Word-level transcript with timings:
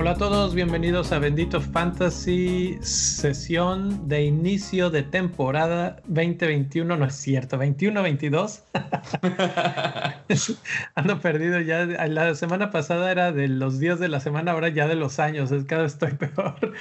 Hola 0.00 0.12
a 0.12 0.16
todos, 0.16 0.54
bienvenidos 0.54 1.12
a 1.12 1.18
Bendito 1.18 1.60
Fantasy, 1.60 2.78
sesión 2.80 4.08
de 4.08 4.24
inicio 4.24 4.88
de 4.88 5.02
temporada 5.02 6.00
2021, 6.06 6.96
no 6.96 7.04
es 7.04 7.14
cierto, 7.14 7.58
21-22. 7.58 8.62
Ando 10.94 11.20
perdido 11.20 11.60
ya, 11.60 11.84
la 11.84 12.34
semana 12.34 12.70
pasada 12.70 13.12
era 13.12 13.30
de 13.30 13.48
los 13.48 13.78
días 13.78 14.00
de 14.00 14.08
la 14.08 14.20
semana, 14.20 14.52
ahora 14.52 14.70
ya 14.70 14.88
de 14.88 14.94
los 14.94 15.20
años, 15.20 15.52
es 15.52 15.64
cada 15.66 15.82
vez 15.82 15.92
estoy 15.92 16.12
peor. 16.14 16.72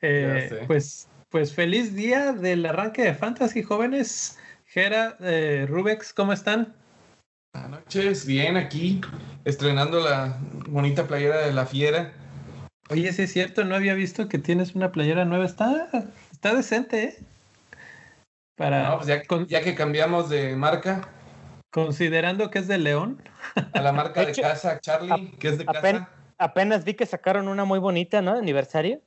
Eh, 0.00 0.64
pues, 0.66 1.08
pues 1.32 1.54
feliz 1.54 1.96
día 1.96 2.32
del 2.32 2.64
arranque 2.66 3.02
de 3.02 3.14
Fantasy, 3.14 3.62
jóvenes. 3.62 4.38
Gera, 4.66 5.16
eh, 5.20 5.66
Rubex, 5.66 6.12
¿cómo 6.12 6.34
están? 6.34 6.74
Buenas 7.54 7.70
noches, 7.70 8.26
bien 8.26 8.58
aquí, 8.58 9.00
estrenando 9.46 10.00
la 10.00 10.36
bonita 10.68 11.06
playera 11.06 11.38
de 11.38 11.52
la 11.54 11.64
fiera. 11.64 12.12
Oye, 12.90 13.10
sí 13.14 13.22
es 13.22 13.32
cierto, 13.32 13.64
no 13.64 13.74
había 13.74 13.94
visto 13.94 14.28
que 14.28 14.38
tienes 14.38 14.74
una 14.74 14.92
playera 14.92 15.24
nueva. 15.24 15.46
Está, 15.46 15.88
está 16.30 16.54
decente, 16.54 17.02
¿eh? 17.02 17.18
Para, 18.56 18.90
no, 18.90 18.98
pues 18.98 19.48
ya, 19.48 19.62
que 19.62 19.74
cambiamos 19.74 20.28
de 20.28 20.54
marca. 20.54 21.08
Considerando 21.70 22.50
que 22.50 22.58
es 22.58 22.68
de 22.68 22.76
León. 22.76 23.22
A 23.72 23.80
la 23.80 23.92
marca 23.92 24.26
de, 24.26 24.32
casa, 24.32 24.78
Charlie, 24.80 25.30
que 25.38 25.48
es 25.48 25.58
de 25.58 25.64
casa. 25.64 26.10
Apenas 26.36 26.84
vi 26.84 26.92
que 26.92 27.06
sacaron 27.06 27.48
una 27.48 27.64
muy 27.64 27.78
bonita, 27.78 28.20
¿no? 28.20 28.34
De 28.34 28.40
aniversario. 28.40 29.00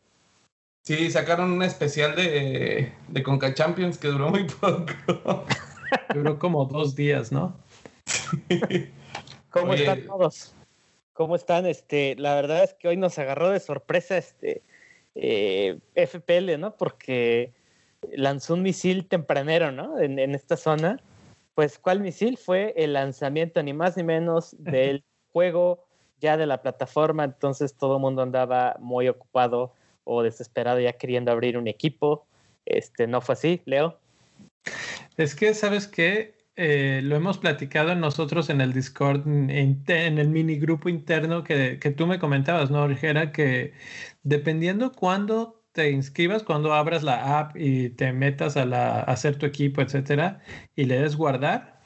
Sí, 0.86 1.10
sacaron 1.10 1.52
una 1.52 1.66
especial 1.66 2.16
de, 2.16 2.94
de 3.08 3.24
Conca 3.24 3.56
Champions 3.56 3.98
que 3.98 4.08
duró 4.08 4.30
muy 4.30 4.44
poco. 4.44 5.46
duró 6.14 6.38
como 6.38 6.66
dos 6.66 6.96
días, 6.96 7.32
¿no? 7.32 7.58
¿Cómo 9.50 9.74
están 9.74 10.06
todos? 10.06 10.54
¿Cómo 11.14 11.36
están? 11.36 11.66
Este, 11.66 12.16
la 12.18 12.36
verdad 12.36 12.64
es 12.64 12.76
que 12.76 12.88
hoy 12.88 12.98
nos 12.98 13.18
agarró 13.18 13.50
de 13.50 13.60
sorpresa 13.60 14.16
este 14.16 14.62
eh, 15.16 15.80
FPL, 15.96 16.60
¿no? 16.60 16.78
Porque 16.78 17.56
lanzó 18.14 18.54
un 18.54 18.62
misil 18.62 19.08
tempranero, 19.08 19.72
¿no? 19.72 19.98
En, 19.98 20.20
esta 20.36 20.56
zona. 20.56 21.02
Pues, 21.56 21.80
¿cuál 21.80 22.00
misil? 22.00 22.38
Fue 22.38 22.76
el 22.78 22.94
lanzamiento 22.94 23.64
ni 23.64 23.74
más 23.74 23.98
ni 23.98 24.04
menos 24.04 24.56
del 24.60 25.04
juego 25.32 25.88
ya 26.20 26.38
de 26.38 26.46
la 26.46 26.62
plataforma. 26.62 27.24
Entonces 27.24 27.76
todo 27.76 27.96
el 27.96 28.02
mundo 28.02 28.22
andaba 28.22 28.76
muy 28.80 29.08
ocupado 29.08 29.74
o 30.06 30.24
desesperado 30.24 30.80
ya 30.80 30.94
queriendo 30.94 31.32
abrir 31.32 31.58
un 31.58 31.68
equipo. 31.68 32.26
Este, 32.66 33.06
no 33.08 33.22
fue 33.22 33.34
así, 33.34 33.62
Leo. 33.66 34.00
Es 35.18 35.36
que, 35.36 35.54
¿sabes 35.54 35.88
qué? 35.88 36.36
Eh, 36.58 37.02
lo 37.04 37.18
hemos 37.18 37.38
platicado 37.38 37.94
nosotros 37.96 38.50
en 38.50 38.62
el 38.62 38.72
Discord, 38.72 39.28
en, 39.28 39.84
el 39.88 40.30
mini 40.30 40.56
grupo 40.56 40.88
interno 40.88 41.44
que, 41.44 41.78
tú 41.98 42.08
me 42.08 42.18
comentabas, 42.18 42.72
¿no, 42.72 42.84
Orgera? 42.84 43.32
Que 43.34 43.74
dependiendo 44.24 44.94
cuándo 44.94 45.62
te 45.74 45.92
inscribas, 45.92 46.44
cuando 46.44 46.74
abras 46.74 47.04
la 47.04 47.40
app 47.40 47.58
y 47.58 47.90
te 47.90 48.14
metas 48.14 48.56
a, 48.56 48.66
la, 48.66 49.02
hacer 49.02 49.38
tu 49.38 49.46
equipo, 49.46 49.82
etcétera, 49.82 50.40
y 50.76 50.86
le 50.86 51.02
des 51.02 51.18
guardar, 51.18 51.82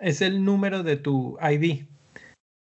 es 0.00 0.22
el 0.22 0.44
número 0.44 0.82
de 0.82 0.96
tu 0.96 1.38
ID. 1.42 1.84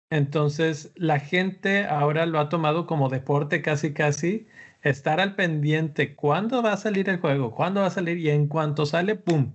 Entonces, 0.10 0.92
la 0.96 1.20
gente 1.20 1.86
ahora 1.86 2.26
lo 2.26 2.40
ha 2.40 2.50
tomado 2.50 2.86
como 2.86 3.10
deporte 3.10 3.62
casi, 3.62 3.94
casi, 3.94 4.48
estar 4.86 5.20
al 5.20 5.36
pendiente 5.36 6.16
cuándo 6.16 6.62
va 6.62 6.74
a 6.74 6.78
salir 6.78 7.10
el 7.10 7.18
juego, 7.18 7.52
cuándo 7.52 7.82
va 7.82 7.88
a 7.88 7.92
salir, 7.92 8.20
y 8.20 8.30
en 8.30 8.48
cuanto 8.48 8.86
sale, 8.86 9.16
¡pum! 9.16 9.52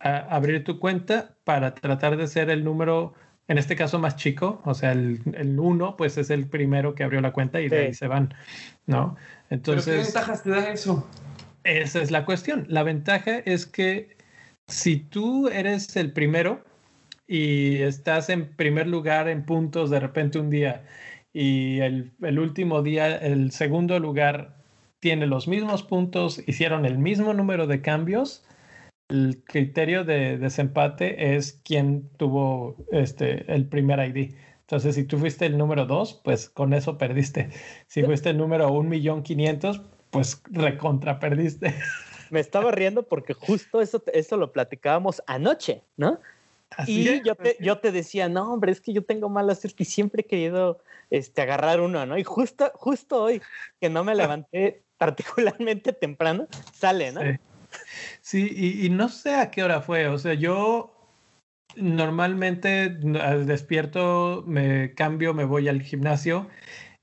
abrir 0.00 0.64
tu 0.64 0.78
cuenta 0.78 1.36
para 1.44 1.74
tratar 1.74 2.16
de 2.16 2.26
ser 2.26 2.48
el 2.48 2.64
número, 2.64 3.12
en 3.48 3.58
este 3.58 3.76
caso 3.76 3.98
más 3.98 4.16
chico, 4.16 4.62
o 4.64 4.72
sea, 4.72 4.92
el, 4.92 5.20
el 5.34 5.58
uno, 5.60 5.96
pues 5.96 6.16
es 6.16 6.30
el 6.30 6.48
primero 6.48 6.94
que 6.94 7.04
abrió 7.04 7.20
la 7.20 7.32
cuenta 7.32 7.60
y 7.60 7.68
de 7.68 7.86
ahí 7.86 7.94
se 7.94 8.08
van, 8.08 8.32
¿no? 8.86 9.16
Entonces... 9.50 9.84
¿Pero 9.84 9.98
¿Qué 9.98 10.04
ventajas 10.04 10.42
te 10.42 10.50
da 10.50 10.72
eso? 10.72 11.06
Esa 11.64 12.00
es 12.00 12.10
la 12.10 12.24
cuestión. 12.24 12.64
La 12.68 12.82
ventaja 12.82 13.40
es 13.44 13.66
que 13.66 14.16
si 14.66 14.96
tú 14.96 15.48
eres 15.48 15.94
el 15.96 16.12
primero 16.12 16.64
y 17.26 17.82
estás 17.82 18.30
en 18.30 18.56
primer 18.56 18.86
lugar 18.86 19.28
en 19.28 19.44
puntos 19.44 19.90
de 19.90 20.00
repente 20.00 20.38
un 20.38 20.48
día 20.48 20.86
y 21.34 21.80
el, 21.80 22.12
el 22.22 22.38
último 22.38 22.80
día, 22.80 23.14
el 23.18 23.50
segundo 23.50 23.98
lugar 23.98 24.59
tiene 25.00 25.26
los 25.26 25.48
mismos 25.48 25.82
puntos, 25.82 26.42
hicieron 26.46 26.84
el 26.84 26.98
mismo 26.98 27.34
número 27.34 27.66
de 27.66 27.80
cambios, 27.80 28.44
el 29.08 29.42
criterio 29.44 30.04
de 30.04 30.38
desempate 30.38 31.34
es 31.34 31.60
quién 31.64 32.08
tuvo 32.16 32.76
este, 32.92 33.52
el 33.52 33.66
primer 33.66 33.98
ID. 33.98 34.34
Entonces, 34.60 34.94
si 34.94 35.04
tú 35.04 35.18
fuiste 35.18 35.46
el 35.46 35.58
número 35.58 35.84
dos, 35.84 36.20
pues 36.22 36.48
con 36.48 36.72
eso 36.74 36.96
perdiste. 36.96 37.50
Si 37.88 38.04
fuiste 38.04 38.30
el 38.30 38.38
número 38.38 38.70
un 38.70 38.88
millón 38.88 39.24
quinientos, 39.24 39.82
pues 40.10 40.40
recontra 40.48 41.18
perdiste. 41.18 41.74
Me 42.30 42.38
estaba 42.38 42.70
riendo 42.70 43.02
porque 43.02 43.34
justo 43.34 43.80
eso, 43.80 44.04
eso 44.12 44.36
lo 44.36 44.52
platicábamos 44.52 45.22
anoche, 45.26 45.82
¿no? 45.96 46.20
y 46.86 47.20
yo 47.24 47.34
te, 47.34 47.56
yo 47.58 47.78
te 47.78 47.90
decía, 47.90 48.28
no, 48.28 48.52
hombre, 48.52 48.70
es 48.70 48.80
que 48.80 48.92
yo 48.92 49.02
tengo 49.02 49.28
mala 49.28 49.56
suerte 49.56 49.82
y 49.82 49.86
siempre 49.86 50.22
he 50.22 50.24
querido 50.24 50.78
este, 51.10 51.42
agarrar 51.42 51.80
uno, 51.80 52.06
¿no? 52.06 52.16
Y 52.16 52.22
justo, 52.22 52.70
justo 52.74 53.24
hoy, 53.24 53.42
que 53.80 53.90
no 53.90 54.04
me 54.04 54.14
levanté 54.14 54.84
particularmente 55.00 55.92
temprano, 56.04 56.46
sale, 56.74 57.10
¿no? 57.10 57.22
Sí, 58.20 58.50
y, 58.84 58.90
no 58.90 59.08
sé 59.08 59.34
a 59.34 59.50
qué 59.50 59.62
hora 59.62 59.80
fue. 59.80 60.06
O 60.08 60.18
sea, 60.18 60.34
yo 60.34 60.94
normalmente 61.76 62.98
al 63.20 63.46
despierto 63.46 64.44
me 64.46 64.92
cambio, 64.94 65.32
me 65.32 65.44
voy 65.44 65.68
al 65.68 65.80
gimnasio 65.80 66.48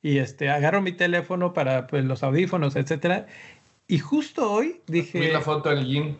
y 0.01 0.19
este 0.19 0.49
agarro 0.49 0.81
mi 0.81 0.91
teléfono 0.91 1.53
para 1.53 1.87
pues, 1.87 2.05
los 2.05 2.21
audífonos, 2.21 2.75
etcétera. 2.75 3.25
Y 3.87 3.97
justo 3.97 4.51
hoy 4.51 4.81
dije. 4.85 5.19
Vi 5.19 5.31
la 5.31 5.41
foto 5.41 5.69
del 5.69 5.85
gym. 5.85 6.17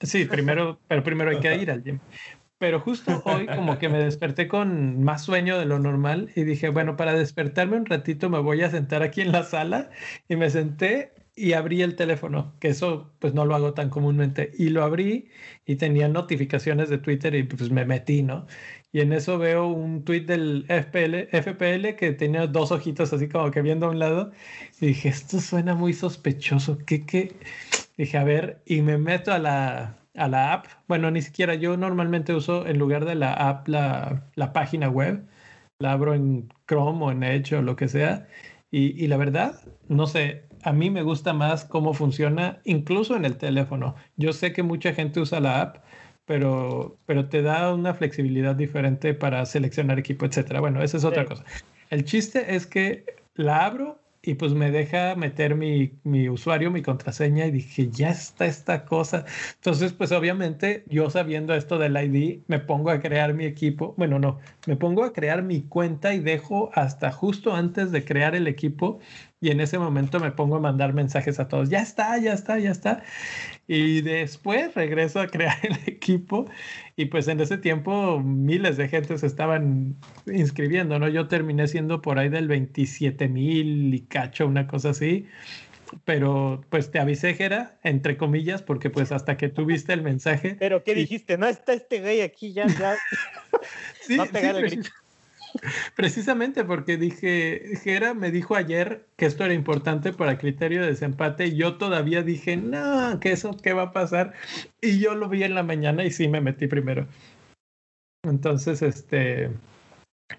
Sí, 0.00 0.24
primero, 0.24 0.80
pero 0.88 1.04
primero 1.04 1.30
hay 1.30 1.38
que 1.38 1.54
ir 1.54 1.70
al 1.70 1.84
gym. 1.84 2.00
Pero 2.58 2.80
justo 2.80 3.22
hoy 3.26 3.46
como 3.46 3.78
que 3.78 3.88
me 3.90 3.98
desperté 3.98 4.48
con 4.48 5.02
más 5.02 5.24
sueño 5.24 5.58
de 5.58 5.66
lo 5.66 5.78
normal 5.78 6.30
y 6.34 6.44
dije, 6.44 6.70
bueno, 6.70 6.96
para 6.96 7.12
despertarme 7.12 7.76
un 7.76 7.84
ratito 7.86 8.30
me 8.30 8.38
voy 8.38 8.62
a 8.62 8.70
sentar 8.70 9.02
aquí 9.02 9.20
en 9.20 9.32
la 9.32 9.42
sala 9.44 9.90
y 10.28 10.36
me 10.36 10.48
senté 10.48 11.12
y 11.34 11.52
abrí 11.52 11.82
el 11.82 11.96
teléfono, 11.96 12.56
que 12.60 12.68
eso 12.68 13.14
pues 13.18 13.34
no 13.34 13.44
lo 13.44 13.54
hago 13.54 13.74
tan 13.74 13.90
comúnmente, 13.90 14.52
y 14.58 14.70
lo 14.70 14.82
abrí 14.84 15.28
y 15.66 15.76
tenía 15.76 16.08
notificaciones 16.08 16.88
de 16.88 16.96
Twitter 16.98 17.34
y 17.34 17.42
pues 17.42 17.70
me 17.70 17.84
metí, 17.84 18.22
¿no? 18.22 18.46
Y 18.90 19.00
en 19.00 19.12
eso 19.12 19.36
veo 19.38 19.66
un 19.68 20.02
tweet 20.04 20.22
del 20.22 20.64
FPL, 20.68 21.28
FPL 21.32 21.94
que 21.96 22.12
tenía 22.12 22.46
dos 22.46 22.72
ojitos 22.72 23.12
así 23.12 23.28
como 23.28 23.50
que 23.50 23.60
viendo 23.60 23.86
a 23.86 23.90
un 23.90 23.98
lado, 23.98 24.32
y 24.80 24.86
dije, 24.86 25.10
esto 25.10 25.38
suena 25.40 25.74
muy 25.74 25.92
sospechoso, 25.92 26.78
¿qué, 26.86 27.04
qué? 27.04 27.38
Dije, 27.96 28.18
a 28.18 28.24
ver, 28.24 28.62
y 28.66 28.82
me 28.82 28.98
meto 28.98 29.32
a 29.32 29.38
la, 29.38 30.05
a 30.16 30.28
la 30.28 30.52
app, 30.52 30.66
bueno, 30.88 31.10
ni 31.10 31.22
siquiera 31.22 31.54
yo 31.54 31.76
normalmente 31.76 32.34
uso 32.34 32.66
en 32.66 32.78
lugar 32.78 33.04
de 33.04 33.14
la 33.14 33.32
app 33.32 33.68
la, 33.68 34.24
la 34.34 34.52
página 34.52 34.88
web, 34.88 35.26
la 35.78 35.92
abro 35.92 36.14
en 36.14 36.52
Chrome 36.66 37.04
o 37.04 37.10
en 37.10 37.22
Edge 37.22 37.54
o 37.54 37.62
lo 37.62 37.76
que 37.76 37.88
sea, 37.88 38.26
y, 38.70 39.02
y 39.02 39.06
la 39.08 39.16
verdad, 39.16 39.60
no 39.88 40.06
sé, 40.06 40.46
a 40.62 40.72
mí 40.72 40.90
me 40.90 41.02
gusta 41.02 41.32
más 41.32 41.64
cómo 41.64 41.94
funciona 41.94 42.60
incluso 42.64 43.14
en 43.14 43.24
el 43.24 43.36
teléfono. 43.36 43.94
Yo 44.16 44.32
sé 44.32 44.52
que 44.52 44.62
mucha 44.62 44.92
gente 44.92 45.20
usa 45.20 45.38
la 45.38 45.60
app, 45.60 45.76
pero, 46.24 46.98
pero 47.06 47.28
te 47.28 47.42
da 47.42 47.72
una 47.72 47.94
flexibilidad 47.94 48.56
diferente 48.56 49.14
para 49.14 49.46
seleccionar 49.46 49.98
equipo, 49.98 50.26
etcétera. 50.26 50.60
Bueno, 50.60 50.82
esa 50.82 50.96
es 50.96 51.04
otra 51.04 51.24
cosa. 51.24 51.44
El 51.90 52.04
chiste 52.04 52.56
es 52.56 52.66
que 52.66 53.04
la 53.34 53.64
abro 53.64 54.00
y 54.26 54.34
pues 54.34 54.54
me 54.54 54.70
deja 54.70 55.14
meter 55.14 55.54
mi, 55.54 55.92
mi, 56.02 56.28
usuario, 56.28 56.70
mi 56.70 56.82
contraseña 56.82 57.46
y 57.46 57.52
dije, 57.52 57.88
ya 57.90 58.10
está 58.10 58.46
esta 58.46 58.84
cosa. 58.84 59.24
Entonces, 59.54 59.92
pues 59.92 60.10
obviamente 60.12 60.84
yo 60.88 61.08
sabiendo 61.10 61.54
esto 61.54 61.78
del 61.78 61.96
ID, 61.96 62.42
me 62.48 62.58
pongo 62.58 62.90
a 62.90 63.00
crear 63.00 63.34
mi 63.34 63.44
equipo. 63.44 63.94
Bueno, 63.96 64.18
no, 64.18 64.40
me 64.66 64.76
pongo 64.76 65.04
a 65.04 65.12
crear 65.12 65.42
mi 65.42 65.62
cuenta 65.62 66.12
y 66.12 66.18
dejo 66.18 66.70
hasta 66.74 67.12
justo 67.12 67.54
antes 67.54 67.92
de 67.92 68.04
crear 68.04 68.34
el 68.34 68.48
equipo 68.48 68.98
y 69.40 69.50
en 69.50 69.60
ese 69.60 69.78
momento 69.78 70.18
me 70.18 70.30
pongo 70.30 70.56
a 70.56 70.60
mandar 70.60 70.94
mensajes 70.94 71.38
a 71.38 71.48
todos, 71.48 71.68
ya 71.68 71.80
está, 71.80 72.16
ya 72.18 72.32
está, 72.32 72.58
ya 72.58 72.70
está. 72.70 73.02
Y 73.68 74.00
después 74.00 74.74
regreso 74.74 75.20
a 75.20 75.26
crear 75.26 75.56
el 75.62 75.76
equipo 75.86 76.48
y 76.96 77.06
pues 77.06 77.28
en 77.28 77.40
ese 77.40 77.58
tiempo 77.58 78.20
miles 78.20 78.76
de 78.76 78.88
gente 78.88 79.18
se 79.18 79.26
estaban 79.26 79.96
inscribiendo, 80.26 80.98
¿no? 80.98 81.08
Yo 81.08 81.28
terminé 81.28 81.68
siendo 81.68 82.00
por 82.00 82.18
ahí 82.18 82.28
del 82.28 82.48
27 82.48 83.28
mil 83.28 83.92
y 83.94 84.00
cacho, 84.00 84.46
una 84.46 84.66
cosa 84.66 84.90
así. 84.90 85.26
Pero 86.04 86.64
pues 86.68 86.90
te 86.90 86.98
avisé, 86.98 87.34
Jera, 87.34 87.78
entre 87.84 88.16
comillas, 88.16 88.62
porque 88.62 88.90
pues 88.90 89.12
hasta 89.12 89.36
que 89.36 89.48
tuviste 89.48 89.92
el 89.92 90.02
mensaje. 90.02 90.56
Pero 90.58 90.82
¿qué 90.82 90.94
dijiste? 90.94 91.38
No 91.38 91.46
está 91.46 91.74
este 91.74 92.00
güey 92.00 92.22
aquí 92.22 92.52
ya, 92.52 92.66
ya. 92.66 92.96
sí, 94.00 94.18
sí, 94.18 94.80
Precisamente 95.96 96.64
porque 96.64 96.96
dije, 96.96 97.76
Jera 97.82 98.14
me 98.14 98.30
dijo 98.30 98.54
ayer 98.54 99.06
que 99.16 99.26
esto 99.26 99.44
era 99.44 99.54
importante 99.54 100.12
para 100.12 100.38
criterio 100.38 100.82
de 100.82 100.88
desempate 100.88 101.46
y 101.46 101.56
yo 101.56 101.76
todavía 101.76 102.22
dije, 102.22 102.56
no, 102.56 103.18
que 103.20 103.32
eso, 103.32 103.56
¿qué 103.62 103.72
va 103.72 103.82
a 103.82 103.92
pasar? 103.92 104.34
Y 104.80 104.98
yo 104.98 105.14
lo 105.14 105.28
vi 105.28 105.44
en 105.44 105.54
la 105.54 105.62
mañana 105.62 106.04
y 106.04 106.10
sí 106.10 106.28
me 106.28 106.40
metí 106.40 106.66
primero. 106.66 107.06
Entonces, 108.24 108.82
este, 108.82 109.50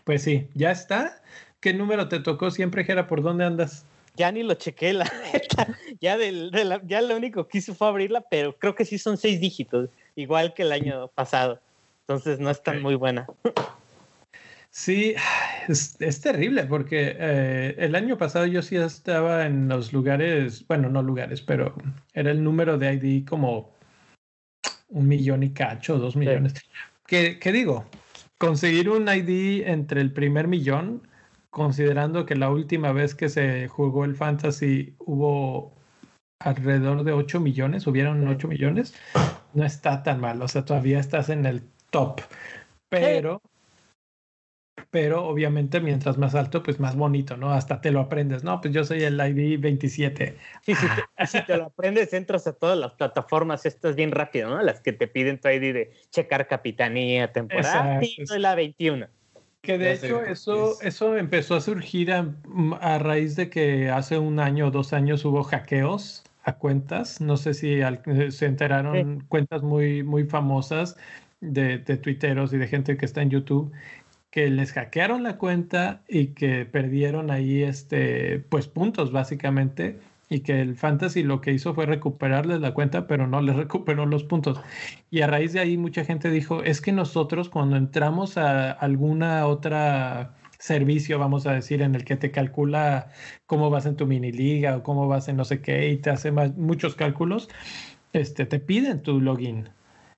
pues 0.04 0.24
sí, 0.24 0.48
ya 0.54 0.72
está. 0.72 1.22
¿Qué 1.60 1.74
número 1.74 2.08
te 2.08 2.19
tocó 2.19 2.52
siempre, 2.52 2.84
Jera? 2.84 3.08
¿Por 3.08 3.22
dónde 3.22 3.46
andas? 3.46 3.86
Ya 4.16 4.31
ni 4.31 4.44
lo 4.44 4.56
chequé, 4.56 4.94
la 4.94 5.06
neta. 5.34 5.78
Ya, 6.02 6.18
del, 6.18 6.52
ya 6.86 7.02
lo 7.02 7.16
único 7.16 7.48
que 7.48 7.60
hizo 7.60 7.74
fue 7.74 7.88
abrirla, 7.88 8.22
pero 8.22 8.58
creo 8.58 8.75
que 8.75 8.86
sí 8.86 8.98
son 8.98 9.18
seis 9.18 9.40
dígitos, 9.40 9.90
igual 10.16 10.54
que 10.54 10.64
el 10.64 10.72
año 10.72 11.08
pasado. 11.10 11.60
Entonces 12.02 12.40
no 12.40 12.50
es 12.50 12.62
tan 12.64 12.81
muy 12.81 12.96
buena. 12.96 13.28
Sí, 14.78 15.16
es, 15.68 16.00
es 16.00 16.22
terrible 16.22 16.66
porque 16.66 17.16
eh, 17.18 17.76
el 17.80 17.96
año 17.96 18.16
pasado 18.18 18.46
yo 18.46 18.62
sí 18.62 18.76
estaba 18.76 19.48
en 19.48 19.68
los 19.68 19.92
lugares, 19.92 20.68
bueno, 20.68 20.88
no 20.88 21.02
lugares, 21.02 21.42
pero 21.42 21.74
era 22.14 22.30
el 22.30 22.44
número 22.44 22.78
de 22.78 22.94
ID 22.94 23.28
como 23.28 23.76
un 24.90 25.08
millón 25.08 25.42
y 25.42 25.52
cacho, 25.52 25.98
dos 25.98 26.16
millones. 26.16 26.54
¿Qué, 27.08 27.40
¿Qué 27.40 27.52
digo? 27.52 27.86
Conseguir 28.38 28.90
un 28.90 29.08
ID 29.10 29.68
entre 29.68 30.00
el 30.00 30.14
primer 30.14 30.48
millón, 30.48 31.08
considerando 31.50 32.28
que 32.28 32.36
la 32.36 32.52
última 32.52 32.92
vez 32.92 33.16
que 33.16 33.30
se 33.30 33.68
jugó 33.68 34.06
el 34.06 34.16
Fantasy 34.16 34.96
hubo 35.00 35.74
alrededor 36.40 37.04
de 37.04 37.14
8 37.14 37.40
millones, 37.40 37.88
hubieron 37.88 38.28
8 38.28 38.48
millones, 38.48 38.94
no 39.56 39.66
está 39.66 40.04
tan 40.04 40.22
mal, 40.22 40.40
o 40.40 40.48
sea, 40.48 40.64
todavía 40.66 41.00
estás 41.00 41.30
en 41.30 41.48
el 41.48 41.64
top, 41.90 42.22
pero 42.90 43.42
pero 45.00 45.28
obviamente 45.28 45.80
mientras 45.80 46.18
más 46.18 46.34
alto, 46.34 46.64
pues 46.64 46.80
más 46.80 46.96
bonito, 46.96 47.38
¿no? 47.38 47.54
Hasta 47.54 47.82
te 47.82 47.92
lo 47.92 48.00
aprendes, 48.00 48.44
¿no? 48.44 48.60
Pues 48.60 48.74
yo 48.74 48.84
soy 48.84 49.04
el 49.04 49.20
ID 49.20 49.60
27. 49.60 50.36
Sí, 50.66 50.74
sí, 50.74 50.88
te, 51.32 51.42
te 51.44 51.56
lo 51.56 51.66
aprendes, 51.66 52.14
entras 52.14 52.48
a 52.48 52.54
todas 52.54 52.76
las 52.80 52.94
plataformas, 52.94 53.68
estas 53.68 53.96
bien 53.96 54.10
rápido, 54.10 54.50
¿no? 54.50 54.60
Las 54.64 54.82
que 54.82 54.94
te 54.94 55.08
piden 55.08 55.40
tu 55.40 55.50
ID 55.50 55.72
de 55.72 55.92
checar 56.10 56.48
capitanía, 56.48 57.32
temporada, 57.32 58.00
y 58.02 58.26
la 58.40 58.56
21. 58.56 59.06
Que 59.62 59.78
de 59.78 59.94
hecho 59.94 60.24
eso, 60.24 60.82
eso 60.82 61.16
empezó 61.16 61.54
a 61.54 61.62
surgir 61.62 62.12
a, 62.12 62.34
a, 62.82 62.98
raíz 62.98 63.36
de 63.36 63.52
que 63.52 63.92
hace 63.92 64.18
un 64.18 64.40
año 64.40 64.70
o 64.70 64.72
dos 64.72 64.94
años 64.94 65.24
hubo 65.26 65.44
hackeos 65.44 66.24
a 66.42 66.54
cuentas. 66.54 67.22
No 67.22 67.38
sé 67.38 67.54
si 67.54 67.84
al, 67.84 68.02
se 68.32 68.48
enteraron 68.48 69.20
sí. 69.20 69.26
cuentas 69.28 69.62
muy, 69.62 70.02
muy 70.02 70.24
famosas 70.24 70.98
de, 71.40 71.78
de 71.78 71.98
tuiteros 71.98 72.52
y 72.52 72.58
de 72.58 72.68
gente 72.68 72.98
que 72.98 73.06
está 73.06 73.22
en 73.22 73.30
YouTube 73.30 73.72
que 74.38 74.51
les 74.51 74.72
hackearon 74.72 75.24
la 75.24 75.39
cuenta 75.39 76.04
y 76.07 76.28
que 76.28 76.63
perdieron 76.66 77.31
ahí 77.31 77.63
este 77.63 78.38
pues 78.38 78.68
puntos 78.68 79.12
básicamente 79.12 80.00
y 80.30 80.42
que 80.42 80.62
el 80.62 80.75
fantasy 80.75 81.24
lo 81.24 81.42
que 81.42 81.54
hizo 81.54 81.74
fue 81.74 81.88
recuperarles 81.88 82.62
la 82.62 82.75
cuenta 82.75 83.07
pero 83.07 83.25
no 83.25 83.42
les 83.42 83.56
recuperó 83.63 84.06
los 84.06 84.24
puntos. 84.24 84.62
Y 85.10 85.22
a 85.22 85.28
raíz 85.28 85.54
de 85.54 85.60
ahí 85.60 85.75
mucha 85.75 86.06
gente 86.06 86.30
dijo 86.30 86.62
es 86.62 86.81
que 86.81 86.92
nosotros 86.92 87.50
cuando 87.50 87.78
entramos 87.78 88.38
a 88.38 88.74
alguna 88.74 89.48
otra 89.48 90.36
servicio 90.60 91.18
vamos 91.18 91.48
a 91.48 91.54
decir 91.54 91.81
en 91.81 91.95
el 91.95 92.06
que 92.06 92.16
te 92.16 92.30
calcula 92.30 93.12
cómo 93.48 93.72
vas 93.72 93.88
en 93.88 93.95
tu 93.95 94.06
mini 94.06 94.31
liga 94.31 94.78
o 94.78 94.83
cómo 94.83 95.07
vas 95.07 95.28
en 95.30 95.38
no 95.38 95.45
sé 95.45 95.62
qué 95.62 95.90
y 95.90 95.98
te 95.98 96.12
hace 96.12 96.31
más, 96.31 96.56
muchos 96.57 96.94
cálculos 96.94 97.50
este 98.13 98.45
te 98.45 98.60
piden 98.60 99.01
tu 99.01 99.19
login 99.19 99.69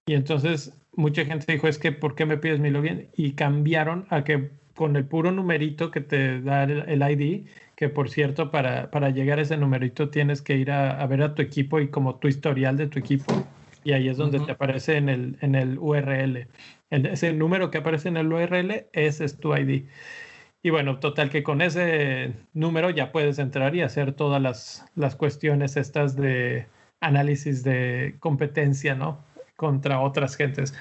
y 0.06 0.13
entonces 0.15 0.74
mucha 0.95 1.25
gente 1.25 1.51
dijo, 1.51 1.68
es 1.68 1.80
que, 1.80 1.91
¿por 1.91 2.15
qué 2.15 2.25
me 2.25 2.38
pides 2.38 2.59
mi 2.59 2.69
login? 2.69 3.07
Y 3.15 3.33
cambiaron 3.33 4.06
a 4.09 4.24
que 4.24 4.51
con 4.75 4.95
el 4.95 5.06
puro 5.06 5.31
numerito 5.31 5.91
que 5.91 6.01
te 6.01 6.41
da 6.41 6.63
el, 6.63 6.83
el 6.88 7.01
ID, 7.01 7.47
que 7.75 7.89
por 7.89 8.09
cierto, 8.09 8.51
para, 8.51 8.89
para, 8.91 9.09
llegar 9.09 9.39
a 9.39 9.41
ese 9.41 9.57
numerito 9.57 10.09
tienes 10.09 10.41
que 10.41 10.56
ir 10.56 10.71
a, 10.71 11.01
a, 11.01 11.07
ver 11.07 11.21
a 11.21 11.36
tu 11.36 11.41
equipo 11.41 11.80
y 11.80 11.89
como 11.89 12.15
tu 12.15 12.27
historial 12.27 12.77
de 12.77 12.88
tu 12.88 13.00
equipo. 13.00 13.45
Y 13.83 13.94
ahí 13.94 14.09
es 14.09 14.18
donde 14.18 14.38
uh 14.39 14.41
-huh. 14.41 14.45
te 14.45 14.51
aparece 14.53 14.97
en 14.97 15.09
el, 15.09 15.38
en 15.41 15.56
el 15.56 15.77
URL. 15.80 16.47
El, 16.89 17.06
ese 17.06 17.33
número 17.33 17.71
que 17.71 17.80
aparece 17.80 18.09
en 18.09 18.18
el 18.18 18.31
URL, 18.31 18.88
ese 18.94 19.25
es 19.25 19.38
tu 19.39 19.56
ID. 19.56 19.86
Y 20.62 20.69
bueno, 20.71 21.00
total 21.00 21.30
que 21.30 21.44
con 21.44 21.62
ese 21.62 22.33
número 22.53 22.89
ya 22.89 23.12
puedes 23.12 23.39
entrar 23.39 23.75
y 23.75 23.81
hacer 23.81 24.13
todas 24.13 24.41
las, 24.41 24.86
las 24.95 25.15
cuestiones 25.15 25.77
estas 25.77 26.15
de 26.15 26.68
análisis 27.00 27.63
de 27.63 28.15
competencia, 28.19 28.95
¿no? 28.95 29.24
Contra 29.60 30.00
otras 30.00 30.38
gentes. 30.38 30.74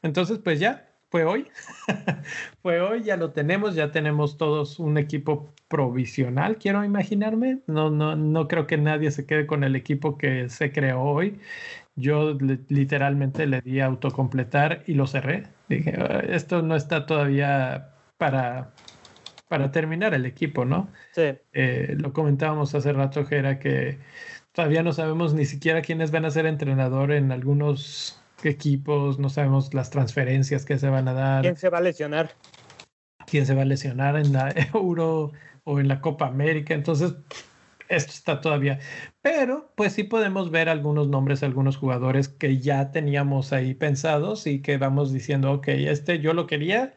Entonces, 0.00 0.38
pues 0.38 0.58
ya, 0.58 0.88
fue 1.10 1.24
hoy. 1.24 1.46
fue 2.62 2.80
hoy, 2.80 3.04
ya 3.04 3.16
lo 3.16 3.32
tenemos, 3.32 3.74
ya 3.74 3.92
tenemos 3.92 4.38
todos 4.38 4.78
un 4.80 4.96
equipo 4.96 5.52
provisional, 5.68 6.56
quiero 6.56 6.82
imaginarme. 6.84 7.60
No, 7.66 7.90
no, 7.90 8.16
no 8.16 8.48
creo 8.48 8.66
que 8.66 8.78
nadie 8.78 9.10
se 9.10 9.26
quede 9.26 9.46
con 9.46 9.62
el 9.62 9.76
equipo 9.76 10.16
que 10.16 10.48
se 10.48 10.72
creó 10.72 11.02
hoy. 11.02 11.38
Yo 11.96 12.36
literalmente 12.68 13.46
le 13.46 13.60
di 13.60 13.80
a 13.80 13.86
autocompletar 13.86 14.82
y 14.86 14.94
lo 14.94 15.06
cerré. 15.06 15.44
Dije, 15.68 15.94
esto 16.34 16.62
no 16.62 16.74
está 16.76 17.04
todavía 17.06 17.90
para, 18.16 18.72
para 19.48 19.70
terminar 19.70 20.14
el 20.14 20.24
equipo, 20.24 20.64
¿no? 20.64 20.88
Sí. 21.12 21.34
Eh, 21.52 21.96
lo 21.98 22.12
comentábamos 22.14 22.74
hace 22.74 22.92
rato, 22.92 23.26
que 23.26 23.36
era 23.36 23.58
que 23.58 23.98
todavía 24.54 24.82
no 24.82 24.92
sabemos 24.92 25.34
ni 25.34 25.44
siquiera 25.44 25.82
quiénes 25.82 26.10
van 26.10 26.24
a 26.24 26.30
ser 26.30 26.46
entrenador 26.46 27.12
en 27.12 27.32
algunos 27.32 28.22
equipos, 28.44 29.18
no 29.18 29.28
sabemos 29.28 29.74
las 29.74 29.90
transferencias 29.90 30.64
que 30.64 30.78
se 30.78 30.88
van 30.88 31.08
a 31.08 31.12
dar. 31.12 31.42
¿Quién 31.42 31.56
se 31.56 31.68
va 31.68 31.78
a 31.78 31.80
lesionar? 31.82 32.34
¿Quién 33.26 33.46
se 33.46 33.54
va 33.54 33.62
a 33.62 33.66
lesionar 33.66 34.16
en 34.16 34.32
la 34.32 34.54
Euro 34.74 35.32
o 35.64 35.80
en 35.80 35.88
la 35.88 36.00
Copa 36.00 36.28
América? 36.28 36.72
Entonces, 36.72 37.14
esto 37.88 38.12
está 38.12 38.40
todavía. 38.40 38.78
Pero, 39.22 39.72
pues 39.74 39.94
sí 39.94 40.04
podemos 40.04 40.50
ver 40.52 40.68
algunos 40.68 41.08
nombres, 41.08 41.42
algunos 41.42 41.76
jugadores 41.76 42.28
que 42.28 42.58
ya 42.58 42.92
teníamos 42.92 43.52
ahí 43.52 43.74
pensados 43.74 44.46
y 44.46 44.62
que 44.62 44.78
vamos 44.78 45.12
diciendo, 45.12 45.50
ok, 45.52 45.68
este 45.68 46.20
yo 46.20 46.32
lo 46.32 46.46
quería, 46.46 46.94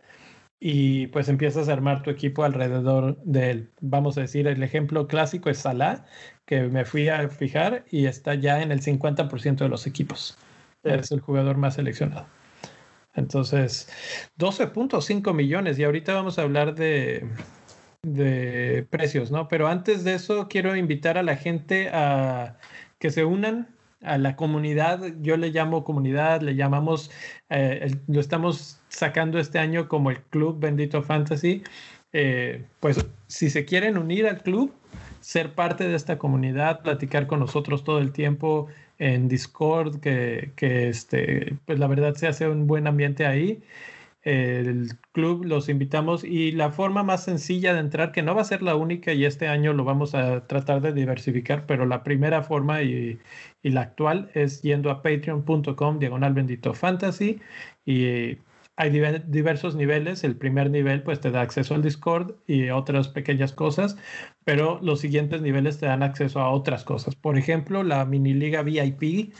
y 0.59 1.07
pues 1.07 1.29
empiezas 1.29 1.69
a 1.69 1.73
armar 1.73 2.01
tu 2.01 2.09
equipo 2.09 2.43
alrededor 2.43 3.17
de 3.23 3.51
él. 3.51 3.69
Vamos 3.81 4.17
a 4.17 4.21
decir, 4.21 4.47
el 4.47 4.63
ejemplo 4.63 5.07
clásico 5.07 5.49
es 5.49 5.59
Salah, 5.59 6.05
que 6.45 6.61
me 6.63 6.85
fui 6.85 7.09
a 7.09 7.29
fijar 7.29 7.85
y 7.91 8.05
está 8.05 8.35
ya 8.35 8.61
en 8.61 8.71
el 8.71 8.81
50% 8.81 9.57
de 9.57 9.69
los 9.69 9.85
equipos. 9.85 10.37
Es 10.83 11.11
el 11.11 11.19
jugador 11.19 11.57
más 11.57 11.75
seleccionado. 11.75 12.25
Entonces, 13.13 13.89
12.5 14.37 15.33
millones 15.33 15.77
y 15.77 15.83
ahorita 15.83 16.13
vamos 16.13 16.39
a 16.39 16.43
hablar 16.43 16.75
de, 16.75 17.27
de 18.03 18.87
precios, 18.89 19.31
¿no? 19.31 19.47
Pero 19.47 19.67
antes 19.67 20.03
de 20.03 20.13
eso, 20.13 20.47
quiero 20.47 20.75
invitar 20.75 21.17
a 21.17 21.23
la 21.23 21.35
gente 21.35 21.89
a 21.89 22.57
que 22.99 23.11
se 23.11 23.25
unan 23.25 23.76
a 24.01 24.17
la 24.17 24.35
comunidad, 24.35 25.01
yo 25.21 25.37
le 25.37 25.49
llamo 25.49 25.83
comunidad, 25.83 26.41
le 26.41 26.55
llamamos, 26.55 27.11
eh, 27.49 27.95
lo 28.07 28.19
estamos 28.19 28.79
sacando 28.89 29.39
este 29.39 29.59
año 29.59 29.87
como 29.87 30.11
el 30.11 30.21
Club 30.21 30.59
Bendito 30.59 31.01
Fantasy. 31.01 31.63
Eh, 32.13 32.65
pues 32.79 33.05
si 33.27 33.49
se 33.49 33.65
quieren 33.65 33.97
unir 33.97 34.27
al 34.27 34.41
club, 34.41 34.73
ser 35.19 35.53
parte 35.53 35.87
de 35.87 35.95
esta 35.95 36.17
comunidad, 36.17 36.81
platicar 36.81 37.27
con 37.27 37.39
nosotros 37.39 37.83
todo 37.83 37.99
el 37.99 38.11
tiempo 38.11 38.67
en 38.99 39.27
Discord, 39.27 39.99
que, 39.99 40.51
que 40.55 40.89
este, 40.89 41.55
pues 41.65 41.79
la 41.79 41.87
verdad 41.87 42.15
se 42.15 42.27
hace 42.27 42.47
un 42.47 42.65
buen 42.67 42.87
ambiente 42.87 43.25
ahí 43.25 43.61
el 44.23 44.89
club 45.13 45.45
los 45.45 45.69
invitamos 45.69 46.23
y 46.23 46.51
la 46.51 46.71
forma 46.71 47.03
más 47.03 47.23
sencilla 47.23 47.73
de 47.73 47.79
entrar, 47.79 48.11
que 48.11 48.23
no 48.23 48.35
va 48.35 48.41
a 48.41 48.45
ser 48.45 48.61
la 48.61 48.75
única 48.75 49.13
y 49.13 49.25
este 49.25 49.47
año 49.47 49.73
lo 49.73 49.83
vamos 49.85 50.15
a 50.15 50.47
tratar 50.47 50.81
de 50.81 50.93
diversificar, 50.93 51.65
pero 51.65 51.85
la 51.85 52.03
primera 52.03 52.43
forma 52.43 52.81
y, 52.83 53.19
la 53.63 53.81
actual 53.81 54.29
es 54.33 54.61
yendo 54.61 54.91
a 54.91 55.01
patreon.com 55.01 55.99
diagonal 55.99 56.33
bendito 56.33 56.73
fantasy 56.73 57.39
y 57.85 58.37
hay 58.77 58.91
diversos 59.27 59.75
niveles. 59.75 60.23
El 60.23 60.37
primer 60.37 60.69
nivel 60.69 61.03
pues 61.03 61.19
te 61.19 61.31
da 61.31 61.41
acceso 61.41 61.75
al 61.75 61.81
Discord 61.81 62.35
y 62.47 62.69
otras 62.69 63.09
pequeñas 63.09 63.51
cosas, 63.51 63.97
pero 64.45 64.79
los 64.81 64.99
siguientes 65.01 65.41
niveles 65.41 65.79
te 65.79 65.87
dan 65.87 66.03
acceso 66.03 66.39
a 66.39 66.49
otras 66.51 66.83
cosas. 66.83 67.15
Por 67.15 67.37
ejemplo, 67.37 67.83
la 67.83 68.05
mini 68.05 68.33
liga 68.33 68.61
VIP 68.61 69.33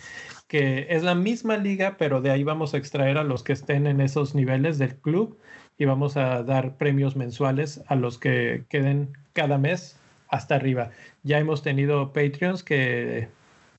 que 0.48 0.88
es 0.90 1.04
la 1.04 1.16
misma 1.16 1.58
liga, 1.58 1.96
pero 1.98 2.22
de 2.22 2.32
ahí 2.32 2.44
vamos 2.44 2.74
a 2.74 2.78
extraer 2.78 3.18
a 3.18 3.24
los 3.24 3.44
que 3.44 3.54
estén 3.54 3.88
en 3.88 4.02
esos 4.02 4.36
niveles 4.36 4.78
del 4.78 4.96
club 4.96 5.38
y 5.78 5.86
vamos 5.86 6.18
a 6.18 6.44
dar 6.44 6.78
premios 6.78 7.16
mensuales 7.16 7.82
a 7.88 7.96
los 7.96 8.18
que 8.18 8.66
queden 8.70 9.14
cada 9.34 9.58
mes 9.58 10.00
hasta 10.30 10.56
arriba. 10.56 10.92
Ya 11.24 11.40
hemos 11.40 11.64
tenido 11.64 12.14
Patreons 12.14 12.64
que, 12.64 13.30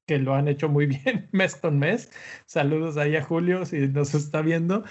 que 0.06 0.18
lo 0.18 0.34
han 0.34 0.48
hecho 0.48 0.68
muy 0.68 0.86
bien 0.86 1.28
mes 1.32 1.56
con 1.56 1.78
mes. 1.78 2.10
Saludos 2.46 2.96
ahí 2.96 3.16
a 3.16 3.22
Julio 3.22 3.64
si 3.66 3.88
nos 3.88 4.14
está 4.14 4.42
viendo. 4.42 4.84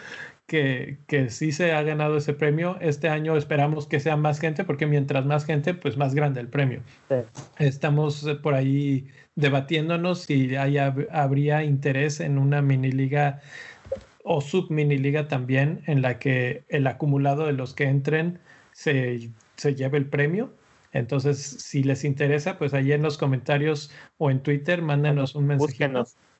Que, 0.47 0.97
que 1.07 1.29
sí 1.29 1.51
se 1.51 1.73
ha 1.73 1.83
ganado 1.83 2.17
ese 2.17 2.33
premio. 2.33 2.77
Este 2.79 3.09
año 3.09 3.35
esperamos 3.35 3.85
que 3.85 3.99
sea 3.99 4.15
más 4.15 4.39
gente, 4.39 4.63
porque 4.63 4.87
mientras 4.87 5.25
más 5.25 5.45
gente, 5.45 5.73
pues 5.73 5.97
más 5.97 6.15
grande 6.15 6.39
el 6.39 6.47
premio. 6.47 6.81
Sí. 7.09 7.15
Estamos 7.59 8.25
por 8.41 8.53
ahí 8.53 9.07
debatiéndonos 9.35 10.21
si 10.21 10.55
hay, 10.55 10.77
habría 10.77 11.63
interés 11.63 12.21
en 12.21 12.37
una 12.37 12.61
mini 12.61 12.91
liga 12.91 13.41
o 14.23 14.41
sub 14.41 14.69
mini 14.69 14.97
liga 14.97 15.27
también, 15.27 15.81
en 15.85 16.01
la 16.01 16.19
que 16.19 16.63
el 16.69 16.87
acumulado 16.87 17.45
de 17.45 17.53
los 17.53 17.73
que 17.73 17.85
entren 17.85 18.39
se, 18.73 19.29
se 19.55 19.75
lleve 19.75 19.97
el 19.97 20.05
premio. 20.05 20.51
Entonces, 20.91 21.39
si 21.39 21.83
les 21.83 22.03
interesa, 22.03 22.57
pues 22.57 22.73
ahí 22.73 22.91
en 22.91 23.03
los 23.03 23.17
comentarios 23.17 23.91
o 24.17 24.31
en 24.31 24.41
Twitter, 24.41 24.81
mándenos 24.81 25.35
un 25.35 25.47
mensaje. 25.47 25.91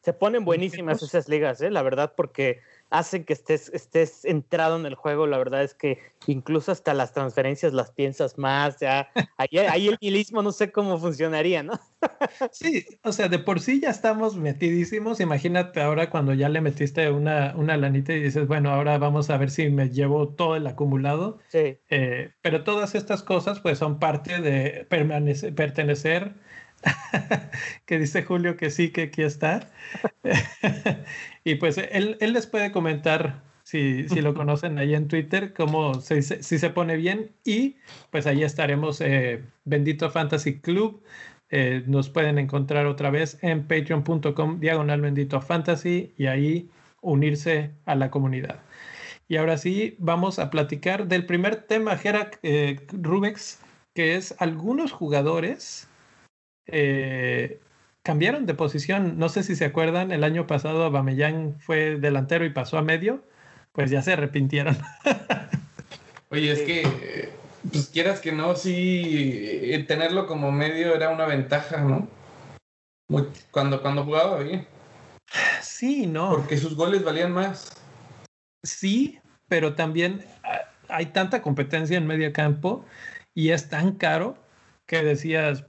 Se 0.02 0.14
ponen 0.14 0.46
buenísimas 0.46 1.04
esas 1.04 1.28
ligas, 1.28 1.62
¿eh? 1.62 1.70
la 1.70 1.82
verdad, 1.82 2.14
porque 2.16 2.62
hacen 2.90 3.26
que 3.26 3.34
estés, 3.34 3.70
estés 3.74 4.26
entrado 4.26 4.78
en 4.78 4.86
el 4.86 4.96
juego. 4.96 5.28
La 5.28 5.38
verdad 5.38 5.64
es 5.64 5.74
que 5.74 6.00
incluso 6.26 6.72
hasta 6.72 6.94
las 6.94 7.14
transferencias 7.14 7.74
las 7.74 7.92
piensas 7.92 8.38
más. 8.38 8.80
Ya, 8.80 9.10
ahí, 9.38 9.58
ahí 9.58 9.88
el 9.90 9.98
nihilismo 10.02 10.42
no 10.42 10.52
sé 10.52 10.72
cómo 10.72 10.98
funcionaría, 10.98 11.64
¿no? 11.64 11.80
Sí, 12.52 12.86
o 13.04 13.12
sea, 13.12 13.28
de 13.28 13.40
por 13.40 13.60
sí 13.60 13.82
ya 13.82 13.90
estamos 13.90 14.36
metidísimos. 14.36 15.20
Imagínate 15.20 15.82
ahora 15.82 16.10
cuando 16.10 16.34
ya 16.34 16.50
le 16.50 16.62
metiste 16.62 17.10
una, 17.10 17.54
una 17.56 17.76
lanita 17.76 18.14
y 18.14 18.22
dices, 18.22 18.48
bueno, 18.48 18.70
ahora 18.72 18.98
vamos 18.98 19.30
a 19.30 19.38
ver 19.38 19.50
si 19.50 19.70
me 19.70 19.90
llevo 19.90 20.30
todo 20.30 20.56
el 20.56 20.68
acumulado. 20.68 21.40
Sí. 21.48 21.80
Eh, 21.90 22.34
pero 22.42 22.64
todas 22.64 22.96
estas 22.96 23.24
cosas 23.24 23.60
pues 23.60 23.80
son 23.80 24.00
parte 24.00 24.42
de 24.42 24.86
permanecer, 24.90 25.56
pertenecer 25.56 26.36
que 27.86 28.00
dice 28.00 28.24
Julio 28.24 28.58
que 28.58 28.70
sí, 28.70 28.90
que 28.92 29.04
aquí 29.04 29.24
está. 29.24 29.70
y 31.44 31.56
pues 31.56 31.78
él, 31.78 32.18
él, 32.20 32.34
les 32.34 32.48
puede 32.48 32.72
comentar 32.72 33.44
si, 33.64 34.08
si, 34.08 34.22
lo 34.22 34.34
conocen 34.34 34.78
ahí 34.78 34.96
en 34.96 35.08
Twitter, 35.08 35.54
cómo 35.54 35.96
se, 36.02 36.22
si 36.22 36.60
se 36.60 36.70
pone 36.70 36.96
bien. 36.96 37.32
Y 37.44 37.78
pues 38.12 38.28
ahí 38.28 38.44
estaremos, 38.44 39.02
eh, 39.02 39.44
Bendito 39.66 40.10
Fantasy 40.10 40.60
Club. 40.60 41.04
Eh, 41.50 41.84
nos 41.88 42.10
pueden 42.10 42.40
encontrar 42.40 42.86
otra 42.88 43.10
vez 43.10 43.38
en 43.42 43.68
patreon.com 43.68 44.60
diagonal 44.60 45.00
bendito 45.00 45.40
fantasy 45.40 46.14
y 46.18 46.26
ahí 46.26 46.70
unirse 47.02 47.72
a 47.86 47.96
la 47.96 48.12
comunidad. 48.12 48.60
Y 49.30 49.38
ahora 49.38 49.58
sí, 49.58 49.96
vamos 50.00 50.40
a 50.40 50.50
platicar 50.50 51.08
del 51.08 51.26
primer 51.26 51.56
tema, 51.56 51.98
Gerak 51.98 52.40
eh, 52.44 52.80
Rubex, 52.92 53.60
que 53.94 54.16
es 54.16 54.36
algunos 54.40 54.92
jugadores 54.92 55.90
eh, 56.68 57.60
cambiaron 58.04 58.46
de 58.46 58.54
posición. 58.54 59.18
No 59.18 59.30
sé 59.30 59.44
si 59.44 59.56
se 59.56 59.66
acuerdan, 59.66 60.12
el 60.12 60.24
año 60.24 60.48
pasado 60.48 60.84
Abamellán 60.86 61.56
fue 61.60 61.98
delantero 61.98 62.46
y 62.46 62.50
pasó 62.50 62.78
a 62.78 62.82
medio, 62.82 63.24
pues 63.74 63.92
ya 63.92 64.02
se 64.02 64.14
arrepintieron. 64.14 64.78
Oye, 66.30 66.52
es 66.52 66.62
que, 66.62 67.30
pues 67.72 67.88
quieras 67.88 68.20
que 68.20 68.32
no, 68.32 68.56
sí, 68.56 69.62
eh, 69.64 69.86
tenerlo 69.88 70.28
como 70.28 70.52
medio 70.52 70.94
era 70.94 71.10
una 71.10 71.26
ventaja, 71.26 71.82
¿no? 71.82 72.08
cuando, 73.52 73.82
cuando 73.82 74.04
jugaba 74.04 74.40
bien. 74.40 74.68
Sí, 75.62 76.08
no. 76.08 76.32
Porque 76.32 76.58
sus 76.58 76.76
goles 76.76 77.04
valían 77.04 77.32
más. 77.32 77.74
Sí, 78.64 79.20
pero 79.48 79.76
también 79.76 80.26
ah, 80.44 80.62
hay 80.90 81.08
tanta 81.08 81.42
competencia 81.42 81.98
en 81.98 82.08
medio 82.08 82.32
campo 82.34 82.86
y 83.34 83.52
es 83.52 83.70
tan 83.70 83.94
caro 83.94 84.38
que 84.86 85.04
decías, 85.04 85.66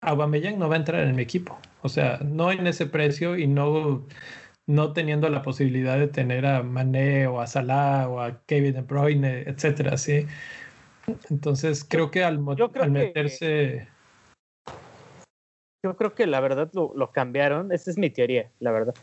Aubameyang 0.00 0.58
no 0.58 0.68
va 0.68 0.76
a 0.76 0.78
entrar 0.78 1.06
en 1.06 1.16
mi 1.16 1.22
equipo. 1.22 1.58
O 1.82 1.88
sea, 1.88 2.18
no 2.24 2.50
en 2.52 2.66
ese 2.66 2.86
precio 2.86 3.36
y 3.36 3.46
no, 3.46 4.06
no 4.66 4.92
teniendo 4.92 5.28
la 5.28 5.42
posibilidad 5.42 5.98
de 5.98 6.08
tener 6.08 6.46
a 6.46 6.62
Mané 6.62 7.26
o 7.26 7.40
a 7.40 7.46
Salah 7.46 8.08
o 8.08 8.20
a 8.20 8.40
Kevin 8.46 8.74
De 8.74 8.82
Bruyne, 8.82 9.42
etcétera, 9.46 9.96
¿sí? 9.96 10.26
Entonces 11.30 11.84
creo 11.84 12.10
que 12.10 12.22
al, 12.22 12.44
al 12.80 12.90
meterse... 12.90 13.88
yo 15.84 15.96
creo 15.96 16.14
que 16.14 16.26
la 16.26 16.40
verdad 16.40 16.70
lo, 16.74 16.92
lo, 16.94 17.12
cambiaron, 17.12 17.72
esa 17.72 17.90
es 17.90 17.98
mi 17.98 18.10
teoría, 18.10 18.50
la 18.60 18.72
verdad. 18.72 18.94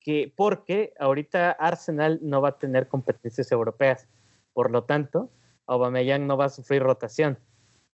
Que 0.00 0.32
porque 0.36 0.92
ahorita 0.98 1.50
Arsenal 1.52 2.20
no 2.22 2.40
va 2.42 2.50
a 2.50 2.58
tener 2.58 2.88
competencias 2.88 3.50
europeas, 3.50 4.06
por 4.52 4.70
lo 4.70 4.84
tanto, 4.84 5.30
Aubameyang 5.66 6.26
no 6.26 6.36
va 6.36 6.46
a 6.46 6.50
sufrir 6.50 6.82
rotación. 6.82 7.38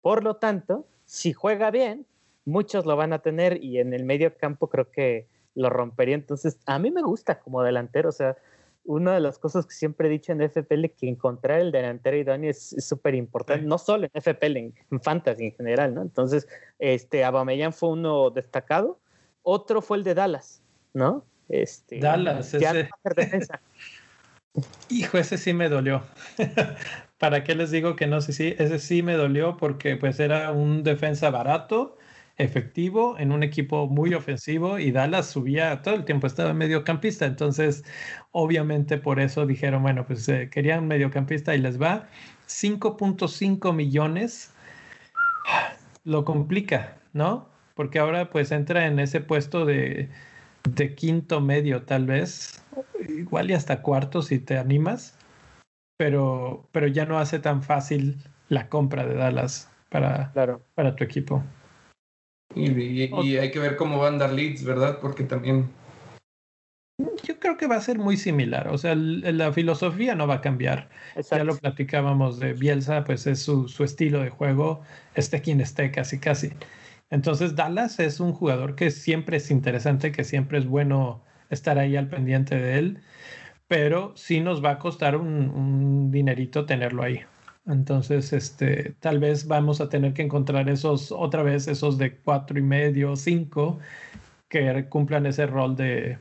Por 0.02 0.24
lo 0.24 0.38
tanto, 0.38 0.88
si 1.06 1.34
juega 1.34 1.72
bien, 1.72 2.08
muchos 2.46 2.86
lo 2.86 2.96
van 2.96 3.14
a 3.14 3.20
tener 3.20 3.64
y 3.64 3.80
en 3.80 3.94
el 3.94 4.04
medio 4.04 4.36
campo 4.38 4.70
creo 4.70 4.92
que 4.92 5.28
lo 5.56 5.70
rompería. 5.70 6.16
Entonces, 6.16 6.60
a 6.66 6.80
mí 6.80 6.92
me 6.92 7.02
gusta 7.02 7.40
como 7.40 7.64
delantero, 7.64 8.10
o 8.10 8.14
sea, 8.14 8.38
una 8.84 9.14
de 9.14 9.20
las 9.20 9.38
cosas 9.38 9.66
que 9.66 9.74
siempre 9.74 10.08
he 10.08 10.12
dicho 10.12 10.32
en 10.32 10.42
FPL 10.42 10.86
que 10.98 11.08
encontrar 11.08 11.60
el 11.60 11.72
delantero 11.72 12.18
idóneo 12.18 12.50
es 12.50 12.76
súper 12.80 13.16
importante, 13.16 13.66
no 13.66 13.78
solo 13.78 14.08
en 14.12 14.22
FPL, 14.22 14.58
en, 14.58 14.74
Fantasy 15.02 15.46
en 15.46 15.52
general, 15.54 15.94
¿no? 15.94 16.02
Entonces, 16.02 16.48
este, 16.80 17.24
Abameyan 17.24 17.74
fue 17.74 17.90
uno 17.90 18.32
destacado, 18.32 19.00
otro 19.44 19.82
fue 19.82 19.98
el 19.98 20.04
de 20.04 20.16
Dallas, 20.16 20.62
¿no? 20.94 21.24
Este, 21.50 22.00
Dallas, 22.00 22.54
ese... 22.54 22.90
Hijo, 24.90 25.18
ese 25.18 25.38
sí 25.38 25.54
me 25.54 25.70
dolió. 25.70 26.04
¿Para 27.18 27.44
qué 27.44 27.56
les 27.56 27.72
digo 27.72 27.96
que 27.96 28.08
no? 28.08 28.20
Sí, 28.20 28.34
sí, 28.34 28.56
ese 28.58 28.80
sí 28.80 29.02
me 29.04 29.14
dolió 29.14 29.56
porque 29.58 29.96
pues 29.96 30.20
era 30.20 30.52
un 30.52 30.84
defensa 30.84 31.30
barato, 31.30 31.98
efectivo 32.38 33.18
en 33.20 33.32
un 33.32 33.44
equipo 33.44 33.88
muy 33.88 34.14
ofensivo 34.14 34.80
y 34.80 34.92
Dallas 34.92 35.28
subía 35.28 35.82
todo 35.82 35.96
el 35.96 36.06
tiempo, 36.06 36.28
estaba 36.28 36.54
mediocampista. 36.54 37.26
Entonces, 37.26 37.84
obviamente 38.32 38.98
por 38.98 39.20
eso 39.20 39.46
dijeron, 39.46 39.84
bueno, 39.84 40.06
pues 40.06 40.28
eh, 40.30 40.50
querían 40.50 40.88
mediocampista 40.88 41.56
y 41.56 41.60
les 41.60 41.82
va 41.82 42.08
5.5 42.48 43.74
millones. 43.74 44.54
Lo 46.04 46.26
complica, 46.26 46.98
¿no? 47.14 47.50
Porque 47.76 48.00
ahora 48.00 48.30
pues 48.30 48.52
entra 48.52 48.88
en 48.88 49.00
ese 49.00 49.22
puesto 49.22 49.66
de, 49.66 50.10
de 50.70 50.96
quinto 50.96 51.42
medio 51.42 51.84
tal 51.84 52.06
vez, 52.06 52.64
igual 53.08 53.50
y 53.50 53.54
hasta 53.54 53.82
cuarto 53.82 54.22
si 54.22 54.40
te 54.40 54.58
animas, 54.58 55.18
pero, 55.98 56.68
pero 56.72 56.88
ya 56.88 57.06
no 57.06 57.20
hace 57.20 57.40
tan 57.40 57.64
fácil 57.64 58.18
la 58.50 58.70
compra 58.70 59.06
de 59.06 59.16
Dallas 59.16 59.72
para, 59.90 60.32
claro. 60.34 60.62
para 60.76 60.96
tu 60.96 61.04
equipo. 61.04 61.44
Y, 62.56 63.38
hay 63.38 63.52
que 63.52 63.60
ver 63.60 63.76
cómo 63.76 63.98
van 64.00 64.22
a 64.22 64.26
andar 64.26 64.36
¿verdad? 64.64 65.00
Porque 65.02 65.24
también... 65.24 65.70
Yo 67.24 67.40
creo 67.40 67.58
que 67.58 67.68
va 67.68 67.78
a 67.78 67.82
ser 67.82 67.98
muy 67.98 68.16
similar, 68.16 68.68
o 68.68 68.78
sea, 68.78 68.94
la 68.96 69.52
filosofía 69.52 70.14
no 70.14 70.28
va 70.28 70.36
a 70.36 70.42
cambiar. 70.42 70.90
Ya 71.32 71.44
lo 71.44 71.58
platicábamos 71.58 72.40
de 72.40 72.54
Bielsa, 72.54 73.04
pues 73.04 73.26
es 73.26 73.42
su, 73.42 73.68
su 73.68 73.84
estilo 73.84 74.20
de 74.20 74.30
juego, 74.30 74.82
esté 75.16 75.42
quien 75.42 75.62
esté, 75.62 75.90
casi, 75.90 76.20
casi. 76.20 76.52
Entonces, 77.10 77.56
Dallas 77.56 78.00
es 78.00 78.20
un 78.20 78.34
jugador 78.34 78.76
que 78.76 78.92
siempre 78.92 79.38
es 79.38 79.50
interesante, 79.50 80.12
que 80.12 80.24
siempre 80.24 80.60
es 80.60 80.68
bueno 80.68 81.24
estar 81.50 81.80
ahí 81.80 81.96
al 81.96 82.08
pendiente 82.08 82.56
de 82.56 82.78
él, 82.78 83.02
pero 83.68 84.14
sí 84.16 84.40
nos 84.40 84.64
va 84.64 84.72
a 84.72 84.80
costar 84.80 85.16
un, 85.16 85.50
un 85.50 86.12
dinerito 86.12 86.66
tenerlo 86.66 87.04
ahí. 87.04 87.22
Entonces, 87.66 88.34
este, 88.34 88.96
tal 89.00 89.20
vez 89.20 89.48
vamos 89.48 89.82
a 89.82 89.90
tener 89.90 90.14
que 90.14 90.24
encontrar 90.24 90.70
esos, 90.70 91.12
otra 91.12 91.44
vez, 91.44 91.68
esos 91.68 91.98
de 91.98 92.18
cuatro 92.18 92.58
y 92.58 92.62
medio, 92.64 93.16
cinco, 93.16 93.80
que 94.50 94.88
cumplan 94.90 95.26
ese 95.26 95.46
rol 95.46 95.76
de, 95.76 96.18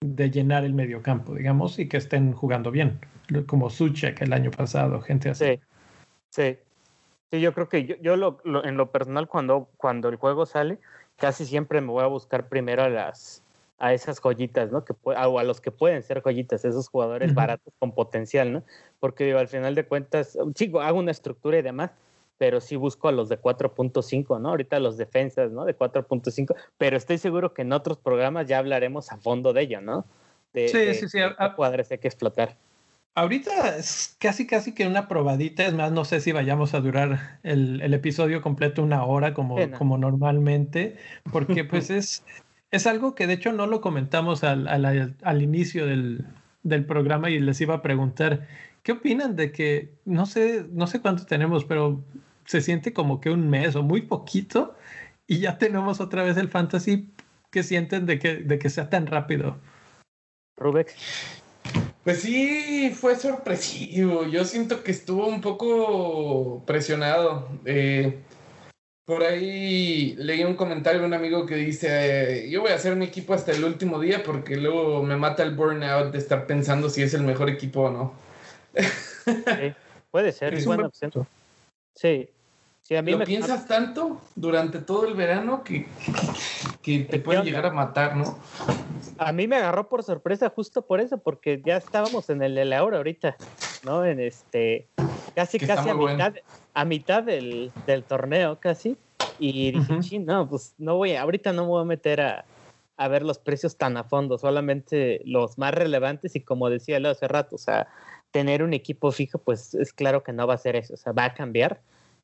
de 0.00 0.30
llenar 0.30 0.64
el 0.64 0.74
mediocampo, 0.74 1.34
digamos, 1.34 1.78
y 1.78 1.88
que 1.88 1.96
estén 1.96 2.32
jugando 2.32 2.70
bien, 2.70 3.00
como 3.46 3.70
Suchek 3.70 4.20
el 4.22 4.32
año 4.32 4.50
pasado, 4.50 5.00
gente 5.00 5.30
así. 5.30 5.44
Sí, 5.44 5.60
sí. 6.30 6.58
Sí, 7.30 7.40
yo 7.40 7.52
creo 7.52 7.68
que 7.68 7.84
yo, 7.86 7.96
yo 8.00 8.16
lo, 8.16 8.38
en 8.64 8.76
lo 8.76 8.92
personal, 8.92 9.26
cuando, 9.26 9.68
cuando 9.76 10.08
el 10.08 10.16
juego 10.16 10.46
sale, 10.46 10.78
casi 11.16 11.46
siempre 11.46 11.80
me 11.80 11.88
voy 11.88 12.04
a 12.04 12.08
buscar 12.08 12.48
primero 12.48 12.82
a 12.82 12.88
las, 12.88 13.43
a 13.84 13.92
esas 13.92 14.18
joyitas, 14.18 14.72
¿no? 14.72 14.82
Que 14.82 14.94
o 15.04 15.38
a 15.38 15.44
los 15.44 15.60
que 15.60 15.70
pueden 15.70 16.02
ser 16.02 16.22
joyitas, 16.22 16.64
esos 16.64 16.88
jugadores 16.88 17.34
baratos 17.34 17.74
con 17.78 17.92
potencial, 17.92 18.50
¿no? 18.50 18.62
Porque 18.98 19.24
digo, 19.26 19.38
al 19.38 19.48
final 19.48 19.74
de 19.74 19.84
cuentas, 19.84 20.38
chico, 20.54 20.80
hago 20.80 20.98
una 20.98 21.10
estructura 21.10 21.58
y 21.58 21.62
demás, 21.62 21.90
pero 22.38 22.62
sí 22.62 22.76
busco 22.76 23.08
a 23.08 23.12
los 23.12 23.28
de 23.28 23.38
4.5, 23.38 24.40
¿no? 24.40 24.48
Ahorita 24.48 24.80
los 24.80 24.96
defensas, 24.96 25.52
¿no? 25.52 25.66
De 25.66 25.76
4.5, 25.76 26.54
pero 26.78 26.96
estoy 26.96 27.18
seguro 27.18 27.52
que 27.52 27.60
en 27.60 27.74
otros 27.74 27.98
programas 27.98 28.46
ya 28.46 28.56
hablaremos 28.56 29.12
a 29.12 29.18
fondo 29.18 29.52
de 29.52 29.60
ello, 29.60 29.82
¿no? 29.82 30.06
De, 30.54 30.68
sí, 30.68 30.94
sí, 30.94 31.08
sí, 31.10 31.18
cuadres 31.54 31.90
hay 31.90 31.98
que 31.98 32.08
explotar. 32.08 32.56
Ahorita 33.16 33.76
es 33.76 34.16
casi, 34.18 34.46
casi 34.46 34.74
que 34.74 34.86
una 34.86 35.08
probadita, 35.08 35.66
es 35.66 35.74
más, 35.74 35.92
no 35.92 36.06
sé 36.06 36.20
si 36.20 36.32
vayamos 36.32 36.72
a 36.72 36.80
durar 36.80 37.38
el, 37.42 37.82
el 37.82 37.92
episodio 37.92 38.40
completo 38.40 38.82
una 38.82 39.04
hora 39.04 39.34
como, 39.34 39.56
como 39.72 39.98
normalmente, 39.98 40.96
porque 41.30 41.64
pues 41.64 41.90
es, 41.90 42.24
es 42.74 42.88
algo 42.88 43.14
que 43.14 43.26
de 43.26 43.34
hecho 43.34 43.52
no 43.52 43.66
lo 43.66 43.80
comentamos 43.80 44.42
al, 44.42 44.66
al, 44.66 45.14
al 45.22 45.42
inicio 45.42 45.86
del, 45.86 46.26
del, 46.64 46.84
programa 46.84 47.30
y 47.30 47.38
les 47.38 47.60
iba 47.60 47.76
a 47.76 47.82
preguntar, 47.82 48.48
¿qué 48.82 48.92
opinan 48.92 49.36
de 49.36 49.52
que, 49.52 49.94
no 50.04 50.26
sé, 50.26 50.66
no 50.72 50.88
sé 50.88 51.00
cuánto 51.00 51.24
tenemos, 51.24 51.64
pero 51.64 52.02
se 52.46 52.60
siente 52.60 52.92
como 52.92 53.20
que 53.20 53.30
un 53.30 53.48
mes 53.48 53.76
o 53.76 53.84
muy 53.84 54.02
poquito 54.02 54.74
y 55.28 55.38
ya 55.38 55.56
tenemos 55.56 56.00
otra 56.00 56.24
vez 56.24 56.36
el 56.36 56.48
fantasy? 56.48 57.10
¿Qué 57.52 57.62
sienten 57.62 58.06
de 58.06 58.18
que, 58.18 58.36
de 58.38 58.58
que 58.58 58.68
sea 58.68 58.90
tan 58.90 59.06
rápido? 59.06 59.56
Rubex. 60.56 60.94
Pues 62.02 62.22
sí, 62.22 62.90
fue 62.92 63.14
sorpresivo. 63.14 64.26
Yo 64.26 64.44
siento 64.44 64.82
que 64.82 64.90
estuvo 64.90 65.28
un 65.28 65.40
poco 65.40 66.64
presionado. 66.66 67.48
Eh, 67.64 68.18
Por 69.04 69.22
ahí 69.22 70.14
leí 70.16 70.44
un 70.44 70.54
comentario 70.54 71.00
de 71.00 71.06
un 71.06 71.12
amigo 71.12 71.44
que 71.44 71.56
dice, 71.56 72.48
yo 72.48 72.62
voy 72.62 72.70
a 72.70 72.76
hacer 72.76 72.94
un 72.94 73.02
equipo 73.02 73.34
hasta 73.34 73.52
el 73.52 73.62
último 73.62 74.00
día 74.00 74.22
porque 74.22 74.56
luego 74.56 75.02
me 75.02 75.16
mata 75.16 75.42
el 75.42 75.54
burnout 75.54 76.10
de 76.10 76.18
estar 76.18 76.46
pensando 76.46 76.88
si 76.88 77.02
es 77.02 77.12
el 77.12 77.22
mejor 77.22 77.50
equipo 77.50 77.82
o 77.82 77.90
no. 77.90 78.14
puede 80.10 80.32
ser, 80.32 80.54
es 80.54 80.64
buena 80.64 80.86
opción. 80.86 81.12
Sí. 81.94 82.30
sí 82.82 82.96
a 82.96 83.02
mí 83.02 83.12
¿Lo 83.12 83.18
me... 83.18 83.26
piensas 83.26 83.68
tanto 83.68 84.22
durante 84.36 84.78
todo 84.78 85.06
el 85.06 85.12
verano 85.12 85.62
que, 85.64 85.86
que 86.80 87.00
te 87.00 87.18
puede 87.18 87.42
llegar 87.42 87.66
a 87.66 87.72
matar, 87.72 88.16
¿no? 88.16 88.38
A 89.18 89.32
mí 89.32 89.46
me 89.46 89.56
agarró 89.56 89.88
por 89.90 90.02
sorpresa 90.02 90.48
justo 90.48 90.86
por 90.86 91.00
eso, 91.00 91.18
porque 91.18 91.60
ya 91.62 91.76
estábamos 91.76 92.30
en 92.30 92.42
el 92.42 92.54
de 92.54 92.64
la 92.64 92.82
hora 92.82 92.96
ahorita, 92.96 93.36
¿no? 93.84 94.02
En 94.02 94.18
este, 94.18 94.88
casi, 95.34 95.58
casi 95.58 95.90
a 95.90 95.94
mitad, 95.94 96.34
a 96.74 96.84
mitad 96.84 97.22
del, 97.22 97.72
del, 97.86 98.04
torneo, 98.04 98.58
casi. 98.60 98.96
Y 99.38 99.72
dije, 99.72 100.18
no, 100.18 100.48
pues 100.48 100.74
no 100.78 100.96
voy, 100.96 101.14
ahorita 101.16 101.52
no 101.52 101.62
me 101.62 101.68
voy 101.68 101.82
a 101.82 101.86
meter 101.86 102.20
a, 102.20 102.44
a, 102.96 103.08
ver 103.08 103.22
los 103.22 103.38
precios 103.38 103.76
tan 103.76 103.96
a 103.96 104.04
fondo, 104.04 104.38
solamente 104.38 105.22
los 105.24 105.58
más 105.58 105.74
relevantes 105.74 106.36
y 106.36 106.40
como 106.40 106.70
decía 106.70 107.00
Leo 107.00 107.12
hace 107.12 107.26
rato, 107.26 107.56
o 107.56 107.58
sea, 107.58 107.88
tener 108.30 108.62
un 108.62 108.74
equipo 108.74 109.10
fijo, 109.10 109.38
pues 109.38 109.74
es 109.74 109.92
claro 109.92 110.22
que 110.22 110.32
no 110.32 110.46
va 110.46 110.54
a 110.54 110.58
ser 110.58 110.76
eso, 110.76 110.94
o 110.94 110.96
sea, 110.96 111.12
va 111.12 111.24
a 111.26 111.34
cambiar. 111.34 111.80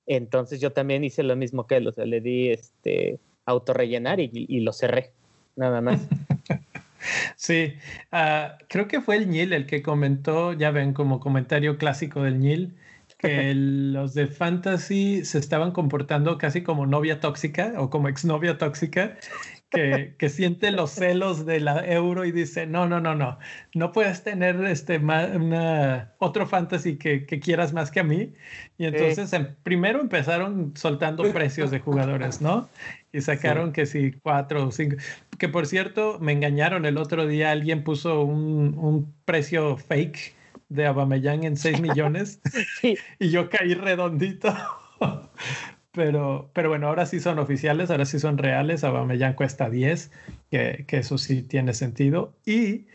Entonces 0.07 0.61
yo 0.61 0.73
también 0.73 1.05
hice 1.05 1.23
lo 1.23 1.37
mismo 1.37 1.67
que 1.67 1.77
él, 1.77 1.89
o 1.89 1.93
sea, 1.93 2.05
le 2.05 2.21
di 2.21 2.51
este 2.51 3.19
autorrellenar 3.47 4.21
y, 4.21 4.31
y 4.33 4.61
lo 4.61 4.73
cerré, 4.73 5.13
nada 5.57 5.81
más. 5.81 6.01
Sí, 7.37 7.75
uh, 8.13 8.63
creo 8.69 8.89
que 8.89 9.01
fue 9.01 9.17
el 9.17 9.31
Nil 9.31 9.53
el 9.53 9.67
que 9.67 9.83
comentó, 9.83 10.53
ya 10.53 10.71
ven 10.71 10.93
como 10.93 11.21
comentario 11.21 11.79
clásico 11.79 12.23
del 12.23 12.41
Nil, 12.41 12.75
que 13.21 13.53
los 13.55 14.15
de 14.15 14.27
Fantasy 14.27 15.25
se 15.25 15.39
estaban 15.39 15.73
comportando 15.73 16.39
casi 16.39 16.63
como 16.63 16.87
novia 16.87 17.21
tóxica 17.21 17.75
o 17.77 17.91
como 17.91 18.09
exnovia 18.09 18.59
tóxica, 18.59 19.17
que, 19.71 20.17
que, 20.19 20.29
siente 20.29 20.73
los 20.73 20.91
celos 20.91 21.47
de 21.47 21.61
la 21.61 21.87
euro 21.87 22.25
y 22.25 22.33
dice, 22.33 22.67
no, 22.67 22.89
no, 22.89 22.99
no, 22.99 23.15
no, 23.15 23.39
no 23.73 23.93
puedes 23.93 24.25
tener 24.25 24.57
este, 24.65 24.99
una, 24.99 26.13
otro 26.19 26.47
fantasy 26.49 26.97
que, 26.97 27.25
que 27.25 27.39
quieras 27.39 27.73
más 27.73 27.93
que 27.93 28.01
a 28.01 28.05
mí. 28.05 28.33
Y 28.79 28.87
entonces 28.87 29.33
en, 29.33 29.55
primero 29.63 30.01
empezaron 30.01 30.73
soltando 30.75 31.23
precios 31.33 31.71
de 31.71 31.79
jugadores, 31.79 32.41
¿no? 32.41 32.69
Y 33.13 33.21
sacaron 33.21 33.73
que 33.73 33.87
si 33.87 34.11
cuatro 34.11 34.67
o 34.67 34.73
cinco, 34.73 34.97
que 35.39 35.49
por 35.49 35.67
cierto, 35.67 36.19
me 36.21 36.33
engañaron 36.33 36.85
el 36.85 36.99
otro 36.99 37.29
día, 37.29 37.53
alguien 37.53 37.85
puso 37.85 38.23
un, 38.23 38.77
un 38.77 39.15
precio 39.25 39.77
fake 39.77 40.40
de 40.71 40.87
Abameyang 40.87 41.45
en 41.45 41.57
6 41.57 41.83
millones 41.83 42.41
sí. 42.81 42.97
y 43.19 43.29
yo 43.31 43.51
caí 43.51 43.75
redondito. 43.75 44.55
Pero, 45.93 46.53
pero 46.55 46.69
bueno, 46.69 46.87
ahora 46.87 47.05
sí 47.05 47.19
son 47.19 47.41
oficiales, 47.41 47.91
ahora 47.91 48.05
sí 48.05 48.21
son 48.21 48.39
reales. 48.39 48.85
Aubameyang 48.85 49.35
cuesta 49.35 49.69
10, 49.69 50.13
que, 50.49 50.85
que 50.87 50.99
eso 50.99 51.19
sí 51.19 51.43
tiene 51.43 51.75
sentido. 51.75 52.33
Y 52.47 52.87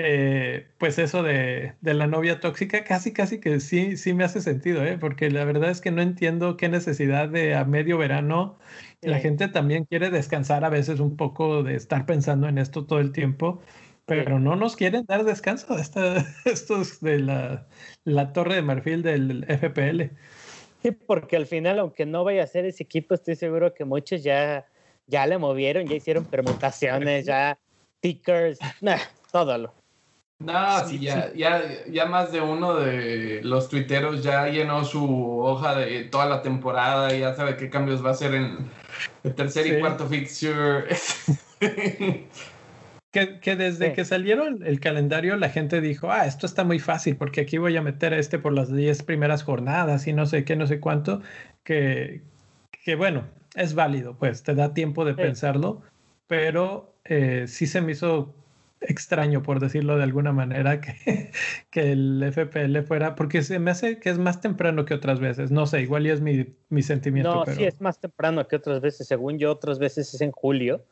eh, 0.00 0.68
pues 0.78 0.96
eso 1.00 1.24
de, 1.24 1.74
de, 1.80 1.92
la 1.92 2.06
novia 2.06 2.38
tóxica, 2.38 2.84
casi, 2.84 3.12
casi 3.12 3.40
que 3.40 3.58
sí, 3.58 3.96
sí 3.96 4.14
me 4.14 4.22
hace 4.22 4.40
sentido, 4.40 4.84
¿eh? 4.84 4.96
porque 4.96 5.28
la 5.28 5.44
verdad 5.44 5.70
es 5.70 5.80
que 5.80 5.90
no 5.90 6.00
entiendo 6.02 6.56
qué 6.56 6.68
necesidad 6.68 7.28
de 7.28 7.56
a 7.56 7.64
medio 7.64 7.98
verano. 7.98 8.60
Sí. 9.02 9.08
La 9.08 9.18
gente 9.18 9.48
también 9.48 9.86
quiere 9.86 10.10
descansar 10.10 10.64
a 10.64 10.68
veces 10.68 11.00
un 11.00 11.16
poco 11.16 11.64
de 11.64 11.74
estar 11.74 12.06
pensando 12.06 12.48
en 12.48 12.58
esto 12.58 12.86
todo 12.86 13.00
el 13.00 13.10
tiempo, 13.10 13.60
pero 14.08 14.40
no 14.40 14.56
nos 14.56 14.74
quieren 14.74 15.04
dar 15.06 15.22
descanso. 15.24 15.78
Esta, 15.78 16.24
estos 16.46 17.00
de 17.00 17.20
la, 17.20 17.66
la 18.04 18.32
torre 18.32 18.56
de 18.56 18.62
marfil 18.62 19.02
del 19.02 19.44
FPL. 19.44 20.16
Sí, 20.82 20.92
porque 20.92 21.36
al 21.36 21.46
final, 21.46 21.78
aunque 21.78 22.06
no 22.06 22.24
vaya 22.24 22.42
a 22.42 22.46
ser 22.46 22.64
ese 22.64 22.82
equipo, 22.82 23.14
estoy 23.14 23.36
seguro 23.36 23.74
que 23.74 23.84
muchos 23.84 24.22
ya, 24.22 24.66
ya 25.06 25.26
le 25.26 25.36
movieron, 25.36 25.86
ya 25.86 25.96
hicieron 25.96 26.24
permutaciones, 26.24 27.26
ya 27.26 27.58
tickers, 28.00 28.58
nah, 28.80 28.98
todo 29.30 29.58
lo. 29.58 29.74
No, 30.40 30.88
sí, 30.88 31.00
ya, 31.00 31.32
ya, 31.34 31.84
ya 31.90 32.06
más 32.06 32.30
de 32.30 32.40
uno 32.40 32.76
de 32.76 33.40
los 33.42 33.68
tuiteros 33.68 34.22
ya 34.22 34.46
llenó 34.46 34.84
su 34.84 35.40
hoja 35.40 35.74
de 35.74 36.04
toda 36.04 36.26
la 36.26 36.42
temporada 36.42 37.12
y 37.12 37.20
ya 37.20 37.34
sabe 37.34 37.56
qué 37.56 37.68
cambios 37.68 38.04
va 38.04 38.10
a 38.10 38.12
hacer 38.12 38.34
en 38.34 38.70
el 39.24 39.34
tercer 39.34 39.64
sí. 39.64 39.72
y 39.72 39.80
cuarto 39.80 40.06
fixture. 40.06 40.86
Que, 43.10 43.40
que, 43.40 43.56
desde 43.56 43.88
sí. 43.88 43.92
que 43.94 44.04
salieron 44.04 44.62
el 44.66 44.80
calendario 44.80 45.36
la 45.36 45.48
gente 45.48 45.80
dijo, 45.80 46.12
ah, 46.12 46.26
esto 46.26 46.44
está 46.44 46.62
muy 46.62 46.78
fácil 46.78 47.16
porque 47.16 47.40
aquí 47.40 47.56
voy 47.56 47.74
a 47.76 47.80
meter 47.80 48.12
a 48.12 48.18
este 48.18 48.38
por 48.38 48.52
las 48.52 48.70
10 48.70 49.02
primeras 49.04 49.42
jornadas 49.42 50.06
y 50.06 50.12
no 50.12 50.26
sé 50.26 50.44
qué, 50.44 50.56
no 50.56 50.66
sé 50.66 50.78
cuánto, 50.78 51.22
que, 51.64 52.20
que 52.84 52.96
bueno, 52.96 53.24
es 53.54 53.74
válido, 53.74 54.16
pues 54.18 54.42
te 54.42 54.54
da 54.54 54.74
tiempo 54.74 55.06
de 55.06 55.12
sí. 55.12 55.22
pensarlo, 55.22 55.82
pero 56.26 56.94
eh, 57.04 57.44
sí 57.48 57.66
se 57.66 57.80
me 57.80 57.92
hizo 57.92 58.34
extraño, 58.80 59.42
por 59.42 59.60
decirlo 59.60 59.96
de 59.96 60.02
alguna 60.04 60.32
manera, 60.32 60.80
que, 60.82 61.32
que, 61.70 61.92
el 61.92 62.22
FPL 62.32 62.80
fuera, 62.82 63.14
porque 63.14 63.42
se 63.42 63.58
me 63.58 63.70
hace 63.70 63.98
que 63.98 64.10
es 64.10 64.18
más 64.18 64.40
temprano 64.40 64.84
que 64.84 64.94
otras 64.94 65.20
veces, 65.20 65.50
no 65.50 65.66
sé, 65.66 65.80
igual 65.80 66.06
y 66.06 66.10
es 66.10 66.20
mi, 66.20 66.54
mi 66.68 66.82
sentimiento. 66.82 67.34
No, 67.34 67.44
pero... 67.44 67.56
sí, 67.56 67.64
es 67.64 67.80
más 67.80 68.00
temprano 68.00 68.46
que 68.46 68.56
otras 68.56 68.80
veces, 68.80 69.06
según 69.06 69.38
yo, 69.38 69.52
otras 69.52 69.78
veces 69.78 70.12
es 70.14 70.20
en 70.20 70.30
julio 70.30 70.84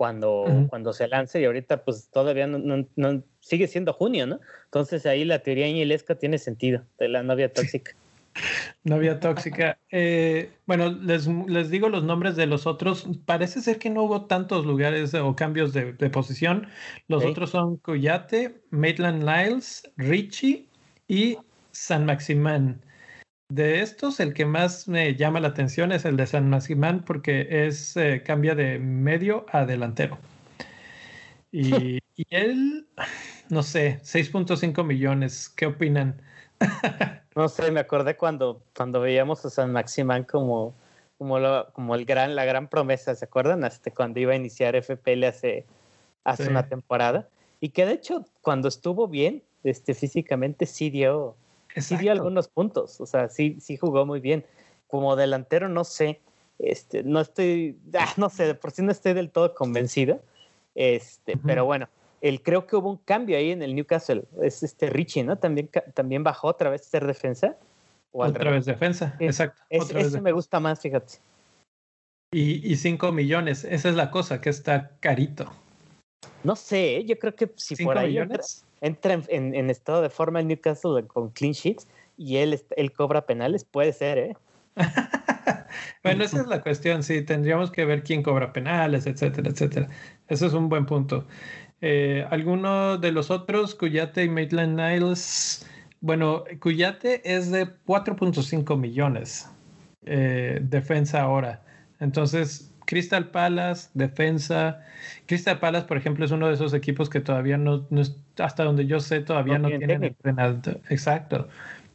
cuando, 0.00 0.44
uh 0.44 0.48
-huh. 0.48 0.68
cuando 0.70 0.94
se 0.94 1.08
lance 1.08 1.38
y 1.38 1.44
ahorita 1.44 1.84
pues 1.84 2.08
todavía 2.10 2.46
no, 2.46 2.56
no, 2.56 2.86
no, 2.96 3.22
sigue 3.40 3.68
siendo 3.68 3.92
junio, 3.92 4.26
¿no? 4.26 4.40
Entonces 4.64 5.04
ahí 5.04 5.26
la 5.26 5.40
teoría 5.40 5.66
ñilesca 5.66 6.14
tiene 6.14 6.38
sentido 6.38 6.86
de 6.98 7.08
la 7.08 7.22
novia 7.22 7.52
tóxica. 7.52 7.92
novia 8.82 9.20
tóxica. 9.20 9.76
Eh, 9.90 10.52
bueno, 10.64 10.90
les, 10.90 11.26
les, 11.26 11.68
digo 11.68 11.90
los 11.90 12.02
nombres 12.02 12.34
de 12.34 12.46
los 12.46 12.66
otros. 12.66 13.06
Parece 13.26 13.60
ser 13.60 13.78
que 13.78 13.90
no 13.90 14.04
hubo 14.04 14.24
tantos 14.24 14.64
lugares 14.64 15.12
o 15.12 15.36
cambios 15.36 15.74
de, 15.74 15.92
de 15.92 16.08
posición. 16.08 16.66
Los 17.06 17.22
otros 17.22 17.50
son 17.50 17.76
Cuyate, 17.76 18.58
Maitland 18.70 19.22
Niles, 19.22 19.82
Richie 19.98 20.66
y 21.08 21.36
San 21.72 22.06
Maximán. 22.06 22.80
De 23.50 23.80
estos, 23.80 24.20
el 24.20 24.32
que 24.32 24.46
más 24.46 24.86
me 24.86 25.16
llama 25.16 25.40
la 25.40 25.48
atención 25.48 25.90
es 25.90 26.04
el 26.04 26.16
de 26.16 26.26
San 26.26 26.48
Maximán 26.48 27.04
porque 27.04 27.66
es 27.66 27.96
eh, 27.96 28.22
cambia 28.24 28.54
de 28.54 28.78
medio 28.78 29.44
a 29.52 29.66
delantero. 29.66 30.18
Y, 31.50 31.98
y 32.16 32.26
él, 32.30 32.86
no 33.48 33.64
sé, 33.64 33.98
6.5 34.02 34.84
millones. 34.84 35.48
¿Qué 35.48 35.66
opinan? 35.66 36.22
no 37.34 37.48
sé, 37.48 37.72
me 37.72 37.80
acordé 37.80 38.16
cuando, 38.16 38.62
cuando 38.76 39.00
veíamos 39.00 39.44
a 39.44 39.50
San 39.50 39.72
Maximán 39.72 40.22
como, 40.22 40.74
como, 41.18 41.40
lo, 41.40 41.72
como 41.72 41.96
el 41.96 42.04
gran, 42.04 42.36
la 42.36 42.44
gran 42.44 42.68
promesa, 42.68 43.14
¿se 43.16 43.24
acuerdan? 43.24 43.64
Hasta 43.64 43.90
cuando 43.90 44.20
iba 44.20 44.32
a 44.32 44.36
iniciar 44.36 44.76
FPL 44.76 45.24
hace, 45.24 45.66
hace 46.22 46.44
sí. 46.44 46.50
una 46.50 46.68
temporada. 46.68 47.28
Y 47.60 47.70
que 47.70 47.84
de 47.84 47.94
hecho, 47.94 48.26
cuando 48.42 48.68
estuvo 48.68 49.08
bien, 49.08 49.42
este, 49.64 49.94
físicamente 49.94 50.66
sí 50.66 50.88
dio, 50.88 51.36
Exacto. 51.74 51.82
sí 51.82 51.96
dio 51.96 52.12
algunos 52.12 52.48
puntos, 52.48 53.00
o 53.00 53.06
sea, 53.06 53.28
sí, 53.28 53.56
sí 53.60 53.76
jugó 53.76 54.06
muy 54.06 54.20
bien. 54.20 54.44
Como 54.86 55.14
delantero, 55.14 55.68
no 55.68 55.84
sé, 55.84 56.20
este, 56.58 57.02
no 57.04 57.20
estoy, 57.20 57.78
ah, 57.98 58.12
no 58.16 58.28
sé, 58.28 58.46
de 58.46 58.54
por 58.54 58.72
sí 58.72 58.82
no 58.82 58.90
estoy 58.90 59.12
del 59.14 59.30
todo 59.30 59.54
convencido, 59.54 60.20
este, 60.74 61.34
uh 61.34 61.36
-huh. 61.36 61.42
pero 61.46 61.64
bueno, 61.64 61.88
el, 62.20 62.42
creo 62.42 62.66
que 62.66 62.76
hubo 62.76 62.90
un 62.90 62.96
cambio 62.98 63.36
ahí 63.36 63.50
en 63.50 63.62
el 63.62 63.74
Newcastle, 63.74 64.24
es 64.42 64.62
este 64.62 64.90
Richie, 64.90 65.24
¿no? 65.24 65.36
También, 65.38 65.70
también 65.94 66.22
bajó 66.24 66.48
otra 66.48 66.70
vez 66.70 66.82
a 66.82 66.90
ser 66.90 67.06
defensa. 67.06 67.56
O 68.12 68.24
otra 68.24 68.50
vez 68.50 68.66
defensa, 68.66 69.16
es, 69.20 69.28
exacto. 69.28 69.62
Es, 69.70 69.84
otra 69.84 70.00
ese 70.00 70.10
vez 70.10 70.22
me 70.22 70.32
gusta 70.32 70.60
más, 70.60 70.80
fíjate. 70.80 71.14
Y 72.32 72.76
5 72.76 73.10
millones, 73.10 73.64
esa 73.64 73.88
es 73.88 73.96
la 73.96 74.10
cosa, 74.10 74.40
que 74.40 74.50
está 74.50 74.92
carito. 75.00 75.50
No 76.44 76.54
sé, 76.56 77.04
yo 77.04 77.18
creo 77.18 77.34
que 77.34 77.52
si 77.56 77.82
por 77.84 77.98
ahí 77.98 78.10
millones? 78.10 78.64
Entra, 78.80 79.20
en, 79.28 79.54
en, 79.54 79.70
estado 79.70 80.02
de 80.02 80.10
forma 80.10 80.40
el 80.40 80.48
Newcastle 80.48 81.06
con 81.06 81.30
clean 81.30 81.52
sheets 81.52 81.86
y 82.16 82.36
él, 82.36 82.60
él 82.76 82.92
cobra 82.92 83.26
penales, 83.26 83.64
puede 83.64 83.92
ser, 83.92 84.18
¿eh? 84.18 84.36
bueno, 86.04 86.24
esa 86.24 86.40
es 86.40 86.46
la 86.46 86.60
cuestión, 86.60 87.02
sí, 87.02 87.22
tendríamos 87.22 87.70
que 87.70 87.84
ver 87.84 88.02
quién 88.02 88.22
cobra 88.22 88.52
penales, 88.52 89.06
etcétera, 89.06 89.50
etcétera. 89.50 89.88
Eso 90.28 90.46
es 90.46 90.52
un 90.52 90.68
buen 90.68 90.86
punto. 90.86 91.26
Eh, 91.80 92.26
¿Alguno 92.30 92.98
de 92.98 93.12
los 93.12 93.30
otros, 93.30 93.74
Cuyate 93.74 94.24
y 94.24 94.28
Maitland 94.28 94.78
Niles? 94.78 95.66
Bueno, 96.00 96.44
Cuyate 96.60 97.22
es 97.24 97.50
de 97.50 97.66
4.5 97.86 98.78
millones 98.78 99.48
eh, 100.04 100.60
defensa 100.62 101.22
ahora. 101.22 101.62
Entonces, 102.00 102.69
Crystal 102.90 103.28
Palace, 103.28 103.88
defensa. 103.94 104.80
Crystal 105.26 105.60
Palace, 105.60 105.86
por 105.86 105.96
ejemplo, 105.96 106.24
es 106.24 106.32
uno 106.32 106.48
de 106.48 106.54
esos 106.54 106.74
equipos 106.74 107.08
que 107.08 107.20
todavía 107.20 107.56
no, 107.56 107.86
no 107.88 108.02
hasta 108.38 108.64
donde 108.64 108.84
yo 108.84 108.98
sé, 108.98 109.20
todavía 109.20 109.60
no, 109.60 109.70
no 109.70 109.78
tienen 109.78 110.02
entrenador. 110.02 110.80
Exacto. 110.88 111.46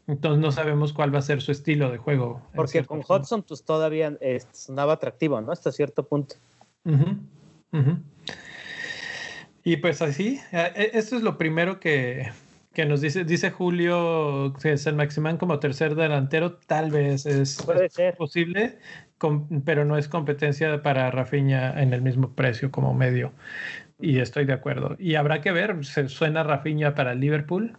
Entonces 0.08 0.40
no 0.40 0.54
sabemos 0.54 0.94
cuál 0.94 1.14
va 1.14 1.20
a 1.20 1.22
ser 1.22 1.42
su 1.42 1.52
estilo 1.52 1.92
de 1.92 1.98
juego. 1.98 2.42
Porque 2.56 2.86
con 2.86 3.02
punto. 3.02 3.14
Hudson 3.14 3.44
pues 3.44 3.66
todavía 3.66 4.18
eh, 4.22 4.42
sonaba 4.54 4.94
atractivo, 4.94 5.42
¿no? 5.42 5.52
Hasta 5.52 5.70
cierto 5.74 6.08
punto. 6.08 6.36
Uh 6.86 6.92
-huh. 6.92 7.20
Uh 7.74 7.78
-huh. 7.78 8.02
Y 9.66 9.76
pues 9.76 10.02
así, 10.02 10.40
e, 10.54 10.92
esto 10.94 11.18
es 11.18 11.24
lo 11.24 11.38
primero 11.38 11.82
que, 11.82 12.32
que 12.76 12.86
nos 12.86 13.02
dice, 13.02 13.24
dice 13.24 13.50
Julio 13.50 14.54
que 14.62 14.74
es 14.74 14.86
el 14.86 14.96
Maximán 14.96 15.38
como 15.38 15.60
tercer 15.60 15.96
delantero, 15.96 16.58
tal 16.68 16.92
vez 16.92 17.26
es, 17.26 17.64
Puede 17.64 17.90
ser. 17.90 18.16
posible, 18.16 18.78
pero 19.64 19.86
no 19.86 19.98
es 19.98 20.08
competencia 20.08 20.84
para 20.84 21.10
Rafinha 21.10 21.82
en 21.82 21.94
el 21.94 22.02
mismo 22.02 22.36
precio 22.36 22.70
como 22.72 22.94
medio. 22.94 23.32
Y 23.98 24.20
estoy 24.20 24.46
de 24.46 24.54
acuerdo. 24.54 24.98
Y 25.00 25.16
habrá 25.16 25.42
que 25.42 25.54
ver, 25.54 25.84
se 25.86 26.10
suena 26.10 26.44
Rafinha 26.44 26.94
para 26.94 27.16
Liverpool. 27.16 27.78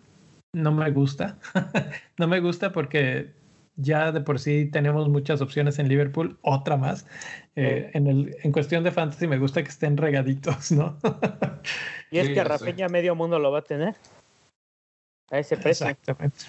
No 0.54 0.72
me 0.72 0.90
gusta. 0.90 1.38
no 2.18 2.26
me 2.26 2.40
gusta 2.40 2.72
porque 2.72 3.35
ya 3.76 4.11
de 4.11 4.22
por 4.22 4.38
sí 4.38 4.64
tenemos 4.72 5.11
muchas 5.11 5.42
opciones 5.42 5.78
en 5.78 5.88
Liverpool, 5.88 6.38
otra 6.40 6.78
más. 6.78 7.06
Eh, 7.54 7.90
en, 7.92 8.06
el, 8.06 8.35
en 8.42 8.50
cuestión 8.50 8.82
de 8.82 8.92
fantasy 8.92 9.26
me 9.26 9.38
gusta 9.38 9.62
que 9.62 9.68
estén 9.68 9.98
regaditos, 9.98 10.72
¿no? 10.72 10.96
y 12.11 12.18
es 12.18 12.30
que 12.30 12.42
Rafinha 12.42 12.88
medio 12.88 13.14
mundo 13.14 13.38
lo 13.38 13.52
va 13.52 13.59
a 13.59 13.64
tener. 13.64 13.94
A 15.30 15.38
ese 15.38 15.56
precio. 15.56 15.86
Exactamente. 15.86 16.44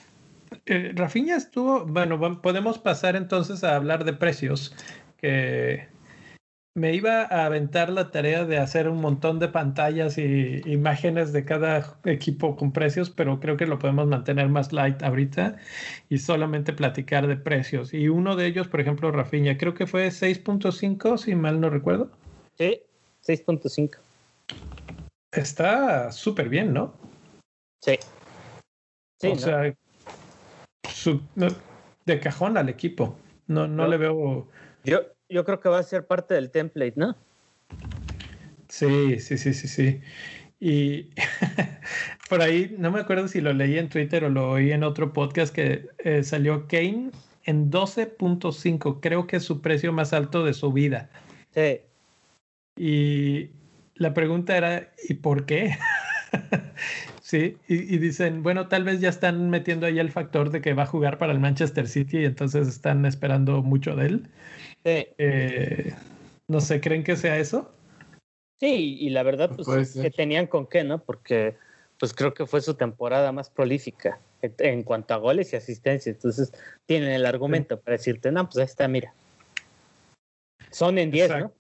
Eh, 0.66 0.92
Rafinha 0.96 1.36
estuvo, 1.36 1.86
bueno, 1.86 2.42
podemos 2.42 2.78
pasar 2.78 3.16
entonces 3.16 3.64
a 3.64 3.76
hablar 3.76 4.06
de 4.06 4.14
precios, 4.14 4.76
que 5.18 5.88
me 6.78 6.94
iba 6.94 7.24
a 7.24 7.46
aventar 7.46 7.90
la 7.90 8.12
tarea 8.12 8.46
de 8.46 8.60
hacer 8.60 8.88
un 8.88 9.02
montón 9.02 9.40
de 9.40 9.48
pantallas 9.48 10.20
y 10.20 10.62
imágenes 10.66 11.34
de 11.34 11.44
cada 11.44 11.98
equipo 12.06 12.56
con 12.56 12.72
precios, 12.72 13.10
pero 13.10 13.40
creo 13.40 13.58
que 13.58 13.66
lo 13.66 13.80
podemos 13.80 14.06
mantener 14.08 14.48
más 14.48 14.72
light 14.72 15.02
ahorita 15.02 15.58
y 16.08 16.20
solamente 16.20 16.74
platicar 16.74 17.26
de 17.26 17.36
precios. 17.36 17.96
Y 17.96 18.10
uno 18.10 18.36
de 18.36 18.46
ellos, 18.46 18.68
por 18.68 18.80
ejemplo, 18.80 19.12
Rafinha, 19.12 19.58
creo 19.58 19.74
que 19.74 19.88
fue 19.88 20.10
6.5, 20.10 21.18
si 21.18 21.34
mal 21.34 21.60
no 21.60 21.72
recuerdo. 21.72 22.12
Sí, 22.60 22.80
6.5. 23.26 23.98
Está 25.32 26.12
súper 26.12 26.48
bien, 26.48 26.74
¿no? 26.74 26.94
Sí. 27.82 27.98
Sí 29.18 29.28
o 29.28 29.36
sea, 29.36 29.74
de 32.06 32.20
cajón 32.20 32.58
al 32.58 32.70
equipo. 32.70 33.18
No, 33.48 33.68
no, 33.68 33.88
le 33.88 33.98
veo. 33.98 34.48
Yo, 34.84 35.02
yo 35.30 35.46
creo 35.46 35.60
que 35.60 35.70
va 35.70 35.80
a 35.80 35.84
ser 35.84 36.06
parte 36.06 36.34
del 36.34 36.52
template, 36.52 36.94
¿no? 36.96 37.16
Sí, 38.68 39.20
sí, 39.20 39.38
sí, 39.38 39.54
sí, 39.54 39.68
sí. 39.68 40.02
Y 40.60 41.10
por 42.30 42.42
ahí, 42.42 42.76
no 42.78 42.92
me 42.92 43.00
acuerdo 43.00 43.28
si 43.28 43.42
lo 43.42 43.54
leí 43.54 43.78
en 43.78 43.90
Twitter 43.90 44.24
o 44.26 44.30
lo 44.30 44.52
oí 44.52 44.72
en 44.72 44.84
otro 44.84 45.14
podcast 45.14 45.54
que 45.54 45.88
eh, 46.00 46.24
salió 46.24 46.68
Kane 46.68 47.12
en 47.44 47.72
12.5. 47.72 49.00
Creo 49.02 49.28
que 49.28 49.38
es 49.38 49.44
su 49.44 49.62
precio 49.62 49.94
más 49.94 50.14
alto 50.14 50.44
de 50.44 50.54
su 50.54 50.74
vida. 50.74 51.10
Sí. 51.54 51.82
Y 52.76 53.50
la 53.96 54.14
pregunta 54.14 54.58
era, 54.58 54.92
¿y 55.08 55.16
por 55.16 55.46
qué? 55.46 55.78
sí, 57.28 57.58
y, 57.68 57.96
y, 57.96 57.98
dicen, 57.98 58.42
bueno, 58.42 58.70
tal 58.70 58.86
vez 58.86 59.02
ya 59.02 59.10
están 59.10 59.50
metiendo 59.50 59.86
ahí 59.86 60.00
el 60.00 60.12
factor 60.12 60.50
de 60.50 60.62
que 60.62 60.74
va 60.74 60.84
a 60.84 60.88
jugar 60.88 61.18
para 61.18 61.34
el 61.34 61.40
Manchester 61.40 61.88
City 61.88 62.20
y 62.20 62.26
entonces 62.26 62.70
están 62.70 63.06
esperando 63.06 63.62
mucho 63.62 63.96
de 63.96 64.06
él. 64.06 64.30
Eh, 64.86 65.94
no 66.48 66.62
sé, 66.62 66.80
¿creen 66.80 67.04
que 67.04 67.18
sea 67.18 67.38
eso? 67.38 67.74
Sí, 68.60 68.98
y 69.00 69.10
la 69.10 69.24
verdad, 69.24 69.52
pues 69.56 69.94
que 69.94 70.10
tenían 70.10 70.48
con 70.48 70.68
qué, 70.68 70.84
¿no? 70.84 71.04
Porque 71.04 71.58
pues 72.00 72.14
creo 72.14 72.34
que 72.34 72.46
fue 72.46 72.62
su 72.62 72.76
temporada 72.76 73.32
más 73.32 73.50
prolífica 73.50 74.20
en 74.42 74.84
cuanto 74.84 75.14
a 75.14 75.18
goles 75.18 75.52
y 75.52 75.56
asistencia. 75.58 76.12
Entonces 76.12 76.54
tienen 76.86 77.12
el 77.12 77.26
argumento 77.26 77.80
para 77.80 77.98
decirte, 77.98 78.32
no, 78.32 78.46
pues 78.46 78.58
ahí 78.58 78.66
está, 78.66 78.88
mira. 78.88 79.14
Son 80.72 80.98
en 80.98 81.12
10, 81.12 81.30
¿no? 81.38 81.52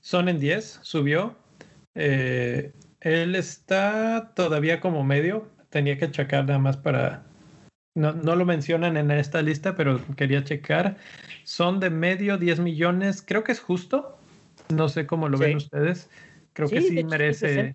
Son 0.00 0.28
en 0.28 0.38
10, 0.38 0.80
subió. 0.82 1.36
Eh, 1.94 2.72
él 3.04 3.36
está 3.36 4.32
todavía 4.34 4.80
como 4.80 5.04
medio. 5.04 5.48
Tenía 5.68 5.98
que 5.98 6.10
checar 6.10 6.46
nada 6.46 6.58
más 6.58 6.76
para 6.76 7.24
no, 7.96 8.12
no, 8.12 8.34
lo 8.34 8.44
mencionan 8.44 8.96
en 8.96 9.10
esta 9.12 9.40
lista, 9.40 9.76
pero 9.76 10.00
quería 10.16 10.42
checar. 10.42 10.96
Son 11.44 11.78
de 11.78 11.90
medio 11.90 12.38
10 12.38 12.58
millones. 12.60 13.22
Creo 13.22 13.44
que 13.44 13.52
es 13.52 13.60
justo. 13.60 14.18
No 14.68 14.88
sé 14.88 15.06
cómo 15.06 15.28
lo 15.28 15.38
ven 15.38 15.58
ustedes. 15.58 16.10
Creo 16.54 16.68
que 16.68 16.80
sí 16.80 17.04
merece. 17.04 17.74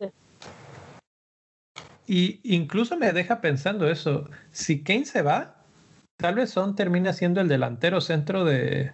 Y 2.06 2.42
incluso 2.44 2.98
me 2.98 3.14
deja 3.14 3.40
pensando 3.40 3.90
eso. 3.90 4.30
Si 4.52 4.84
Kane 4.84 5.06
se 5.06 5.22
va, 5.22 5.64
tal 6.18 6.36
vez 6.36 6.50
Son 6.50 6.76
termina 6.76 7.14
siendo 7.14 7.40
el 7.40 7.48
delantero 7.48 8.02
centro 8.02 8.44
de, 8.44 8.92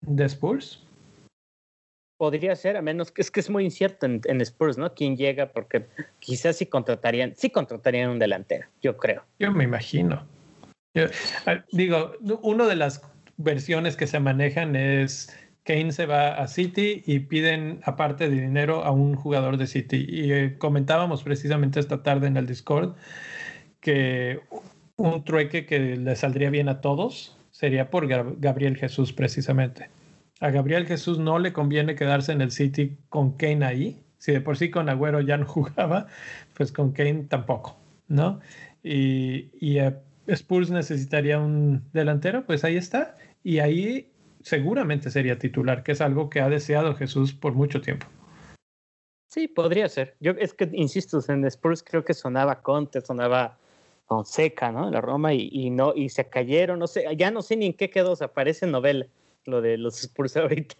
de 0.00 0.24
Spurs. 0.24 0.84
Podría 2.18 2.54
ser, 2.56 2.76
a 2.76 2.82
menos 2.82 3.12
que 3.12 3.22
es 3.22 3.30
que 3.30 3.40
es 3.40 3.48
muy 3.48 3.64
incierto 3.64 4.04
en, 4.06 4.40
Spurs, 4.40 4.76
¿no? 4.76 4.92
Quién 4.92 5.16
llega, 5.16 5.52
porque 5.52 5.86
quizás 6.18 6.56
sí 6.56 6.66
contratarían, 6.66 7.34
sí 7.36 7.48
contratarían 7.48 8.10
un 8.10 8.18
delantero, 8.18 8.66
yo 8.82 8.96
creo. 8.96 9.24
Yo 9.38 9.52
me 9.52 9.64
imagino. 9.64 10.26
Digo, 11.70 12.12
una 12.42 12.66
de 12.66 12.74
las 12.74 13.02
versiones 13.36 13.96
que 13.96 14.08
se 14.08 14.18
manejan 14.18 14.74
es 14.74 15.32
Kane 15.62 15.92
se 15.92 16.06
va 16.06 16.34
a 16.34 16.48
City 16.48 17.04
y 17.06 17.20
piden 17.20 17.80
aparte 17.84 18.28
de 18.28 18.40
dinero 18.40 18.84
a 18.84 18.90
un 18.90 19.14
jugador 19.14 19.56
de 19.56 19.68
City. 19.68 20.04
Y 20.08 20.32
eh, 20.32 20.56
comentábamos 20.58 21.22
precisamente 21.22 21.78
esta 21.78 22.02
tarde 22.02 22.26
en 22.26 22.36
el 22.36 22.46
Discord 22.46 22.96
que 23.80 24.40
un 24.96 25.22
trueque 25.22 25.66
que 25.66 25.78
le 25.78 26.16
saldría 26.16 26.50
bien 26.50 26.68
a 26.68 26.80
todos 26.80 27.36
sería 27.52 27.90
por 27.90 28.08
Gabriel 28.08 28.76
Jesús 28.76 29.12
precisamente 29.12 29.88
a 30.40 30.50
Gabriel 30.50 30.86
Jesús 30.86 31.18
no 31.18 31.38
le 31.38 31.52
conviene 31.52 31.94
quedarse 31.94 32.32
en 32.32 32.40
el 32.40 32.50
City 32.50 32.96
con 33.08 33.32
Kane 33.32 33.64
ahí. 33.64 34.02
Si 34.18 34.32
de 34.32 34.40
por 34.40 34.56
sí 34.56 34.70
con 34.70 34.88
Agüero 34.88 35.20
ya 35.20 35.36
no 35.36 35.46
jugaba, 35.46 36.06
pues 36.54 36.72
con 36.72 36.92
Kane 36.92 37.24
tampoco, 37.28 37.76
¿no? 38.08 38.40
Y, 38.82 39.50
y 39.60 39.78
eh, 39.78 39.94
Spurs 40.26 40.70
necesitaría 40.70 41.38
un 41.38 41.82
delantero, 41.92 42.44
pues 42.44 42.64
ahí 42.64 42.76
está. 42.76 43.16
Y 43.42 43.58
ahí 43.58 44.10
seguramente 44.42 45.10
sería 45.10 45.38
titular, 45.38 45.82
que 45.82 45.92
es 45.92 46.00
algo 46.00 46.30
que 46.30 46.40
ha 46.40 46.48
deseado 46.48 46.94
Jesús 46.94 47.32
por 47.32 47.54
mucho 47.54 47.80
tiempo. 47.80 48.06
Sí, 49.28 49.46
podría 49.46 49.88
ser. 49.88 50.16
Yo 50.20 50.32
es 50.32 50.54
que, 50.54 50.68
insisto, 50.72 51.20
en 51.28 51.44
Spurs 51.44 51.82
creo 51.82 52.04
que 52.04 52.14
sonaba 52.14 52.62
Conte, 52.62 53.00
sonaba 53.00 53.58
Fonseca, 54.06 54.72
¿no? 54.72 54.90
La 54.90 55.00
Roma 55.00 55.34
y, 55.34 55.68
no, 55.70 55.92
y 55.94 56.08
se 56.08 56.28
cayeron, 56.28 56.78
no 56.78 56.86
sé, 56.86 57.04
ya 57.16 57.30
no 57.30 57.42
sé 57.42 57.56
ni 57.56 57.66
en 57.66 57.74
qué 57.74 57.90
quedó, 57.90 58.16
se 58.16 58.24
aparece 58.24 58.66
novela 58.66 59.06
lo 59.48 59.60
de 59.60 59.78
los 59.78 60.00
Spurs 60.00 60.36
ahorita. 60.36 60.76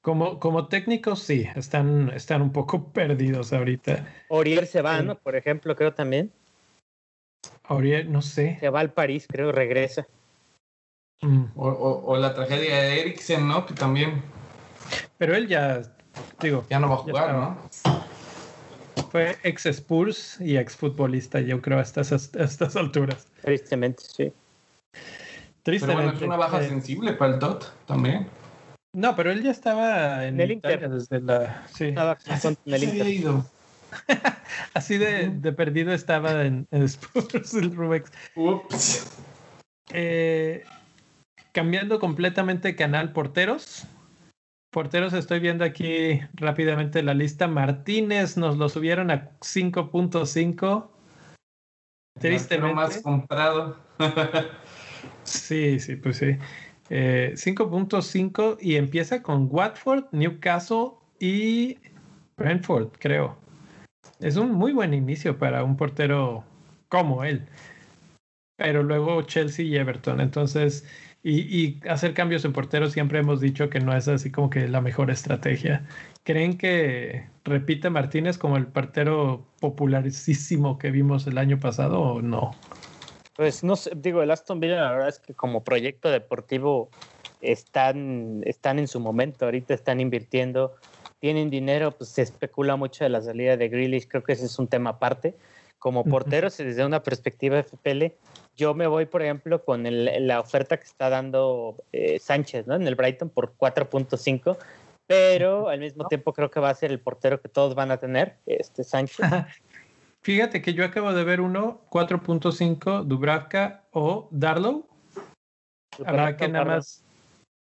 Como, 0.00 0.38
como 0.38 0.68
técnicos, 0.68 1.22
sí, 1.22 1.46
están, 1.56 2.10
están 2.14 2.42
un 2.42 2.52
poco 2.52 2.84
perdidos 2.92 3.52
ahorita. 3.52 4.06
Oriel 4.28 4.66
se 4.66 4.82
va, 4.82 5.02
¿no? 5.02 5.18
Por 5.18 5.36
ejemplo, 5.36 5.76
creo 5.76 5.92
también. 5.92 6.32
Oriel, 7.68 8.10
no 8.10 8.22
sé. 8.22 8.56
Se 8.60 8.70
va 8.70 8.80
al 8.80 8.92
París, 8.92 9.26
creo, 9.28 9.52
regresa. 9.52 10.06
Mm. 11.22 11.44
O, 11.56 12.16
la 12.18 12.34
tragedia 12.34 12.82
de 12.82 13.00
Eriksen, 13.00 13.48
¿no? 13.48 13.66
Que 13.66 13.74
también. 13.74 14.22
Pero 15.18 15.34
él 15.34 15.48
ya, 15.48 15.82
digo. 16.40 16.64
Ya 16.68 16.78
no 16.78 16.88
va 16.88 16.94
a 16.94 16.98
jugar, 16.98 17.34
¿no? 17.34 17.58
Fue 19.10 19.36
ex 19.42 19.66
Spurs 19.66 20.40
y 20.40 20.56
ex 20.56 20.76
futbolista, 20.76 21.40
yo 21.40 21.60
creo, 21.62 21.78
a 21.78 21.82
estas, 21.82 22.12
a 22.12 22.44
estas 22.44 22.76
alturas. 22.76 23.26
Tristemente, 23.40 24.02
sí. 24.04 24.32
Tristemente. 25.66 26.02
Pero 26.02 26.12
bueno, 26.12 26.16
es 26.16 26.22
una 26.22 26.36
baja 26.36 26.62
eh, 26.62 26.68
sensible 26.68 27.12
para 27.14 27.34
el 27.34 27.40
Tot 27.40 27.74
también. 27.86 28.28
No, 28.94 29.16
pero 29.16 29.32
él 29.32 29.42
ya 29.42 29.50
estaba 29.50 30.24
en, 30.24 30.40
el 30.40 30.52
Inter. 30.52 30.88
desde 30.88 31.20
la. 31.20 31.66
Sí. 31.74 31.86
Estaba 31.86 32.16
en 32.24 32.56
el 32.72 32.84
Inter. 32.84 33.06
Ido. 33.08 33.46
Así 34.74 34.96
de, 34.96 35.28
de, 35.28 35.52
perdido 35.52 35.92
estaba 35.92 36.44
en, 36.44 36.68
en 36.70 36.82
Spurs 36.84 37.52
el 37.54 37.74
Rubex. 37.74 38.12
Ups. 38.36 39.18
Eh, 39.90 40.62
cambiando 41.50 41.98
completamente 41.98 42.76
canal 42.76 43.12
porteros. 43.12 43.88
Porteros, 44.70 45.14
estoy 45.14 45.40
viendo 45.40 45.64
aquí 45.64 46.20
rápidamente 46.34 47.02
la 47.02 47.14
lista. 47.14 47.48
Martínez 47.48 48.36
nos 48.36 48.56
lo 48.56 48.68
subieron 48.68 49.10
a 49.10 49.30
5.5. 49.40 50.90
Tristemente. 52.20 52.72
más 52.72 52.98
comprado. 53.02 53.78
Sí, 55.26 55.78
sí, 55.80 55.96
pues 55.96 56.18
sí. 56.18 56.36
5.5 56.88 58.54
eh, 58.54 58.56
y 58.60 58.76
empieza 58.76 59.22
con 59.22 59.48
Watford, 59.50 60.04
Newcastle 60.12 60.90
y 61.18 61.78
Brentford, 62.36 62.88
creo. 62.98 63.36
Es 64.20 64.36
un 64.36 64.52
muy 64.52 64.72
buen 64.72 64.94
inicio 64.94 65.38
para 65.38 65.64
un 65.64 65.76
portero 65.76 66.44
como 66.88 67.24
él. 67.24 67.46
Pero 68.56 68.82
luego 68.82 69.22
Chelsea 69.22 69.64
y 69.64 69.76
Everton. 69.76 70.20
Entonces, 70.20 70.86
y, 71.22 71.40
y, 71.40 71.80
hacer 71.88 72.14
cambios 72.14 72.44
en 72.44 72.52
portero 72.52 72.88
siempre 72.88 73.18
hemos 73.18 73.40
dicho 73.40 73.68
que 73.68 73.80
no 73.80 73.94
es 73.94 74.06
así 74.08 74.30
como 74.30 74.48
que 74.48 74.68
la 74.68 74.80
mejor 74.80 75.10
estrategia. 75.10 75.84
¿Creen 76.22 76.56
que 76.56 77.26
repite 77.44 77.90
Martínez 77.90 78.38
como 78.38 78.56
el 78.56 78.66
portero 78.66 79.44
popularísimo 79.60 80.78
que 80.78 80.90
vimos 80.90 81.26
el 81.26 81.38
año 81.38 81.58
pasado 81.58 82.00
o 82.00 82.22
no? 82.22 82.52
Pues 83.36 83.62
no 83.62 83.76
sé, 83.76 83.90
digo, 83.94 84.22
el 84.22 84.30
Aston 84.30 84.60
Villa 84.60 84.76
la 84.76 84.92
verdad 84.92 85.08
es 85.08 85.18
que 85.18 85.34
como 85.34 85.62
proyecto 85.62 86.10
deportivo 86.10 86.88
están, 87.42 88.42
están 88.46 88.78
en 88.78 88.88
su 88.88 88.98
momento, 88.98 89.44
ahorita 89.44 89.74
están 89.74 90.00
invirtiendo, 90.00 90.74
tienen 91.18 91.50
dinero, 91.50 91.92
pues 91.92 92.10
se 92.10 92.22
especula 92.22 92.76
mucho 92.76 93.04
de 93.04 93.10
la 93.10 93.20
salida 93.20 93.56
de 93.56 93.68
Grealish, 93.68 94.08
creo 94.08 94.22
que 94.22 94.32
ese 94.32 94.46
es 94.46 94.58
un 94.58 94.68
tema 94.68 94.90
aparte. 94.90 95.34
como 95.78 96.04
porteros 96.04 96.56
desde 96.56 96.84
una 96.84 97.02
perspectiva 97.02 97.62
FPL, 97.62 98.12
yo 98.56 98.74
me 98.74 98.86
voy, 98.86 99.04
por 99.04 99.22
ejemplo, 99.22 99.62
con 99.64 99.84
la 99.84 100.40
oferta 100.40 100.78
que 100.78 100.84
está 100.84 101.10
dando 101.10 101.76
eh, 101.92 102.18
Sánchez, 102.18 102.66
¿no? 102.66 102.74
En 102.74 102.86
el 102.86 102.94
Brighton 102.94 103.28
por 103.28 103.54
4.5, 103.56 104.56
pero 105.06 105.68
al 105.68 105.80
mismo 105.80 106.08
tiempo 106.08 106.32
creo 106.32 106.50
que 106.50 106.58
va 106.58 106.70
a 106.70 106.74
ser 106.74 106.90
el 106.90 106.98
portero 106.98 107.40
que 107.40 107.50
todos 107.50 107.74
van 107.74 107.90
a 107.90 107.98
tener, 107.98 108.38
este 108.46 108.82
Sánchez. 108.82 109.18
Fíjate 110.26 110.60
que 110.60 110.74
yo 110.74 110.84
acabo 110.84 111.12
de 111.12 111.22
ver 111.22 111.40
uno, 111.40 111.82
4.5, 111.88 113.04
Dubravka 113.04 113.84
o 113.92 114.26
Darlow. 114.32 114.84
habrá 116.04 116.36
que 116.36 116.48
nada 116.48 116.64
más, 116.64 117.04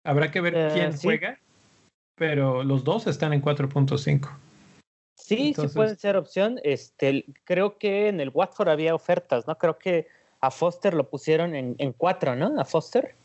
habrá 0.04 0.30
que 0.30 0.40
ver 0.40 0.54
eh, 0.56 0.70
quién 0.72 0.96
juega, 0.96 1.40
pero 2.14 2.62
los 2.62 2.84
dos 2.84 3.08
están 3.08 3.32
en 3.32 3.42
4.5. 3.42 4.30
Sí, 5.18 5.54
sí 5.54 5.68
pueden 5.74 5.98
ser 5.98 6.16
opción. 6.16 6.60
Este, 6.62 7.24
creo 7.42 7.78
que 7.78 8.06
en 8.06 8.20
el 8.20 8.30
Watford 8.32 8.68
había 8.68 8.94
ofertas, 8.94 9.48
¿no? 9.48 9.58
Creo 9.58 9.76
que 9.76 10.06
a 10.40 10.52
Foster 10.52 10.94
lo 10.94 11.10
pusieron 11.10 11.56
en, 11.56 11.74
en 11.78 11.92
cuatro, 11.92 12.36
¿no? 12.36 12.60
A 12.60 12.64
Foster, 12.64 13.16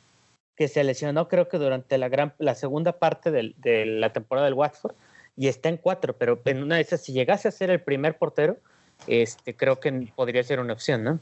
que 0.56 0.67
se 0.67 0.84
lesionó 0.84 1.28
creo 1.28 1.47
que 1.47 1.60
durante 1.60 2.00
la, 2.00 2.10
gran, 2.10 2.34
la 2.39 2.56
segunda 2.56 2.93
parte 2.97 3.30
de 3.30 3.86
la 3.86 4.12
temporada 4.13 4.45
del 4.45 4.56
Watford 4.56 4.95
y 5.36 5.47
está 5.47 5.69
en 5.69 5.78
cuatro, 5.78 6.17
pero 6.17 6.41
en 6.45 6.63
una 6.63 6.78
de 6.78 6.82
esas, 6.82 7.04
si 7.04 7.13
llegase 7.13 7.47
a 7.47 7.52
ser 7.52 7.69
el 7.69 7.84
primer 7.84 8.17
portero, 8.17 8.58
este, 9.06 9.56
creo 9.56 9.80
que 9.80 10.12
podría 10.16 10.44
ser 10.44 10.60
una 10.60 10.74
opción, 10.74 11.04
¿no? 11.04 11.20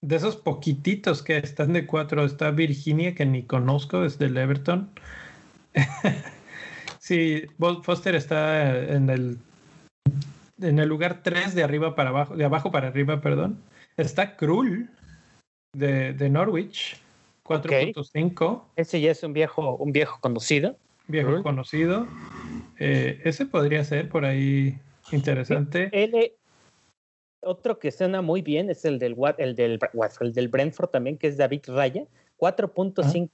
De 0.00 0.16
esos 0.16 0.36
poquititos 0.36 1.22
que 1.22 1.36
están 1.38 1.72
de 1.72 1.86
cuatro, 1.86 2.24
está 2.24 2.50
Virginia, 2.52 3.14
que 3.14 3.26
ni 3.26 3.42
conozco, 3.42 4.04
es 4.04 4.18
del 4.18 4.36
Everton. 4.36 4.90
sí, 7.00 7.42
Foster 7.82 8.14
está 8.14 8.76
en 8.76 9.10
el 9.10 9.38
en 10.60 10.78
el 10.78 10.88
lugar 10.88 11.22
3 11.22 11.54
de 11.54 11.62
arriba 11.62 11.94
para 11.94 12.10
abajo, 12.10 12.36
de 12.36 12.44
abajo 12.44 12.70
para 12.70 12.88
arriba, 12.88 13.20
perdón, 13.20 13.60
está 13.96 14.36
Krull 14.36 14.90
de, 15.72 16.12
de 16.14 16.30
Norwich, 16.30 17.00
4.5. 17.44 18.62
Ese 18.76 19.00
ya 19.00 19.10
es 19.10 19.22
un 19.22 19.32
viejo, 19.32 19.76
un 19.76 19.92
viejo 19.92 20.20
conocido. 20.20 20.76
Viejo 21.06 21.42
conocido. 21.42 22.06
Eh, 22.78 23.20
ese 23.24 23.46
podría 23.46 23.82
ser 23.84 24.08
por 24.08 24.24
ahí 24.24 24.78
interesante. 25.10 25.88
Otro 27.40 27.78
que 27.78 27.90
suena 27.90 28.22
muy 28.22 28.42
bien 28.42 28.70
es 28.70 28.84
el 28.84 28.98
del, 28.98 29.16
el 29.38 29.54
del, 29.54 29.78
el 30.20 30.32
del 30.32 30.48
Brentford 30.48 30.90
también, 30.90 31.18
que 31.18 31.28
es 31.28 31.36
David 31.36 31.62
Raya, 31.68 32.04
4.5. 32.38 33.30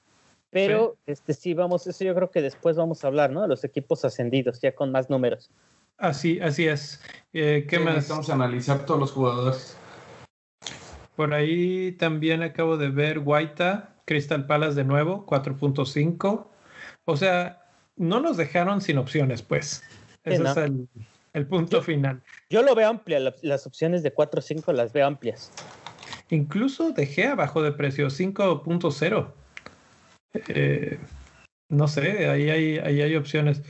Pero 0.50 0.96
este 1.06 1.34
sí, 1.34 1.52
vamos, 1.52 1.86
eso 1.86 2.04
yo 2.04 2.14
creo 2.14 2.30
que 2.30 2.40
después 2.40 2.76
vamos 2.76 3.02
a 3.02 3.08
hablar, 3.08 3.32
¿no? 3.32 3.42
De 3.42 3.48
los 3.48 3.64
equipos 3.64 4.04
ascendidos, 4.04 4.60
ya 4.60 4.72
con 4.72 4.92
más 4.92 5.10
números. 5.10 5.50
Así, 5.98 6.38
así 6.40 6.68
es. 6.68 7.02
Eh, 7.32 7.66
¿Qué 7.68 7.80
más? 7.80 8.08
Vamos 8.08 8.30
a 8.30 8.34
analizar 8.34 8.86
todos 8.86 9.00
los 9.00 9.12
jugadores. 9.12 9.76
Por 11.16 11.34
ahí 11.34 11.92
también 11.92 12.42
acabo 12.42 12.76
de 12.76 12.88
ver 12.88 13.20
Guaita, 13.20 13.96
Crystal 14.04 14.46
Palace 14.46 14.76
de 14.76 14.84
nuevo, 14.84 15.26
4.5. 15.26 16.46
O 17.04 17.16
sea, 17.16 17.66
no 17.96 18.20
nos 18.20 18.36
dejaron 18.36 18.80
sin 18.80 18.98
opciones, 18.98 19.42
pues. 19.42 19.82
Ese 20.22 20.42
es 20.42 20.56
el, 20.56 20.88
punto 21.46 21.82
final. 21.82 22.22
Yo 22.48 22.62
lo 22.62 22.74
veo 22.74 22.88
amplia, 22.88 23.18
las 23.42 23.66
opciones 23.66 24.02
de 24.02 24.14
4.5 24.14 24.72
las 24.72 24.92
veo 24.92 25.06
amplias. 25.06 25.50
Incluso 26.30 26.92
dejé 26.92 27.26
abajo 27.26 27.62
de 27.62 27.72
precio 27.72 28.06
5.0. 28.06 29.32
Eh, 30.48 30.98
no 31.68 31.88
sé, 31.88 32.28
ahí 32.28 32.50
hay, 32.50 32.78
ahí 32.78 33.02
hay 33.02 33.16
opciones. 33.16 33.62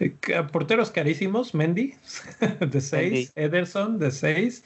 Eh, 0.00 0.16
porteros 0.50 0.90
carísimos, 0.90 1.54
Mendy 1.54 1.94
de 2.60 2.80
6, 2.80 3.32
Ederson 3.36 3.98
de 3.98 4.10
6, 4.10 4.64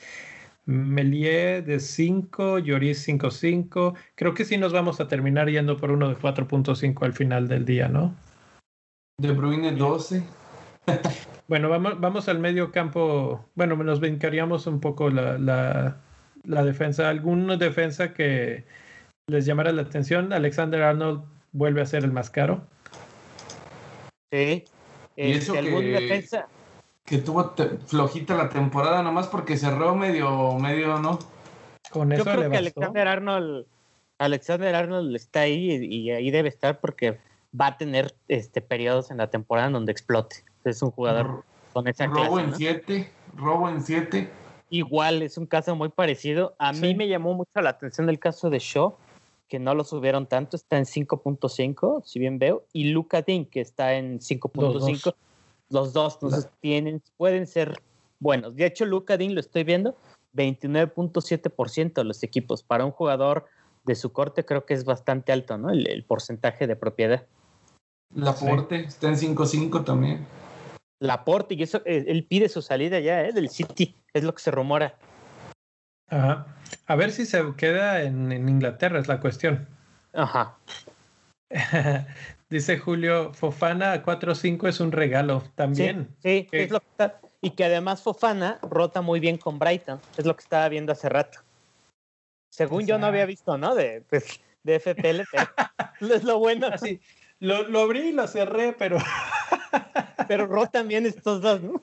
Melier 0.67 1.65
de 1.65 1.81
5, 1.81 2.61
Lloris 2.61 3.07
5-5. 3.07 3.95
Creo 4.15 4.35
que 4.35 4.45
sí 4.45 4.57
nos 4.57 4.73
vamos 4.73 5.01
a 5.01 5.09
terminar 5.09 5.51
yendo 5.51 5.77
por 5.77 5.91
uno 5.91 6.09
de 6.09 6.17
4.5 6.17 7.03
al 7.05 7.13
final 7.13 7.49
del 7.49 7.65
día, 7.65 7.89
¿no? 7.89 8.15
De 9.21 9.33
Bruyne 9.33 9.73
12. 9.73 10.23
bueno, 11.49 11.69
vamos, 11.69 12.01
vamos 12.01 12.29
al 12.29 12.39
medio 12.39 12.73
campo. 12.73 13.45
Bueno, 13.55 13.77
nos 13.77 14.01
brincaríamos 14.01 14.67
un 14.67 14.81
poco 14.81 15.11
la, 15.11 15.39
la, 15.39 15.97
la 16.45 16.65
defensa. 16.65 17.09
¿Alguna 17.09 17.57
defensa 17.57 18.13
que 18.13 18.65
les 19.27 19.47
llamara 19.47 19.73
la 19.73 19.83
atención? 19.83 20.33
Alexander 20.33 20.83
Arnold 20.83 21.23
vuelve 21.53 21.83
a 21.83 21.87
ser 21.87 22.05
el 22.05 22.13
más 22.13 22.31
caro. 22.31 22.63
Sí, 24.31 24.65
y 25.17 25.33
eso 25.33 25.53
que, 25.53 26.25
que 27.05 27.19
tuvo 27.19 27.55
flojita 27.87 28.35
la 28.35 28.49
temporada 28.49 29.03
nomás 29.03 29.29
porque 29.29 29.57
cerró 29.57 29.95
medio, 29.95 30.59
medio, 30.59 30.99
¿no? 30.99 31.19
Con 31.91 32.13
eso 32.13 32.25
Yo 32.25 32.33
creo 32.33 32.51
que 32.51 32.57
Alexander 32.57 33.07
Arnold, 33.07 33.67
Alexander 34.19 34.75
Arnold 34.75 35.15
está 35.15 35.43
ahí 35.43 35.71
y, 35.85 36.11
ahí 36.11 36.31
debe 36.31 36.49
estar 36.49 36.81
porque 36.81 37.19
va 37.59 37.69
a 37.69 37.77
tener 37.77 38.15
este 38.27 38.61
periodos 38.61 39.11
en 39.11 39.19
la 39.19 39.31
temporada 39.31 39.69
en 39.69 39.75
donde 39.75 39.93
explote. 39.93 40.45
Es 40.65 40.83
un 40.83 40.91
jugador 40.91 41.45
con 41.73 41.89
esa 41.89 42.07
Robo 42.07 42.39
en 42.41 42.55
7, 42.55 43.11
robo 43.37 43.69
en 43.69 43.83
7. 43.83 44.31
Igual, 44.71 45.23
es 45.23 45.37
un 45.39 45.47
caso 45.47 45.77
muy 45.77 45.89
parecido. 45.91 46.55
A 46.59 46.73
mí 46.73 46.95
me 46.95 47.09
llamó 47.09 47.35
mucho 47.35 47.61
la 47.61 47.71
atención 47.71 48.09
el 48.09 48.19
caso 48.19 48.51
de 48.51 48.59
Shaw, 48.59 48.95
que 49.49 49.59
no 49.59 49.75
lo 49.75 49.85
subieron 49.85 50.27
tanto, 50.27 50.57
está 50.57 50.79
en 50.79 50.85
5.5, 50.85 52.03
si 52.05 52.19
bien 52.19 52.39
veo, 52.39 52.65
y 52.73 52.91
Luca 52.91 53.23
Dean, 53.23 53.45
que 53.45 53.61
está 53.61 53.95
en 53.95 54.21
5.5. 54.21 55.15
Los 55.71 55.93
dos, 55.93 56.15
entonces 56.15 56.51
tienen, 56.61 57.03
pueden 57.17 57.47
ser 57.47 57.81
buenos. 58.21 58.57
De 58.57 58.67
hecho, 58.67 58.85
Luca 58.85 59.17
Dean 59.17 59.35
lo 59.35 59.41
estoy 59.41 59.65
viendo, 59.65 59.97
29.7% 60.35 61.95
de 61.95 62.05
los 62.05 62.23
equipos. 62.23 62.63
Para 62.63 62.85
un 62.85 62.91
jugador 62.91 63.47
de 63.85 63.95
su 63.95 64.13
corte 64.13 64.45
creo 64.45 64.65
que 64.65 64.75
es 64.75 64.85
bastante 64.85 65.33
alto, 65.33 65.59
¿no? 65.59 65.71
El, 65.71 66.05
porcentaje 66.05 66.67
de 66.67 66.77
propiedad. 66.77 67.27
Laporte 68.15 68.85
está 68.85 69.09
en 69.09 69.17
5.5 69.17 69.85
también. 69.85 70.27
Laporte, 71.05 71.55
y 71.55 71.63
eso, 71.63 71.83
eh, 71.85 72.05
él 72.09 72.25
pide 72.25 72.49
su 72.49 72.63
salida 72.63 72.99
ya, 72.99 73.23
¿eh? 73.23 73.33
Del 73.33 73.51
City, 73.51 73.95
es 74.13 74.25
lo 74.25 74.35
que 74.35 74.43
se 74.43 74.51
rumora. 74.51 74.97
Ajá. 76.09 76.47
A 76.87 76.97
ver 76.97 77.13
si 77.13 77.27
se 77.27 77.43
queda 77.57 78.03
en, 78.03 78.33
Inglaterra, 78.33 78.99
es 78.99 79.09
la 79.09 79.21
cuestión. 79.21 79.69
Ajá. 80.13 80.57
Dice 82.49 82.79
Julio, 82.79 83.33
Fofana 83.35 83.93
a 83.93 84.03
4-5 84.03 84.69
es 84.69 84.81
un 84.81 84.93
regalo 84.93 85.45
también. 85.55 86.09
Sí, 86.23 86.49
es 86.53 86.71
lo 86.71 86.81
que 86.81 86.87
está. 86.91 87.21
Y 87.41 87.51
que 87.51 87.65
además 87.65 88.03
Fofana 88.03 88.59
rota 88.63 89.03
muy 89.03 89.21
bien 89.21 89.37
con 89.37 89.59
Brighton, 89.59 90.01
es 90.17 90.25
lo 90.25 90.35
que 90.35 90.43
estaba 90.43 90.69
viendo 90.69 90.93
hace 90.93 91.09
rato. 91.09 91.41
Según 92.51 92.87
yo 92.87 92.99
no 92.99 93.07
había 93.07 93.27
visto, 93.27 93.59
¿no? 93.59 93.75
De, 93.75 94.03
pues, 94.09 94.41
de 94.63 94.79
FPL, 94.79 95.23
pero 95.31 95.47
es 96.15 96.25
lo 96.25 96.39
bueno. 96.39 96.79
Sí, 96.79 97.01
lo, 97.41 97.65
lo 97.65 97.81
abrí 97.81 98.09
y 98.09 98.13
lo 98.13 98.27
cerré, 98.27 98.73
pero. 98.73 98.99
pero 100.27 100.47
rotan 100.47 100.89
bien 100.89 101.07
estos 101.07 101.41
dos, 101.41 101.63
¿no? 101.63 101.83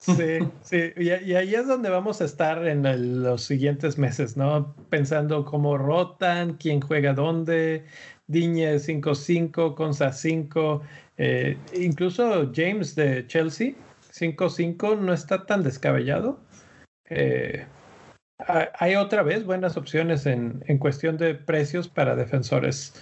Sí, 0.00 0.38
sí, 0.62 0.92
y, 0.96 1.10
ahí 1.10 1.54
es 1.54 1.66
donde 1.66 1.90
vamos 1.90 2.20
a 2.20 2.24
estar 2.24 2.64
en 2.66 3.22
los 3.22 3.42
siguientes 3.42 3.98
meses, 3.98 4.36
¿no? 4.36 4.74
Pensando 4.90 5.44
cómo 5.44 5.76
rotan, 5.76 6.54
quién 6.54 6.80
juega 6.80 7.14
dónde, 7.14 7.84
Diñe 8.28 8.78
5-5, 8.78 9.74
Consa 9.74 10.12
5, 10.12 10.82
eh, 11.16 11.56
incluso 11.74 12.52
James 12.54 12.94
de 12.94 13.26
Chelsea 13.26 13.74
5-5 14.12 14.98
no 14.98 15.12
está 15.12 15.46
tan 15.46 15.62
descabellado. 15.64 16.38
Eh, 17.06 17.66
hay 18.78 18.94
otra 18.94 19.22
vez 19.24 19.44
buenas 19.44 19.76
opciones 19.76 20.26
en, 20.26 20.62
en 20.68 20.78
cuestión 20.78 21.16
de 21.16 21.34
precios 21.34 21.88
para 21.88 22.14
defensores 22.14 22.94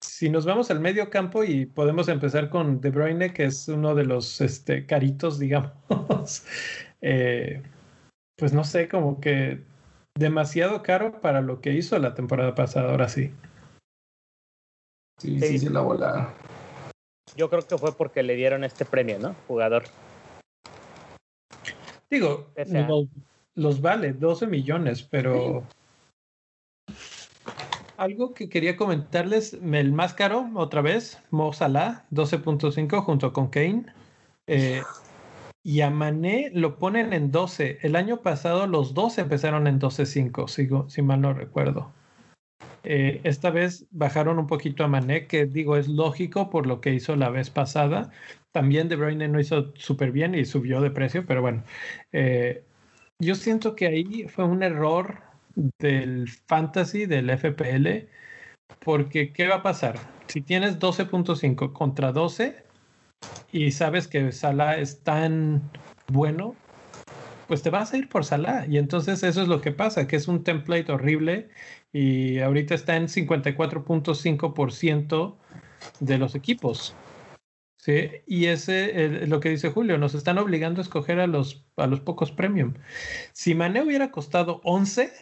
si 0.00 0.30
nos 0.30 0.46
vamos 0.46 0.70
al 0.70 0.80
medio 0.80 1.10
campo 1.10 1.44
y 1.44 1.66
podemos 1.66 2.08
empezar 2.08 2.50
con 2.50 2.80
De 2.80 2.90
Bruyne, 2.90 3.32
que 3.32 3.44
es 3.44 3.68
uno 3.68 3.94
de 3.94 4.04
los 4.04 4.40
este, 4.40 4.86
caritos, 4.86 5.38
digamos, 5.38 6.44
eh, 7.00 7.62
pues 8.36 8.52
no 8.52 8.64
sé, 8.64 8.88
como 8.88 9.20
que 9.20 9.64
demasiado 10.16 10.82
caro 10.82 11.20
para 11.20 11.40
lo 11.40 11.60
que 11.60 11.72
hizo 11.72 11.98
la 11.98 12.14
temporada 12.14 12.54
pasada, 12.54 12.90
ahora 12.90 13.08
sí. 13.08 13.32
Sí, 15.18 15.40
sí, 15.40 15.58
se 15.58 15.70
la 15.70 15.80
volaron. 15.80 16.28
Yo 17.36 17.50
creo 17.50 17.66
que 17.66 17.76
fue 17.78 17.96
porque 17.96 18.22
le 18.22 18.36
dieron 18.36 18.64
este 18.64 18.84
premio, 18.84 19.18
¿no? 19.18 19.34
Jugador. 19.46 19.84
Digo, 22.10 22.52
los, 23.54 23.80
vale 23.80 24.12
12 24.12 24.46
millones, 24.46 25.02
pero 25.02 25.64
algo 27.98 28.32
que 28.32 28.48
quería 28.48 28.76
comentarles, 28.76 29.54
el 29.54 29.92
más 29.92 30.14
caro, 30.14 30.48
otra 30.54 30.80
vez, 30.80 31.20
Mo 31.30 31.52
Salah, 31.52 32.06
12.5 32.10 33.02
junto 33.02 33.32
con 33.32 33.48
Kane. 33.48 33.86
Eh, 34.46 34.82
y 35.64 35.80
a 35.82 35.90
Mané 35.90 36.50
lo 36.54 36.78
ponen 36.78 37.12
en 37.12 37.32
12. 37.32 37.80
El 37.82 37.96
año 37.96 38.22
pasado 38.22 38.66
los 38.66 38.94
dos 38.94 39.18
empezaron 39.18 39.66
en 39.66 39.80
12.5, 39.80 40.88
si 40.88 41.02
mal 41.02 41.20
no 41.20 41.34
recuerdo. 41.34 41.92
Eh, 42.84 43.20
esta 43.24 43.50
vez 43.50 43.86
bajaron 43.90 44.38
un 44.38 44.46
poquito 44.46 44.84
a 44.84 44.88
Mané, 44.88 45.26
que 45.26 45.46
digo 45.46 45.76
es 45.76 45.88
lógico 45.88 46.48
por 46.50 46.66
lo 46.66 46.80
que 46.80 46.94
hizo 46.94 47.16
la 47.16 47.30
vez 47.30 47.50
pasada. 47.50 48.10
También 48.52 48.88
De 48.88 48.96
Bruyne 48.96 49.28
no 49.28 49.40
hizo 49.40 49.72
súper 49.74 50.12
bien 50.12 50.36
y 50.36 50.44
subió 50.44 50.80
de 50.80 50.92
precio, 50.92 51.26
pero 51.26 51.42
bueno. 51.42 51.64
Eh, 52.12 52.64
yo 53.18 53.34
siento 53.34 53.74
que 53.74 53.88
ahí 53.88 54.28
fue 54.28 54.44
un 54.44 54.62
error 54.62 55.27
del 55.78 56.28
fantasy, 56.46 57.06
del 57.06 57.30
FPL, 57.30 58.08
porque 58.84 59.32
¿qué 59.32 59.48
va 59.48 59.56
a 59.56 59.62
pasar? 59.62 59.98
Si 60.28 60.40
tienes 60.40 60.78
12.5 60.78 61.72
contra 61.72 62.12
12 62.12 62.62
y 63.50 63.72
sabes 63.72 64.06
que 64.08 64.30
Salah 64.32 64.78
es 64.78 65.02
tan 65.02 65.62
bueno, 66.12 66.54
pues 67.48 67.62
te 67.62 67.70
vas 67.70 67.92
a 67.92 67.96
ir 67.96 68.08
por 68.08 68.24
Salah. 68.24 68.66
Y 68.68 68.78
entonces 68.78 69.22
eso 69.22 69.42
es 69.42 69.48
lo 69.48 69.60
que 69.60 69.72
pasa, 69.72 70.06
que 70.06 70.16
es 70.16 70.28
un 70.28 70.44
template 70.44 70.92
horrible 70.92 71.48
y 71.92 72.38
ahorita 72.38 72.74
está 72.74 72.96
en 72.96 73.08
54.5% 73.08 75.36
de 76.00 76.18
los 76.18 76.34
equipos. 76.34 76.94
Sí, 77.78 78.10
y 78.26 78.46
ese 78.46 79.22
es 79.22 79.28
lo 79.28 79.40
que 79.40 79.50
dice 79.50 79.70
Julio, 79.70 79.98
nos 79.98 80.14
están 80.14 80.38
obligando 80.38 80.80
a 80.80 80.82
escoger 80.82 81.20
a 81.20 81.26
los, 81.26 81.64
a 81.76 81.86
los 81.86 82.00
pocos 82.00 82.32
premium. 82.32 82.74
Si 83.32 83.54
Mané 83.54 83.82
hubiera 83.82 84.10
costado 84.10 84.60
11, 84.64 85.12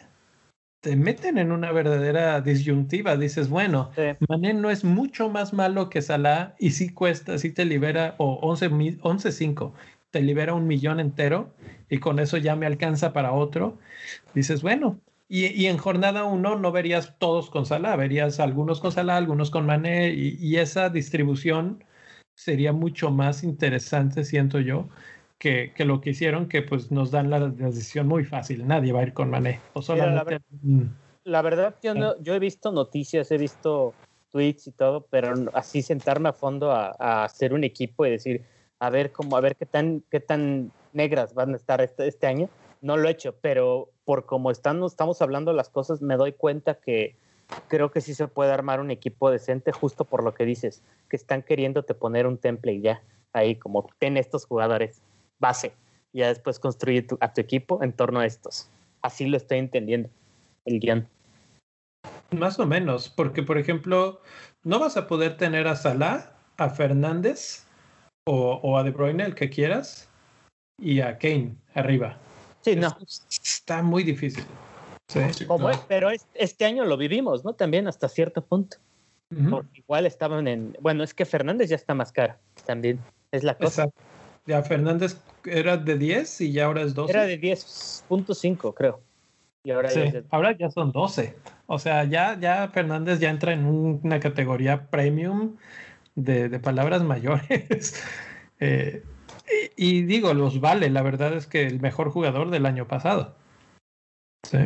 te 0.81 0.95
meten 0.95 1.37
en 1.37 1.51
una 1.51 1.71
verdadera 1.71 2.39
disyuntiva. 2.41 3.17
Dices, 3.17 3.49
bueno, 3.49 3.91
Mané 4.29 4.53
no 4.53 4.69
es 4.69 4.83
mucho 4.83 5.29
más 5.29 5.53
malo 5.53 5.89
que 5.89 6.01
Salah 6.01 6.55
y 6.59 6.71
sí 6.71 6.93
cuesta, 6.93 7.37
sí 7.37 7.51
te 7.51 7.65
libera, 7.65 8.15
o 8.17 8.39
11.5, 8.41 8.99
11, 9.01 9.73
te 10.11 10.21
libera 10.21 10.53
un 10.53 10.67
millón 10.67 10.99
entero 10.99 11.53
y 11.89 11.99
con 11.99 12.19
eso 12.19 12.37
ya 12.37 12.55
me 12.55 12.65
alcanza 12.65 13.13
para 13.13 13.33
otro. 13.33 13.77
Dices, 14.33 14.61
bueno, 14.61 14.99
y, 15.29 15.65
en 15.65 15.77
jornada 15.77 16.23
uno 16.23 16.57
no 16.57 16.71
verías 16.71 17.17
todos 17.19 17.49
con 17.49 17.65
Salah, 17.65 17.95
verías 17.97 18.39
algunos 18.39 18.79
con 18.79 18.91
Salah, 18.91 19.17
algunos 19.17 19.51
con 19.51 19.65
Mané 19.65 20.13
y, 20.13 20.55
esa 20.57 20.89
distribución 20.89 21.83
sería 22.35 22.71
mucho 22.71 23.11
más 23.11 23.43
interesante, 23.43 24.23
siento 24.23 24.59
yo, 24.59 24.89
que, 25.37 25.73
lo 25.79 26.01
que 26.01 26.11
hicieron, 26.11 26.47
que 26.47 26.61
pues 26.61 26.91
nos 26.91 27.11
dan 27.11 27.29
la, 27.29 27.39
decisión 27.47 28.07
muy 28.07 28.25
fácil. 28.25 28.67
Nadie 28.67 28.91
va 28.91 29.01
a 29.01 29.03
ir 29.03 29.13
con 29.13 29.29
Mané. 29.29 29.59
O 29.73 29.81
solamente... 29.81 30.39
la, 31.23 31.41
verdad, 31.41 31.75
yo, 31.81 31.93
no, 31.93 32.19
yo 32.21 32.33
he 32.33 32.39
visto 32.39 32.71
noticias, 32.71 33.31
he 33.31 33.37
visto 33.37 33.93
tweets 34.31 34.67
y 34.67 34.71
todo, 34.71 35.07
pero 35.09 35.33
así 35.53 35.81
sentarme 35.81 36.29
a 36.29 36.33
fondo 36.33 36.71
a, 36.71 36.95
a, 36.99 37.23
hacer 37.23 37.53
un 37.53 37.63
equipo 37.63 38.05
y 38.05 38.11
decir, 38.11 38.43
a 38.79 38.89
ver 38.89 39.11
cómo, 39.11 39.37
a 39.37 39.41
ver 39.41 39.55
qué 39.55 39.65
tan, 39.65 40.03
qué 40.09 40.19
tan 40.19 40.71
negras 40.93 41.33
van 41.33 41.53
a 41.53 41.57
estar 41.57 41.81
este, 41.81 42.07
este 42.07 42.27
año 42.27 42.49
no 42.81 42.97
lo 42.97 43.07
he 43.07 43.11
hecho, 43.11 43.35
pero 43.41 43.89
por 44.05 44.25
como 44.25 44.51
están, 44.51 44.83
estamos 44.83 45.21
hablando 45.21 45.53
las 45.53 45.69
cosas, 45.69 46.01
me 46.01 46.15
doy 46.15 46.33
cuenta 46.33 46.75
que 46.75 47.15
creo 47.67 47.91
que 47.91 48.01
sí 48.01 48.13
se 48.13 48.27
puede 48.27 48.51
armar 48.51 48.79
un 48.79 48.91
equipo 48.91 49.31
decente 49.31 49.71
justo 49.71 50.05
por 50.05 50.23
lo 50.23 50.33
que 50.33 50.45
dices, 50.45 50.83
que 51.09 51.15
están 51.15 51.41
queriéndote 51.41 51.93
poner 51.93 52.27
un 52.27 52.37
template 52.37 52.81
ya, 52.81 53.03
ahí 53.33 53.55
como 53.55 53.87
ten 53.99 54.17
estos 54.17 54.45
jugadores 54.45 55.01
base, 55.39 55.73
y 56.13 56.19
ya 56.19 56.27
después 56.27 56.59
construir 56.59 57.07
a 57.19 57.33
tu 57.33 57.41
equipo 57.41 57.83
en 57.83 57.93
torno 57.93 58.19
a 58.19 58.25
estos. 58.25 58.69
Así 59.01 59.27
lo 59.27 59.37
estoy 59.37 59.59
entendiendo, 59.59 60.09
el 60.65 60.79
guion. 60.79 61.07
Más 62.31 62.59
o 62.59 62.65
menos, 62.65 63.09
porque 63.09 63.43
por 63.43 63.57
ejemplo, 63.57 64.21
no 64.63 64.79
vas 64.79 64.97
a 64.97 65.07
poder 65.07 65.37
tener 65.37 65.67
a 65.67 65.75
Salah, 65.75 66.33
a 66.57 66.69
Fernández 66.69 67.65
o, 68.25 68.59
o 68.63 68.77
a 68.77 68.83
De 68.83 68.91
Bruyne, 68.91 69.23
el 69.23 69.35
que 69.35 69.49
quieras, 69.49 70.09
y 70.79 71.01
a 71.01 71.17
Kane 71.17 71.55
arriba. 71.73 72.17
Sí, 72.61 72.75
no. 72.75 72.95
Está 73.29 73.81
muy 73.81 74.03
difícil. 74.03 74.43
pero 75.87 76.09
este 76.33 76.65
año 76.65 76.85
lo 76.85 76.97
vivimos, 76.97 77.45
¿no? 77.45 77.53
También 77.53 77.87
hasta 77.87 78.09
cierto 78.09 78.43
punto. 78.43 78.77
igual 79.73 80.05
estaban 80.05 80.47
en. 80.47 80.77
Bueno, 80.81 81.03
es 81.03 81.13
que 81.13 81.25
Fernández 81.25 81.69
ya 81.69 81.75
está 81.75 81.93
más 81.93 82.11
caro 82.11 82.35
también. 82.65 82.99
Es 83.31 83.43
la 83.43 83.57
cosa. 83.57 83.89
Ya 84.47 84.63
Fernández 84.63 85.21
era 85.45 85.77
de 85.77 85.97
10 85.97 86.41
y 86.41 86.51
ya 86.53 86.65
ahora 86.65 86.81
es 86.81 86.93
12. 86.93 87.11
Era 87.11 87.25
de 87.25 87.39
10.5, 87.39 88.73
creo. 88.73 89.01
Y 89.63 89.71
ahora, 89.71 89.93
ya 89.93 90.23
ahora 90.31 90.57
ya 90.57 90.71
son 90.71 90.93
12. 90.93 91.35
O 91.65 91.77
sea, 91.77 92.05
ya, 92.05 92.39
ya 92.39 92.69
Fernández 92.69 93.19
ya 93.19 93.29
entra 93.29 93.51
en 93.51 93.65
una 93.65 94.21
categoría 94.21 94.89
premium 94.89 95.57
de, 96.15 96.47
de 96.47 96.59
palabras 96.59 97.03
mayores. 97.03 98.01
eh, 98.59 99.03
y, 99.75 100.03
digo, 100.03 100.33
los 100.33 100.61
vale, 100.61 100.89
la 100.89 101.01
verdad 101.01 101.33
es 101.33 101.47
que 101.47 101.67
el 101.67 101.81
mejor 101.81 102.09
jugador 102.09 102.49
del 102.49 102.65
año 102.65 102.87
pasado. 102.87 103.35
Sí. 104.43 104.59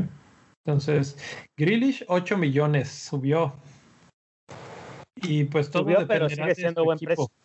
Entonces, 0.63 1.17
Grealish 1.57 2.05
8 2.07 2.37
millones 2.37 2.89
subió. 2.89 3.55
Y 5.15 5.45
pues 5.45 5.69
todo 5.71 5.85
dependerá 5.85 6.29
sigue 6.29 6.55
siendo 6.55 6.83
buen 6.83 6.97
equipo. 6.97 7.27
Precio. 7.27 7.40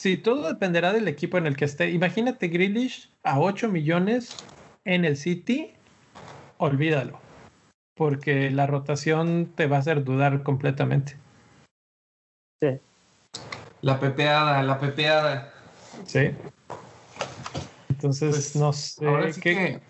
Sí, 0.00 0.16
todo 0.16 0.48
dependerá 0.48 0.94
del 0.94 1.08
equipo 1.08 1.36
en 1.36 1.44
el 1.46 1.58
que 1.58 1.66
esté. 1.66 1.90
Imagínate 1.90 2.48
Grealish 2.48 3.10
a 3.22 3.38
8 3.38 3.68
millones 3.68 4.34
en 4.86 5.04
el 5.04 5.18
City, 5.18 5.74
olvídalo, 6.56 7.20
porque 7.94 8.50
la 8.50 8.66
rotación 8.66 9.52
te 9.54 9.66
va 9.66 9.76
a 9.76 9.80
hacer 9.80 10.02
dudar 10.02 10.42
completamente. 10.42 11.18
Sí. 12.62 12.80
La 13.82 14.00
pepeada, 14.00 14.62
la 14.62 14.78
pepeada. 14.78 15.52
Sí. 16.06 16.30
Entonces, 17.90 18.30
pues, 18.30 18.56
no 18.56 18.72
sé. 18.72 19.06
Ahora 19.06 19.30
sí 19.30 19.38
que, 19.42 19.82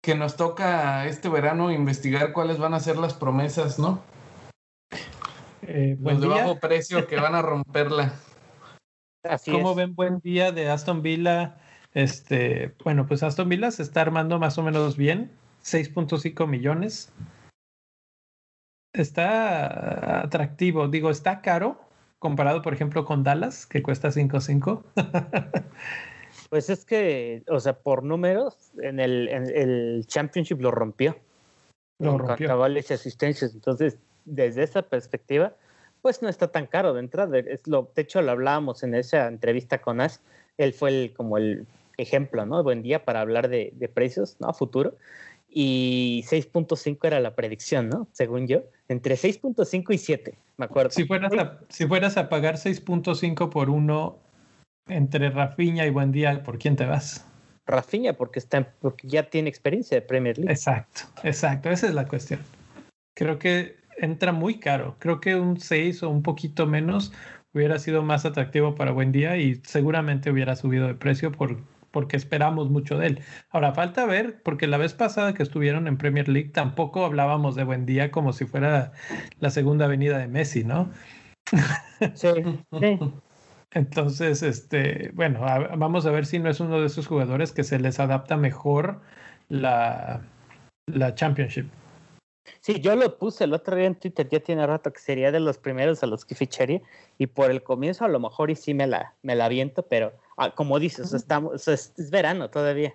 que, 0.00 0.14
nos 0.14 0.36
toca 0.36 1.08
este 1.08 1.28
verano 1.28 1.72
investigar 1.72 2.32
cuáles 2.32 2.58
van 2.58 2.74
a 2.74 2.78
ser 2.78 2.98
las 2.98 3.14
promesas, 3.14 3.80
¿no? 3.80 4.00
Eh, 5.62 5.96
Los 6.00 6.20
de 6.20 6.28
bajo 6.28 6.60
precio 6.60 7.08
que 7.08 7.16
van 7.16 7.34
a 7.34 7.42
romperla. 7.42 8.14
Así 9.30 9.50
¿Cómo 9.50 9.74
ven 9.74 9.94
buen 9.94 10.20
día 10.20 10.52
de 10.52 10.68
Aston 10.68 11.02
Villa? 11.02 11.56
Este, 11.94 12.74
bueno, 12.84 13.06
pues 13.06 13.22
Aston 13.22 13.48
Villa 13.48 13.70
se 13.70 13.82
está 13.82 14.02
armando 14.02 14.38
más 14.38 14.58
o 14.58 14.62
menos 14.62 14.96
bien, 14.96 15.30
6.5 15.64 16.46
millones. 16.46 17.12
Está 18.92 20.22
atractivo, 20.22 20.88
digo, 20.88 21.10
está 21.10 21.40
caro, 21.40 21.80
comparado, 22.18 22.62
por 22.62 22.74
ejemplo, 22.74 23.04
con 23.04 23.24
Dallas, 23.24 23.66
que 23.66 23.82
cuesta 23.82 24.08
5.5? 24.08 24.84
pues 26.50 26.70
es 26.70 26.84
que, 26.84 27.44
o 27.48 27.60
sea, 27.60 27.78
por 27.78 28.02
números, 28.02 28.72
en 28.82 29.00
el, 29.00 29.28
el 29.28 30.04
Championship 30.06 30.60
lo 30.60 30.70
rompió. 30.70 31.18
Lo 31.98 32.18
rompió. 32.18 32.48
Cabales 32.48 32.90
y 32.90 32.94
asistencias. 32.94 33.54
Entonces, 33.54 33.98
desde 34.24 34.62
esa 34.62 34.82
perspectiva, 34.82 35.54
pues 36.06 36.22
no 36.22 36.28
está 36.28 36.52
tan 36.52 36.68
caro 36.68 36.94
de 36.94 37.00
entrada. 37.00 37.36
Es 37.36 37.66
lo, 37.66 37.90
de 37.92 38.02
hecho, 38.02 38.22
lo 38.22 38.30
hablábamos 38.30 38.84
en 38.84 38.94
esa 38.94 39.26
entrevista 39.26 39.80
con 39.80 40.00
Ash. 40.00 40.18
Él 40.56 40.72
fue 40.72 40.90
el, 40.90 41.12
como 41.12 41.36
el 41.36 41.66
ejemplo, 41.96 42.46
¿no? 42.46 42.62
Buen 42.62 42.80
día 42.80 43.04
para 43.04 43.22
hablar 43.22 43.48
de, 43.48 43.72
de 43.74 43.88
precios, 43.88 44.36
¿no? 44.38 44.46
A 44.46 44.54
futuro 44.54 44.96
y 45.48 46.22
6.5 46.28 47.04
era 47.08 47.18
la 47.18 47.34
predicción, 47.34 47.88
¿no? 47.88 48.06
Según 48.12 48.46
yo, 48.46 48.62
entre 48.86 49.16
6.5 49.16 49.94
y 49.94 49.98
7, 49.98 50.38
me 50.58 50.66
acuerdo. 50.66 50.92
Si 50.92 51.06
fueras 51.06 51.32
a, 51.32 51.58
si 51.70 51.88
fueras 51.88 52.16
a 52.16 52.28
pagar 52.28 52.54
6.5 52.54 53.50
por 53.50 53.68
uno 53.68 54.20
entre 54.86 55.28
Rafinha 55.30 55.86
y 55.86 55.90
Buendía, 55.90 56.44
¿por 56.44 56.60
quién 56.60 56.76
te 56.76 56.86
vas? 56.86 57.26
Rafinha, 57.66 58.12
porque, 58.12 58.38
está, 58.38 58.72
porque 58.80 59.08
ya 59.08 59.28
tiene 59.28 59.48
experiencia 59.48 59.96
de 59.96 60.02
Premier 60.02 60.38
League. 60.38 60.52
Exacto, 60.52 61.00
exacto, 61.24 61.68
esa 61.68 61.88
es 61.88 61.94
la 61.94 62.06
cuestión. 62.06 62.38
Creo 63.16 63.40
que 63.40 63.85
entra 63.96 64.32
muy 64.32 64.58
caro. 64.58 64.96
Creo 64.98 65.20
que 65.20 65.36
un 65.36 65.58
6 65.58 66.02
o 66.02 66.10
un 66.10 66.22
poquito 66.22 66.66
menos 66.66 67.12
hubiera 67.52 67.78
sido 67.78 68.02
más 68.02 68.24
atractivo 68.24 68.74
para 68.74 68.92
Buendía 68.92 69.36
y 69.38 69.56
seguramente 69.64 70.30
hubiera 70.30 70.56
subido 70.56 70.86
de 70.86 70.94
precio 70.94 71.32
por 71.32 71.58
porque 71.96 72.18
esperamos 72.18 72.68
mucho 72.68 72.98
de 72.98 73.06
él. 73.06 73.20
Ahora, 73.48 73.72
falta 73.72 74.04
ver, 74.04 74.42
porque 74.42 74.66
la 74.66 74.76
vez 74.76 74.92
pasada 74.92 75.32
que 75.32 75.42
estuvieron 75.42 75.88
en 75.88 75.96
Premier 75.96 76.28
League 76.28 76.50
tampoco 76.50 77.06
hablábamos 77.06 77.54
de 77.54 77.64
buen 77.64 77.86
día 77.86 78.10
como 78.10 78.34
si 78.34 78.44
fuera 78.44 78.92
la 79.40 79.48
segunda 79.48 79.86
venida 79.86 80.18
de 80.18 80.28
Messi, 80.28 80.62
¿no? 80.62 80.90
Sí, 82.14 82.28
Entonces, 83.70 84.42
este, 84.42 85.10
bueno, 85.14 85.40
vamos 85.40 86.04
a 86.04 86.10
ver 86.10 86.26
si 86.26 86.38
no 86.38 86.50
es 86.50 86.60
uno 86.60 86.80
de 86.80 86.86
esos 86.86 87.06
jugadores 87.06 87.52
que 87.52 87.64
se 87.64 87.78
les 87.78 87.98
adapta 87.98 88.36
mejor 88.36 89.00
la, 89.48 90.20
la 90.86 91.14
Championship. 91.14 91.66
Sí, 92.60 92.80
yo 92.80 92.96
lo 92.96 93.18
puse 93.18 93.44
el 93.44 93.52
otro 93.52 93.76
día 93.76 93.86
en 93.86 93.94
Twitter, 93.94 94.28
ya 94.28 94.40
tiene 94.40 94.66
rato 94.66 94.92
que 94.92 95.00
sería 95.00 95.32
de 95.32 95.40
los 95.40 95.58
primeros 95.58 96.02
a 96.02 96.06
los 96.06 96.24
que 96.24 96.34
ficharía 96.34 96.80
y 97.18 97.26
por 97.26 97.50
el 97.50 97.62
comienzo 97.62 98.04
a 98.04 98.08
lo 98.08 98.20
mejor 98.20 98.50
y 98.50 98.56
sí 98.56 98.74
me 98.74 98.86
la, 98.86 99.14
me 99.22 99.34
la 99.34 99.46
aviento, 99.46 99.82
pero 99.82 100.12
Ah, 100.36 100.54
como 100.54 100.78
dices, 100.78 101.14
estamos, 101.14 101.66
es, 101.66 101.92
verano 102.10 102.50
todavía. 102.50 102.94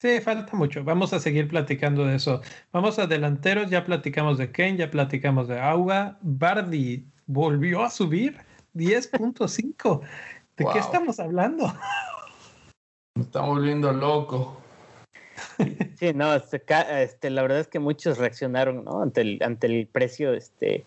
Sí, 0.00 0.20
falta 0.20 0.56
mucho. 0.56 0.84
Vamos 0.84 1.12
a 1.12 1.18
seguir 1.18 1.48
platicando 1.48 2.06
de 2.06 2.16
eso. 2.16 2.40
Vamos 2.72 2.98
a 2.98 3.06
delanteros, 3.06 3.68
ya 3.68 3.84
platicamos 3.84 4.38
de 4.38 4.52
Ken, 4.52 4.76
ya 4.76 4.90
platicamos 4.90 5.48
de 5.48 5.60
Auga. 5.60 6.18
Bardi 6.22 7.04
volvió 7.26 7.82
a 7.82 7.90
subir 7.90 8.38
10.5. 8.74 10.00
¿De 10.56 10.66
qué 10.72 10.78
estamos 10.78 11.18
hablando? 11.18 11.72
Me 13.16 13.24
está 13.24 13.40
volviendo 13.40 13.92
loco. 13.92 14.59
Sí, 15.98 16.12
no, 16.14 16.34
este, 16.34 16.62
este, 17.02 17.28
la 17.28 17.42
verdad 17.42 17.60
es 17.60 17.68
que 17.68 17.78
muchos 17.78 18.16
reaccionaron 18.16 18.84
¿no? 18.84 19.02
ante, 19.02 19.20
el, 19.20 19.38
ante 19.42 19.66
el 19.66 19.86
precio 19.86 20.32
este, 20.32 20.84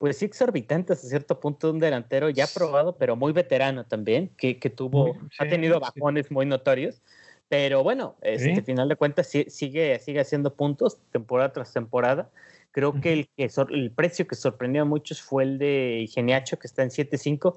pues 0.00 0.16
sí 0.16 0.24
exorbitante 0.24 0.94
hasta 0.94 1.06
cierto 1.06 1.38
punto 1.38 1.70
un 1.70 1.78
delantero 1.78 2.30
ya 2.30 2.46
probado, 2.46 2.96
pero 2.96 3.16
muy 3.16 3.32
veterano 3.32 3.84
también, 3.84 4.30
que, 4.38 4.58
que 4.58 4.70
tuvo, 4.70 5.14
ha 5.38 5.46
tenido 5.46 5.78
bajones 5.78 6.30
muy 6.30 6.46
notorios, 6.46 7.02
Pero 7.48 7.82
bueno, 7.82 8.16
este 8.22 8.62
final 8.62 8.88
de 8.88 8.96
cuentas 8.96 9.28
sigue, 9.28 9.98
sigue 9.98 10.20
haciendo 10.20 10.54
puntos 10.54 10.98
temporada 11.12 11.52
tras 11.52 11.72
temporada. 11.72 12.30
Creo 12.72 12.98
que 13.00 13.12
el, 13.12 13.28
que 13.36 13.50
el 13.70 13.90
precio 13.90 14.26
que 14.26 14.36
sorprendió 14.36 14.82
a 14.82 14.84
muchos 14.86 15.20
fue 15.20 15.42
el 15.42 15.58
de 15.58 16.08
Geniacho, 16.10 16.58
que 16.58 16.66
está 16.66 16.82
en 16.82 16.88
7.5. 16.88 17.56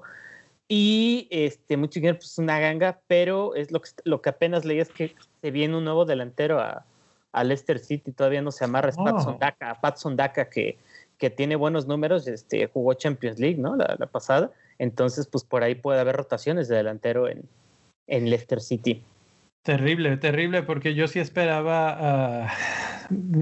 Y 0.68 1.28
este, 1.30 1.76
muchos 1.76 1.96
dijeron, 1.96 2.16
pues 2.16 2.38
una 2.38 2.58
ganga, 2.58 3.00
pero 3.06 3.54
es 3.54 3.70
lo 3.70 3.80
que, 3.80 3.90
lo 4.04 4.22
que 4.22 4.30
apenas 4.30 4.64
leí 4.64 4.80
es 4.80 4.88
que 4.88 5.14
se 5.42 5.50
viene 5.50 5.76
un 5.76 5.84
nuevo 5.84 6.04
delantero 6.04 6.58
a, 6.60 6.86
a 7.32 7.44
Leicester 7.44 7.78
City, 7.78 8.12
todavía 8.12 8.40
no 8.40 8.50
se 8.50 8.64
amarra, 8.64 8.88
es 8.88 8.96
Patson 8.96 9.34
oh. 9.34 9.38
Daka, 9.38 9.78
Patson 9.80 10.16
Daka 10.16 10.48
que, 10.48 10.78
que 11.18 11.28
tiene 11.28 11.56
buenos 11.56 11.86
números, 11.86 12.26
este, 12.26 12.66
jugó 12.68 12.94
Champions 12.94 13.38
League, 13.38 13.58
¿no? 13.58 13.76
La, 13.76 13.96
la, 13.98 14.06
pasada. 14.06 14.52
Entonces, 14.78 15.26
pues 15.26 15.44
por 15.44 15.62
ahí 15.62 15.74
puede 15.74 16.00
haber 16.00 16.16
rotaciones 16.16 16.68
de 16.68 16.76
delantero 16.76 17.28
en, 17.28 17.42
en 18.06 18.30
Leicester 18.30 18.60
City. 18.60 19.02
Terrible, 19.62 20.16
terrible, 20.18 20.62
porque 20.62 20.94
yo 20.94 21.08
sí 21.08 21.18
esperaba. 21.20 22.50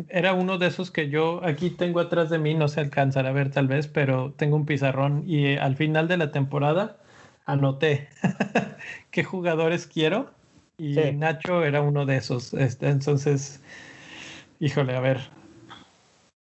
era 0.08 0.34
uno 0.34 0.58
de 0.58 0.68
esos 0.68 0.90
que 0.90 1.08
yo 1.08 1.40
aquí 1.44 1.70
tengo 1.70 2.00
atrás 2.00 2.30
de 2.30 2.38
mí, 2.38 2.54
no 2.54 2.68
se 2.68 2.80
alcanzará 2.80 3.30
a 3.30 3.32
ver 3.32 3.50
tal 3.50 3.66
vez, 3.66 3.88
pero 3.88 4.32
tengo 4.36 4.56
un 4.56 4.66
pizarrón 4.66 5.24
y 5.26 5.56
al 5.56 5.76
final 5.76 6.08
de 6.08 6.16
la 6.16 6.30
temporada 6.30 6.98
anoté 7.44 8.08
qué 9.10 9.24
jugadores 9.24 9.86
quiero 9.86 10.30
y 10.78 10.94
Nacho 11.12 11.64
era 11.64 11.80
uno 11.82 12.06
de 12.06 12.16
esos. 12.16 12.54
Este, 12.54 12.88
entonces, 12.88 13.62
híjole, 14.58 14.96
a 14.96 15.00
ver. 15.00 15.18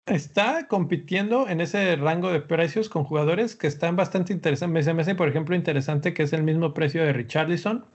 Está 0.06 0.68
compitiendo 0.68 1.50
en 1.50 1.60
ese 1.60 1.96
rango 1.98 2.32
de 2.32 2.40
precios 2.40 2.88
con 2.88 3.04
jugadores 3.04 3.56
que 3.56 3.68
están 3.68 3.96
bastante 3.96 4.32
interesantes. 4.32 4.86
Se 4.86 4.94
me 4.94 5.02
hace, 5.02 5.16
por 5.16 5.28
ejemplo, 5.28 5.56
interesante 5.56 6.14
que 6.14 6.24
es 6.24 6.34
el 6.34 6.44
mismo 6.44 6.74
precio 6.74 7.04
de 7.04 7.12
Richarlison 7.14 7.86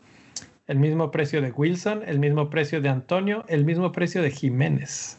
el 0.67 0.79
mismo 0.79 1.11
precio 1.11 1.43
de 1.43 1.51
Wilson, 1.51 2.03
el 2.07 2.19
mismo 2.19 2.49
precio 2.51 2.81
de 2.81 2.89
Antonio, 2.89 3.45
el 3.49 3.65
mismo 3.65 3.93
precio 3.93 4.23
de 4.23 4.31
Jiménez. 4.31 5.19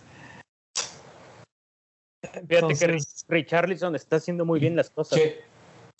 Fíjate 2.47 2.75
que 2.75 2.97
Richarlison 3.27 3.95
está 3.95 4.15
haciendo 4.15 4.45
muy 4.45 4.59
bien 4.59 4.75
las 4.75 4.89
cosas. 4.89 5.19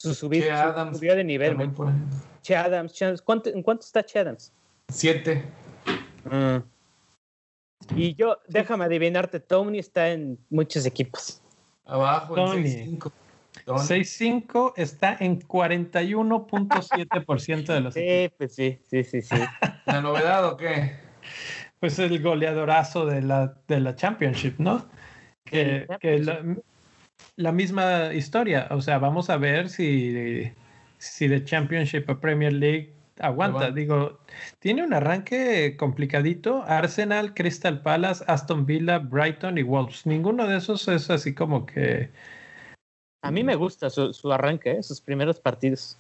Su 0.04 0.14
subida, 0.14 0.92
de 0.92 1.24
nivel. 1.24 1.58
Che 2.42 2.56
Adams, 2.56 3.02
¿en 3.02 3.18
cuánto 3.64 3.80
está 3.80 4.04
Che 4.04 4.20
Adams? 4.20 4.54
Siete. 4.90 5.46
Mm. 6.26 6.58
Y 7.96 8.14
yo, 8.16 8.40
déjame 8.48 8.86
adivinarte, 8.86 9.40
Tony 9.40 9.80
está 9.80 10.10
en 10.10 10.38
muchos 10.50 10.86
equipos. 10.86 11.42
Abajo, 11.86 12.36
en 12.54 13.00
6.5 13.00 14.74
está 14.76 15.16
en 15.20 15.40
41.7% 15.40 17.66
de 17.66 17.80
los. 17.80 17.94
Sí, 17.94 18.30
pues 18.38 18.56
sí, 18.56 18.80
sí, 18.90 19.06
sí, 19.06 19.22
sí. 19.22 19.36
¿La 19.86 20.02
novedad 20.02 20.46
o 20.46 20.58
qué? 20.58 20.98
Pues 21.80 21.98
el 22.00 22.22
goleadorazo 22.22 23.06
de 23.06 23.22
la, 23.22 23.54
de 23.68 23.80
la 23.80 23.96
Championship, 23.96 24.60
¿no? 24.60 24.86
Que, 25.46 25.88
la, 27.36 27.52
misma 27.52 28.14
historia. 28.14 28.68
O 28.72 28.82
sea, 28.82 29.00
vamos 29.00 29.30
a 29.30 29.38
ver 29.38 29.70
si, 29.70 30.52
si 30.98 31.28
de 31.28 31.44
Championship 31.44 32.10
a 32.10 32.20
Premier 32.20 32.54
League 32.54 32.94
aguanta. 33.20 33.72
Digo, 33.72 34.20
tiene 34.60 34.84
un 34.84 34.94
arranque 34.94 35.76
complicadito. 35.78 36.64
Arsenal, 36.64 37.34
Crystal 37.34 37.82
Palace, 37.82 38.24
Aston 38.28 38.66
Villa, 38.66 39.00
Brighton 39.00 39.58
y 39.58 39.64
Wolves. 39.64 40.06
Ninguno 40.06 40.48
de 40.48 40.58
esos 40.58 40.88
es 40.88 41.10
así 41.10 41.34
como 41.34 41.66
que 41.66 42.12
a 43.24 43.32
mí 43.32 43.44
me 43.44 43.56
gusta 43.56 43.90
su, 43.90 44.34
arranque, 44.34 44.72
¿eh? 44.72 44.84
sus 44.84 45.00
primeros 45.00 45.40
partidos. 45.40 45.98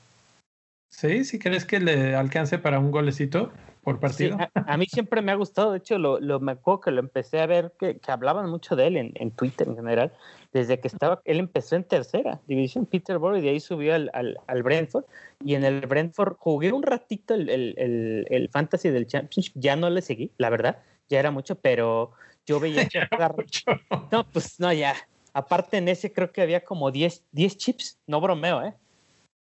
Sí, 0.90 1.24
si 1.24 1.40
crees 1.40 1.66
que 1.66 1.80
le 1.80 2.16
alcance 2.16 2.60
para 2.60 2.80
un 2.80 2.92
golecito 2.92 3.52
por 3.84 4.00
partido. 4.00 4.38
a, 4.54 4.78
mí 4.78 4.86
siempre 4.86 5.22
me 5.22 5.32
ha 5.32 5.36
gustado, 5.36 5.72
de 5.72 5.80
hecho, 5.80 5.98
lo, 5.98 6.20
lo 6.20 6.40
me 6.40 6.54
acuerdo 6.54 6.82
que 6.82 6.92
lo 6.92 7.00
empecé 7.00 7.42
a 7.42 7.46
ver, 7.46 7.74
que, 7.78 8.00
hablaban 8.08 8.50
mucho 8.50 8.76
de 8.76 8.88
él 8.88 8.98
en, 8.98 9.12
en, 9.16 9.32
Twitter 9.32 9.68
en 9.68 9.76
general, 9.76 10.14
desde 10.54 10.80
que 10.80 10.88
estaba, 10.88 11.22
él 11.26 11.40
empezó 11.40 11.76
en 11.76 11.84
tercera 11.84 12.40
división, 12.48 12.86
Peterborough, 12.86 13.38
y 13.38 13.42
de 13.42 13.50
ahí 13.50 13.60
subió 13.60 13.94
al, 13.94 14.10
al, 14.14 14.64
Brentford, 14.64 15.06
y 15.44 15.56
en 15.56 15.66
el 15.66 15.82
Brentford 15.82 16.38
jugué 16.38 16.72
un 16.72 16.84
ratito 16.84 17.34
el, 17.34 17.50
el, 17.50 18.26
el, 18.30 18.50
Fantasy 18.50 18.90
del 18.90 19.08
Championship, 19.08 19.54
ya 19.56 19.76
no 19.76 19.90
le 19.90 20.02
seguí, 20.02 20.32
la 20.38 20.50
verdad, 20.50 20.78
ya 21.10 21.20
era 21.20 21.32
mucho, 21.32 21.56
pero 21.56 22.12
yo 22.46 22.60
veía 22.60 22.88
No, 24.12 24.26
pues 24.32 24.60
no, 24.60 24.72
ya, 24.72 24.96
Aparte 25.34 25.78
en 25.78 25.88
ese 25.88 26.14
creo 26.14 26.32
que 26.32 26.44
había 26.44 26.64
como 26.64 26.92
10, 26.92 27.24
10 27.32 27.58
chips, 27.58 28.00
no 28.06 28.22
bromeo, 28.22 28.64
¿eh? 28.64 28.76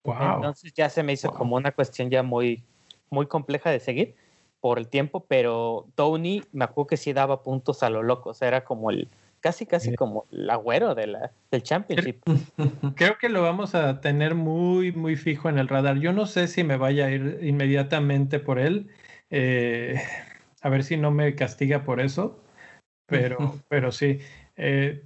Wow. 0.05 0.36
Entonces 0.36 0.72
ya 0.74 0.91
se 0.91 1.03
me 1.03 1.14
hizo 1.14 1.32
como 1.32 1.57
una 1.57 1.72
cuestión 1.72 2.11
ya 2.11 2.22
muy, 2.22 2.62
muy 3.09 3.26
compleja 3.26 3.70
de 3.70 3.80
seguir 3.80 4.14
por 4.61 4.78
el 4.78 4.88
tiempo, 4.88 5.24
pero 5.28 5.86
Tony 5.94 6.42
me 6.52 6.64
acuerdo 6.64 6.88
que 6.88 6.96
sí 6.96 7.12
daba 7.12 7.42
puntos 7.42 7.82
a 7.82 7.90
lo 7.90 8.02
loco, 8.02 8.30
o 8.30 8.34
sea, 8.34 8.48
era 8.48 8.64
como 8.64 8.90
el, 8.90 9.09
casi 9.40 9.66
casi 9.66 9.94
como 9.94 10.26
el 10.32 10.48
agüero 10.50 10.94
de 10.94 11.06
la, 11.06 11.32
del 11.50 11.62
championship. 11.62 12.22
Creo 12.96 13.18
que 13.18 13.28
lo 13.28 13.42
vamos 13.42 13.74
a 13.74 14.00
tener 14.00 14.34
muy, 14.34 14.92
muy 14.92 15.16
fijo 15.16 15.48
en 15.48 15.59
el 15.59 15.68
radar. 15.68 15.98
Yo 15.98 16.12
no 16.12 16.26
sé 16.26 16.48
si 16.48 16.64
me 16.64 16.76
vaya 16.76 17.06
a 17.06 17.11
ir 17.11 17.40
inmediatamente 17.42 18.40
por 18.40 18.59
él, 18.59 18.88
eh, 19.30 20.00
a 20.62 20.68
ver 20.68 20.84
si 20.84 20.96
no 20.96 21.11
me 21.11 21.34
castiga 21.34 21.84
por 21.84 22.00
eso, 22.00 22.40
pero, 23.06 23.38
pero 23.68 23.92
sí. 23.92 24.20
Eh, 24.56 25.04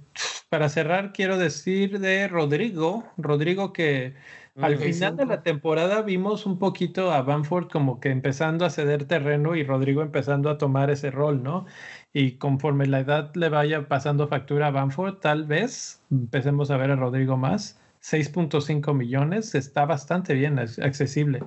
para 0.49 0.67
cerrar, 0.69 1.13
quiero 1.13 1.37
decir 1.37 1.99
de 1.99 2.27
Rodrigo, 2.27 3.03
Rodrigo 3.17 3.71
que 3.71 4.13
al 4.61 4.77
final 4.77 5.17
de 5.17 5.25
la 5.25 5.41
temporada 5.41 6.01
vimos 6.03 6.45
un 6.45 6.59
poquito 6.59 7.11
a 7.11 7.23
Banford 7.23 7.69
como 7.69 7.99
que 7.99 8.09
empezando 8.09 8.65
a 8.65 8.69
ceder 8.69 9.05
terreno 9.05 9.55
y 9.55 9.63
Rodrigo 9.63 10.03
empezando 10.03 10.49
a 10.49 10.57
tomar 10.57 10.91
ese 10.91 11.09
rol, 11.09 11.41
¿no? 11.41 11.65
Y 12.13 12.37
conforme 12.37 12.85
la 12.85 12.99
edad 12.99 13.33
le 13.35 13.49
vaya 13.49 13.87
pasando 13.87 14.27
factura 14.27 14.67
a 14.67 14.71
Banford, 14.71 15.15
tal 15.15 15.45
vez 15.45 16.03
empecemos 16.11 16.69
a 16.69 16.77
ver 16.77 16.91
a 16.91 16.95
Rodrigo 16.95 17.35
más. 17.35 17.79
6.5 18.03 18.93
millones 18.93 19.55
está 19.55 19.85
bastante 19.85 20.33
bien, 20.33 20.59
accesible. 20.59 21.39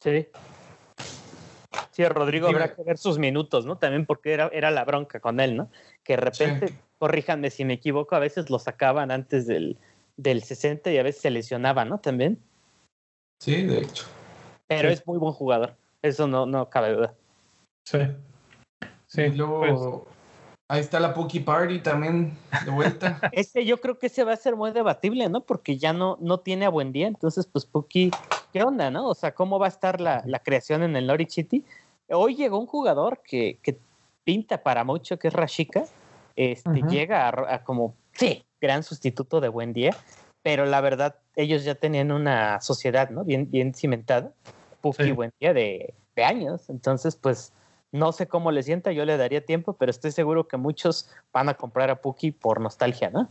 Sí. 0.00 0.28
Sí, 1.90 2.04
Rodrigo 2.06 2.48
habrá 2.48 2.74
que 2.74 2.82
ver 2.82 2.96
sus 2.96 3.18
minutos, 3.18 3.66
¿no? 3.66 3.76
También 3.76 4.06
porque 4.06 4.32
era, 4.32 4.48
era 4.52 4.70
la 4.70 4.84
bronca 4.84 5.20
con 5.20 5.40
él, 5.40 5.56
¿no? 5.56 5.70
Que 6.04 6.14
de 6.14 6.22
repente 6.22 6.74
corríjanme 6.98 7.50
si 7.50 7.64
me 7.64 7.74
equivoco, 7.74 8.14
a 8.14 8.18
veces 8.18 8.48
lo 8.48 8.58
sacaban 8.58 9.10
antes 9.10 9.46
del, 9.46 9.78
del 10.22 10.42
60 10.42 10.90
y 10.92 10.98
a 10.98 11.02
veces 11.02 11.22
se 11.22 11.30
lesionaba, 11.30 11.84
¿no? 11.84 11.98
También. 11.98 12.38
Sí, 13.40 13.62
de 13.62 13.78
hecho. 13.80 14.06
Pero 14.66 14.88
es 14.88 15.06
muy 15.06 15.18
buen 15.18 15.32
jugador, 15.32 15.74
eso 16.02 16.26
no, 16.26 16.46
no 16.46 16.68
cabe 16.70 16.92
duda. 16.92 17.14
Sí. 17.86 17.98
Sí, 19.06 19.22
y 19.22 19.30
luego 19.30 19.60
pues. 19.60 20.16
ahí 20.68 20.80
está 20.80 21.00
la 21.00 21.12
Pookie 21.12 21.40
Party 21.40 21.80
también 21.80 22.36
de 22.64 22.70
vuelta. 22.70 23.18
este 23.32 23.64
yo 23.64 23.80
creo 23.80 23.98
que 23.98 24.06
ese 24.06 24.22
va 24.22 24.34
a 24.34 24.36
ser 24.36 24.54
muy 24.54 24.70
debatible, 24.70 25.28
¿no? 25.28 25.40
Porque 25.40 25.78
ya 25.78 25.92
no, 25.92 26.16
no 26.20 26.38
tiene 26.38 26.66
a 26.66 26.68
buen 26.68 26.92
día, 26.92 27.08
entonces 27.08 27.46
pues 27.46 27.66
Pookie, 27.66 28.12
¿qué 28.52 28.62
onda, 28.62 28.90
no? 28.90 29.08
O 29.08 29.14
sea, 29.14 29.34
¿cómo 29.34 29.58
va 29.58 29.66
a 29.66 29.70
estar 29.70 30.00
la, 30.00 30.22
la 30.26 30.38
creación 30.38 30.84
en 30.84 30.94
el 30.94 31.06
Norwich 31.06 31.32
City? 31.32 31.64
Hoy 32.08 32.36
llegó 32.36 32.58
un 32.58 32.66
jugador 32.66 33.22
que, 33.24 33.58
que 33.62 33.78
pinta 34.22 34.62
para 34.62 34.84
mucho, 34.84 35.18
que 35.18 35.28
es 35.28 35.34
Rashika, 35.34 35.84
este, 36.36 36.82
llega 36.88 37.28
a, 37.28 37.64
como, 37.64 37.94
sí, 38.12 38.44
gran 38.60 38.82
sustituto 38.82 39.40
de 39.40 39.48
Buen 39.48 39.72
Día, 39.72 39.96
pero 40.42 40.66
la 40.66 40.80
verdad, 40.80 41.16
ellos 41.36 41.64
ya 41.64 41.74
tenían 41.74 42.12
una 42.12 42.60
sociedad, 42.60 43.10
¿no? 43.10 43.24
Bien, 43.24 43.50
bien 43.50 43.74
cimentada, 43.74 44.32
Puki 44.80 45.04
y 45.04 45.12
Buen 45.12 45.32
Día 45.40 45.52
de, 45.52 45.94
de, 46.16 46.24
años, 46.24 46.70
entonces, 46.70 47.16
pues, 47.16 47.52
no 47.92 48.12
sé 48.12 48.28
cómo 48.28 48.52
le 48.52 48.62
sienta, 48.62 48.92
yo 48.92 49.04
le 49.04 49.16
daría 49.16 49.44
tiempo, 49.44 49.74
pero 49.74 49.90
estoy 49.90 50.12
seguro 50.12 50.46
que 50.46 50.56
muchos 50.56 51.10
van 51.32 51.48
a 51.48 51.54
comprar 51.54 51.90
a 51.90 52.00
Puki 52.00 52.30
por 52.30 52.60
nostalgia, 52.60 53.10
¿no? 53.10 53.28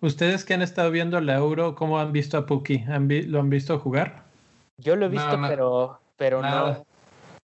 ¿Ustedes 0.00 0.44
que 0.44 0.54
han 0.54 0.62
estado 0.62 0.90
viendo 0.90 1.20
la 1.20 1.36
Euro, 1.36 1.74
cómo 1.74 1.98
han 1.98 2.12
visto 2.12 2.38
a 2.38 2.46
Puki? 2.46 2.84
¿Lo 3.26 3.40
han 3.40 3.50
visto 3.50 3.78
jugar? 3.78 4.24
Yo 4.78 4.96
lo 4.96 5.06
he 5.06 5.08
visto, 5.08 5.38
pero, 5.46 6.00
pero 6.16 6.42
no. 6.42 6.84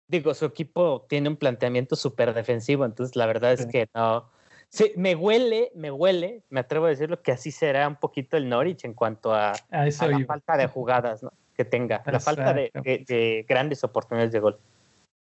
Digo, 0.06 0.34
su 0.34 0.44
equipo 0.44 1.06
tiene 1.08 1.28
un 1.28 1.36
planteamiento 1.36 1.96
súper 1.96 2.34
defensivo, 2.34 2.84
entonces 2.84 3.16
la 3.16 3.26
verdad 3.26 3.52
es 3.52 3.66
que 3.66 3.88
no, 3.94 4.28
Sí, 4.74 4.90
me 4.96 5.14
huele, 5.14 5.70
me 5.76 5.92
huele, 5.92 6.42
me 6.50 6.58
atrevo 6.58 6.86
a 6.86 6.88
decirlo, 6.88 7.22
que 7.22 7.30
así 7.30 7.52
será 7.52 7.86
un 7.86 7.94
poquito 7.94 8.36
el 8.36 8.48
Norwich 8.48 8.84
en 8.84 8.92
cuanto 8.92 9.32
a, 9.32 9.52
la 9.70 9.92
falta 10.26 10.56
de 10.56 10.66
jugadas 10.66 11.22
¿no? 11.22 11.32
que 11.56 11.64
tenga, 11.64 12.02
la 12.04 12.18
falta 12.18 12.52
de, 12.52 13.46
grandes 13.48 13.84
oportunidades 13.84 14.32
de 14.32 14.40
gol. 14.40 14.58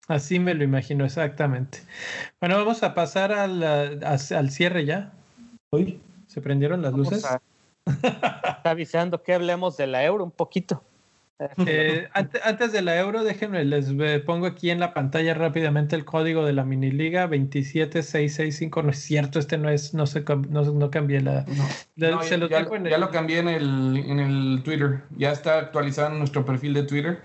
Así 0.09 0.41
me 0.41 0.53
lo 0.53 0.65
imagino, 0.65 1.05
exactamente. 1.05 1.79
Bueno, 2.41 2.57
vamos 2.57 2.83
a 2.83 2.93
pasar 2.93 3.31
al, 3.31 3.63
al 3.63 4.51
cierre 4.51 4.85
ya. 4.85 5.13
Uy, 5.71 6.01
¿se 6.27 6.41
prendieron 6.41 6.83
las 6.83 6.93
luces? 6.93 7.25
está 7.87 8.71
avisando 8.71 9.23
que 9.23 9.33
hablemos 9.33 9.77
de 9.77 9.87
la 9.87 10.05
euro 10.05 10.25
un 10.25 10.33
poquito. 10.33 10.83
Eh, 11.39 12.09
antes, 12.45 12.73
de 12.73 12.83
la 12.83 12.99
euro, 12.99 13.23
déjenme, 13.23 13.65
les 13.65 13.93
pongo 14.23 14.47
aquí 14.47 14.71
en 14.71 14.81
la 14.81 14.95
pantalla 14.95 15.35
rápidamente 15.35 15.97
el 15.97 16.05
código 16.05 16.45
de 16.45 16.53
la 16.53 16.65
mini 16.65 16.91
liga 16.91 17.27
27665. 17.27 18.83
No 18.83 18.91
es 18.91 18.99
cierto, 18.99 19.39
este 19.39 19.59
no 19.59 19.69
es, 19.69 19.95
no 19.95 20.07
se 20.07 20.23
no, 20.23 20.63
no 20.63 20.91
cambié 20.91 21.21
la. 21.21 21.45
ya, 21.97 22.99
lo 22.99 23.11
cambié 23.11 23.39
en 23.39 23.49
el, 23.49 24.05
en 24.07 24.21
el 24.21 24.63
Twitter. 24.65 25.03
Ya 25.17 25.33
está 25.33 25.59
actualizado 25.59 26.13
en 26.13 26.19
nuestro 26.19 26.45
perfil 26.45 26.75
de 26.75 26.83
Twitter. 26.85 27.21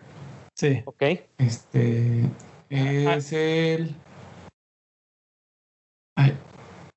Sí. 0.55 0.81
Ok. 0.85 1.03
Este 1.37 2.25
es 2.69 3.33
el 3.33 3.95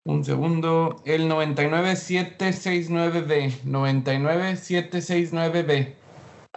Un 0.07 0.23
segundo. 0.23 1.01
El 1.07 1.31
99769B. 1.31 3.63
99769B. 3.65 5.95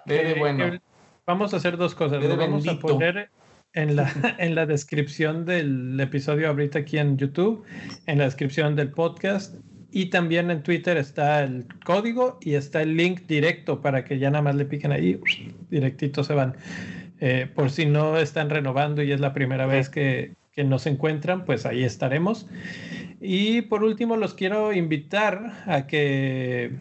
De 0.08 0.36
bueno. 0.40 0.80
Vamos 1.26 1.54
a 1.54 1.58
hacer 1.58 1.76
dos 1.76 1.94
cosas. 1.94 2.24
Lo 2.24 2.38
vamos 2.38 2.68
a 2.68 2.80
poner 2.80 3.30
en 3.74 3.96
la, 3.96 4.12
en 4.40 4.56
la 4.56 4.66
descripción 4.66 5.46
del 5.46 6.00
episodio 6.00 6.48
ahorita 6.48 6.80
aquí 6.80 6.98
en 6.98 7.18
YouTube, 7.18 7.64
en 8.06 8.18
la 8.18 8.24
descripción 8.26 8.76
del 8.76 8.92
podcast 8.92 9.56
y 9.92 10.06
también 10.06 10.50
en 10.52 10.64
Twitter 10.64 10.98
está 10.98 11.44
el 11.44 11.66
código 11.84 12.38
y 12.42 12.56
está 12.56 12.82
el 12.82 12.96
link 12.96 13.22
directo 13.28 13.82
para 13.82 14.06
que 14.06 14.20
ya 14.20 14.30
nada 14.30 14.42
más 14.42 14.56
le 14.56 14.66
piquen 14.66 14.92
ahí, 14.92 15.20
directito 15.70 16.24
se 16.24 16.34
van. 16.34 16.56
Eh, 17.20 17.50
por 17.54 17.72
si 17.72 17.86
no 17.86 18.18
están 18.18 18.50
renovando 18.50 19.02
y 19.02 19.12
es 19.12 19.20
la 19.20 19.34
primera 19.34 19.66
vez 19.66 19.90
que, 19.90 20.36
que 20.54 20.64
nos 20.64 20.86
encuentran, 20.86 21.46
pues 21.46 21.66
ahí 21.66 21.84
estaremos. 21.84 22.48
Y 23.20 23.64
por 23.64 23.84
último, 23.84 24.16
los 24.18 24.34
quiero 24.36 24.72
invitar 24.72 25.64
a 25.66 25.88
que 25.88 26.72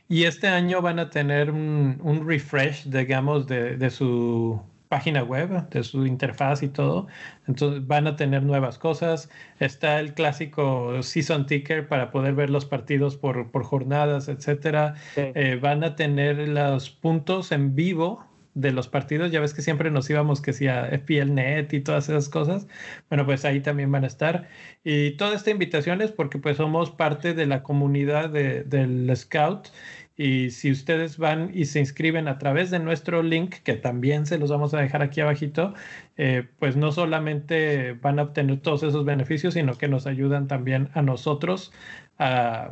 Y 0.09 0.23
este 0.23 0.47
año 0.47 0.81
van 0.81 0.97
a 0.97 1.11
tener 1.11 1.51
un, 1.51 1.99
un 2.01 2.27
refresh, 2.27 2.85
digamos, 2.85 3.45
de, 3.45 3.77
de 3.77 3.91
su 3.91 4.59
página 4.87 5.23
web, 5.23 5.69
de 5.69 5.83
su 5.83 6.05
interfaz 6.05 6.63
y 6.63 6.69
todo. 6.69 7.07
Entonces 7.47 7.85
van 7.85 8.07
a 8.07 8.15
tener 8.15 8.43
nuevas 8.43 8.77
cosas. 8.77 9.29
Está 9.59 9.99
el 9.99 10.13
clásico 10.13 11.01
season 11.03 11.45
ticker 11.45 11.87
para 11.87 12.11
poder 12.11 12.33
ver 12.35 12.49
los 12.49 12.65
partidos 12.65 13.17
por, 13.17 13.51
por 13.51 13.63
jornadas, 13.63 14.27
etcétera. 14.27 14.95
Eh, 15.15 15.59
van 15.61 15.83
a 15.83 15.95
tener 15.95 16.47
los 16.47 16.89
puntos 16.89 17.51
en 17.51 17.75
vivo 17.75 18.25
de 18.55 18.71
los 18.71 18.87
partidos. 18.87 19.31
Ya 19.31 19.39
ves 19.41 19.53
que 19.53 19.61
siempre 19.61 19.91
nos 19.91 20.09
íbamos 20.09 20.41
que 20.41 20.53
si 20.53 20.67
a 20.67 20.85
FPLNet 20.85 21.73
y 21.73 21.81
todas 21.81 22.09
esas 22.09 22.29
cosas. 22.29 22.67
Bueno, 23.09 23.25
pues 23.25 23.45
ahí 23.45 23.59
también 23.59 23.91
van 23.91 24.05
a 24.05 24.07
estar. 24.07 24.47
Y 24.83 25.11
toda 25.11 25.35
esta 25.35 25.51
invitación 25.51 26.01
es 26.01 26.11
porque 26.11 26.39
pues 26.39 26.57
somos 26.57 26.89
parte 26.89 27.33
de 27.33 27.45
la 27.45 27.61
comunidad 27.61 28.29
de, 28.29 28.63
del 28.63 29.11
Scout 29.15 29.67
y 30.17 30.51
si 30.51 30.71
ustedes 30.71 31.17
van 31.17 31.51
y 31.53 31.65
se 31.65 31.79
inscriben 31.79 32.27
a 32.27 32.37
través 32.37 32.71
de 32.71 32.79
nuestro 32.79 33.21
link, 33.21 33.55
que 33.63 33.73
también 33.73 34.25
se 34.25 34.37
los 34.37 34.49
vamos 34.49 34.73
a 34.73 34.79
dejar 34.79 35.01
aquí 35.01 35.19
abajito, 35.19 35.73
eh, 36.15 36.47
pues 36.59 36.77
no 36.77 36.91
solamente 36.93 37.93
van 37.93 38.19
a 38.19 38.23
obtener 38.23 38.61
todos 38.61 38.83
esos 38.83 39.03
beneficios, 39.03 39.55
sino 39.55 39.77
que 39.77 39.89
nos 39.89 40.07
ayudan 40.07 40.47
también 40.47 40.89
a 40.93 41.01
nosotros 41.01 41.73
a, 42.17 42.71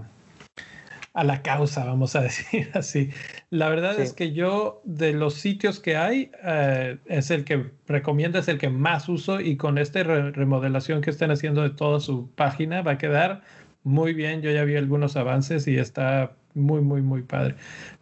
a 1.13 1.23
la 1.25 1.41
causa, 1.41 1.83
vamos 1.85 2.15
a 2.15 2.21
decir 2.23 2.69
así. 2.73 3.09
La 3.49 3.67
verdad 3.67 3.99
es 3.99 4.13
que 4.13 4.31
yo 4.31 4.81
de 4.85 5.11
los 5.13 5.35
sitios 5.35 5.81
que 5.81 5.97
hay, 5.97 6.31
eh, 6.43 6.97
es 7.05 7.29
el 7.29 7.43
que 7.43 7.71
recomiendo, 7.87 8.39
es 8.39 8.47
el 8.47 8.57
que 8.57 8.69
más 8.69 9.09
uso 9.09 9.41
y 9.41 9.57
con 9.57 9.77
esta 9.77 10.03
remodelación 10.03 11.01
que 11.01 11.09
están 11.09 11.31
haciendo 11.31 11.61
de 11.61 11.71
toda 11.71 11.99
su 11.99 12.31
página 12.35 12.81
va 12.81 12.93
a 12.93 12.97
quedar 12.97 13.41
muy 13.83 14.13
bien. 14.13 14.41
Yo 14.41 14.51
ya 14.51 14.63
vi 14.63 14.75
algunos 14.77 15.17
avances 15.17 15.67
y 15.67 15.77
está 15.77 16.37
muy, 16.55 16.81
muy, 16.81 17.01
muy 17.01 17.23
padre. 17.23 17.55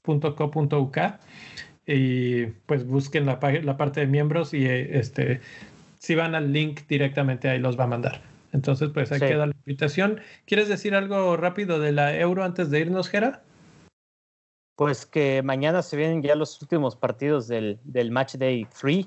.co.uk, 0.03 0.99
y 1.87 2.47
pues 2.67 2.87
busquen 2.87 3.27
la, 3.27 3.39
la 3.63 3.77
parte 3.77 4.01
de 4.01 4.07
miembros 4.07 4.55
y 4.55 4.67
este, 4.67 5.41
si 5.99 6.15
van 6.15 6.35
al 6.35 6.53
link 6.53 6.81
directamente 6.89 7.49
ahí 7.49 7.59
los 7.59 7.79
va 7.79 7.85
a 7.85 7.89
mandar. 7.89 8.23
Entonces, 8.53 8.91
pues 8.93 9.11
ahí 9.13 9.21
queda 9.21 9.47
la 9.47 9.55
invitación. 9.67 10.21
¿Quieres 10.45 10.69
decir 10.69 10.95
algo 10.95 11.37
rápido 11.37 11.81
de 11.81 11.93
la 11.93 12.17
euro 12.19 12.45
antes 12.45 12.71
de 12.71 12.81
irnos, 12.81 13.09
Jera? 13.09 13.43
Pues 14.77 15.07
que 15.07 15.43
mañana 15.43 15.83
se 15.83 15.97
vienen 15.97 16.23
ya 16.23 16.35
los 16.35 16.61
últimos 16.61 16.97
partidos 16.97 17.49
del, 17.49 17.79
del 17.85 18.11
Match 18.11 18.35
Day 18.35 18.67
3 18.79 19.07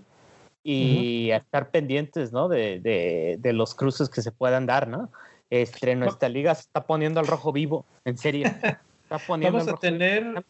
y 0.67 1.29
a 1.29 1.37
estar 1.37 1.69
pendientes, 1.69 2.33
¿no? 2.33 2.49
De, 2.49 2.79
de, 2.79 3.37
de, 3.39 3.53
los 3.53 3.75
cruces 3.75 4.09
que 4.09 4.23
se 4.23 4.31
puedan 4.31 4.65
dar, 4.65 4.87
¿no? 4.87 5.11
Este, 5.51 5.95
nuestra 5.95 6.27
liga 6.27 6.55
se 6.55 6.61
está 6.61 6.87
poniendo 6.87 7.19
al 7.19 7.27
rojo 7.27 7.53
vivo, 7.53 7.85
en 8.03 8.17
serio. 8.17 8.47
Está 9.03 9.19
poniendo 9.27 9.59
vamos 9.59 9.71
a 9.71 9.77
tener 9.77 10.43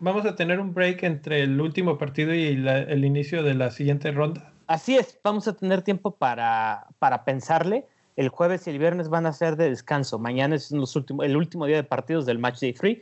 vamos 0.00 0.26
a 0.26 0.34
tener 0.34 0.58
un 0.58 0.74
break 0.74 1.04
entre 1.04 1.42
el 1.42 1.60
último 1.60 1.98
partido 1.98 2.34
y 2.34 2.46
el 2.46 3.04
inicio 3.04 3.44
de 3.44 3.54
la 3.54 3.70
siguiente 3.70 4.10
ronda. 4.10 4.52
Así 4.66 4.96
es, 4.96 5.18
vamos 5.22 5.46
a 5.46 5.54
tener 5.54 5.82
tiempo 5.82 6.10
para, 6.10 6.88
para 6.98 7.24
pensarle. 7.24 7.86
El 8.16 8.30
jueves 8.30 8.66
y 8.66 8.70
el 8.70 8.80
viernes 8.80 9.08
van 9.08 9.26
a 9.26 9.32
ser 9.32 9.54
de 9.54 9.70
descanso. 9.70 10.18
Mañana 10.18 10.56
es 10.56 10.72
los 10.72 10.96
últimos, 10.96 11.24
el 11.24 11.36
último 11.36 11.66
día 11.66 11.76
de 11.76 11.84
partidos 11.84 12.26
del 12.26 12.40
Match 12.40 12.58
Day 12.58 12.72
3. 12.72 12.98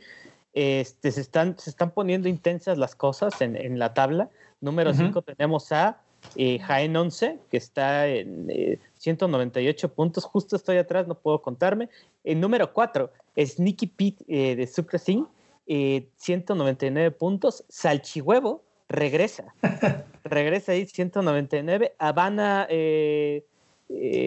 Este, 0.53 1.11
se, 1.11 1.21
están, 1.21 1.57
se 1.57 1.71
están 1.71 1.89
poniendo 1.89 2.29
intensas 2.29 2.77
las 2.77 2.95
cosas 2.95 3.41
en, 3.41 3.55
en 3.55 3.79
la 3.79 3.95
tabla. 3.95 4.29
Número 4.61 4.93
5 4.93 5.23
tenemos 5.23 5.71
a 5.71 5.97
eh, 6.35 6.59
Jaén 6.59 6.95
11, 6.95 7.39
que 7.49 7.57
está 7.57 8.07
en 8.07 8.79
198 8.97 9.87
eh, 9.87 9.89
puntos, 9.89 10.23
justo 10.23 10.55
estoy 10.55 10.77
atrás, 10.77 11.07
no 11.07 11.15
puedo 11.15 11.41
contarme. 11.41 11.89
El 12.23 12.39
número 12.39 12.71
4 12.73 13.11
es 13.35 13.59
Nicky 13.59 13.87
Pete 13.87 14.23
eh, 14.27 14.55
de 14.55 14.67
Sucre 14.67 14.99
199 14.99 17.11
puntos. 17.11 17.63
Salchihuevo 17.69 18.63
regresa, 18.87 19.55
regresa 20.23 20.73
ahí 20.73 20.85
199. 20.85 21.95
Habana 21.97 22.67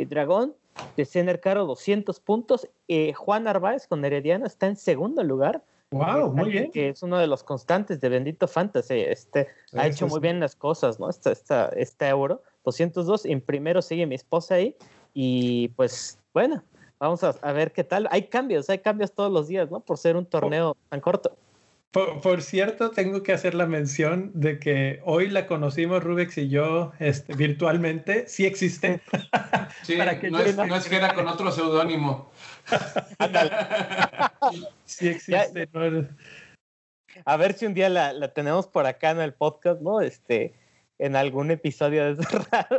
Dragón 0.08 0.54
de 0.96 1.04
Cener 1.04 1.40
Caro 1.40 1.66
200 1.66 2.18
puntos. 2.20 2.66
Juan 3.14 3.46
Arbaez 3.46 3.86
con 3.86 4.04
Herediana 4.04 4.46
está 4.46 4.66
en 4.66 4.76
segundo 4.76 5.22
lugar 5.22 5.62
Wow, 5.92 6.32
muy 6.32 6.50
bien. 6.50 6.70
Que 6.70 6.90
es 6.90 7.02
uno 7.02 7.18
de 7.18 7.26
los 7.26 7.42
constantes 7.42 8.00
de 8.00 8.08
Bendito 8.08 8.46
Fantasy. 8.46 9.00
Este 9.00 9.48
ha 9.76 9.86
hecho 9.88 10.06
muy 10.06 10.20
bien 10.20 10.38
las 10.38 10.54
cosas, 10.54 11.00
¿no? 11.00 11.10
Este, 11.10 11.32
este 11.76 12.08
euro, 12.08 12.42
202. 12.64 13.26
En 13.26 13.40
primero 13.40 13.82
sigue 13.82 14.06
mi 14.06 14.14
esposa 14.14 14.54
ahí. 14.54 14.76
Y 15.14 15.68
pues, 15.70 16.20
bueno, 16.32 16.62
vamos 17.00 17.24
a, 17.24 17.52
ver 17.52 17.72
qué 17.72 17.82
tal. 17.82 18.06
Hay 18.12 18.28
cambios, 18.28 18.70
hay 18.70 18.78
cambios 18.78 19.12
todos 19.12 19.32
los 19.32 19.48
días, 19.48 19.68
¿no? 19.70 19.80
Por 19.80 19.98
ser 19.98 20.16
un 20.16 20.26
torneo 20.26 20.76
tan 20.88 21.00
corto. 21.00 21.36
Por, 21.90 22.40
cierto, 22.40 22.92
tengo 22.92 23.24
que 23.24 23.32
hacer 23.32 23.56
la 23.56 23.66
mención 23.66 24.30
de 24.32 24.60
que 24.60 25.00
hoy 25.04 25.28
la 25.28 25.48
conocimos 25.48 26.04
Rubex 26.04 26.38
y 26.38 26.48
yo 26.48 26.92
este, 27.00 27.34
virtualmente. 27.34 28.28
Sí 28.28 28.46
existe. 28.46 29.00
Sí, 29.82 29.96
no, 30.30 30.38
es, 30.38 30.56
no 30.56 30.76
es 30.76 30.88
que 30.88 30.94
era 30.94 31.14
con 31.14 31.26
otro 31.26 31.50
seudónimo. 31.50 32.30
Sí 34.84 35.08
existe. 35.08 35.68
A 37.24 37.36
ver 37.36 37.54
si 37.54 37.66
un 37.66 37.74
día 37.74 37.88
la, 37.88 38.32
tenemos 38.32 38.66
por 38.66 38.86
acá 38.86 39.10
en 39.10 39.20
el 39.20 39.32
podcast, 39.32 39.80
¿no? 39.80 40.00
Este, 40.00 40.54
en 40.98 41.16
algún 41.16 41.50
episodio 41.50 42.14
de 42.14 42.24
raro. 42.50 42.78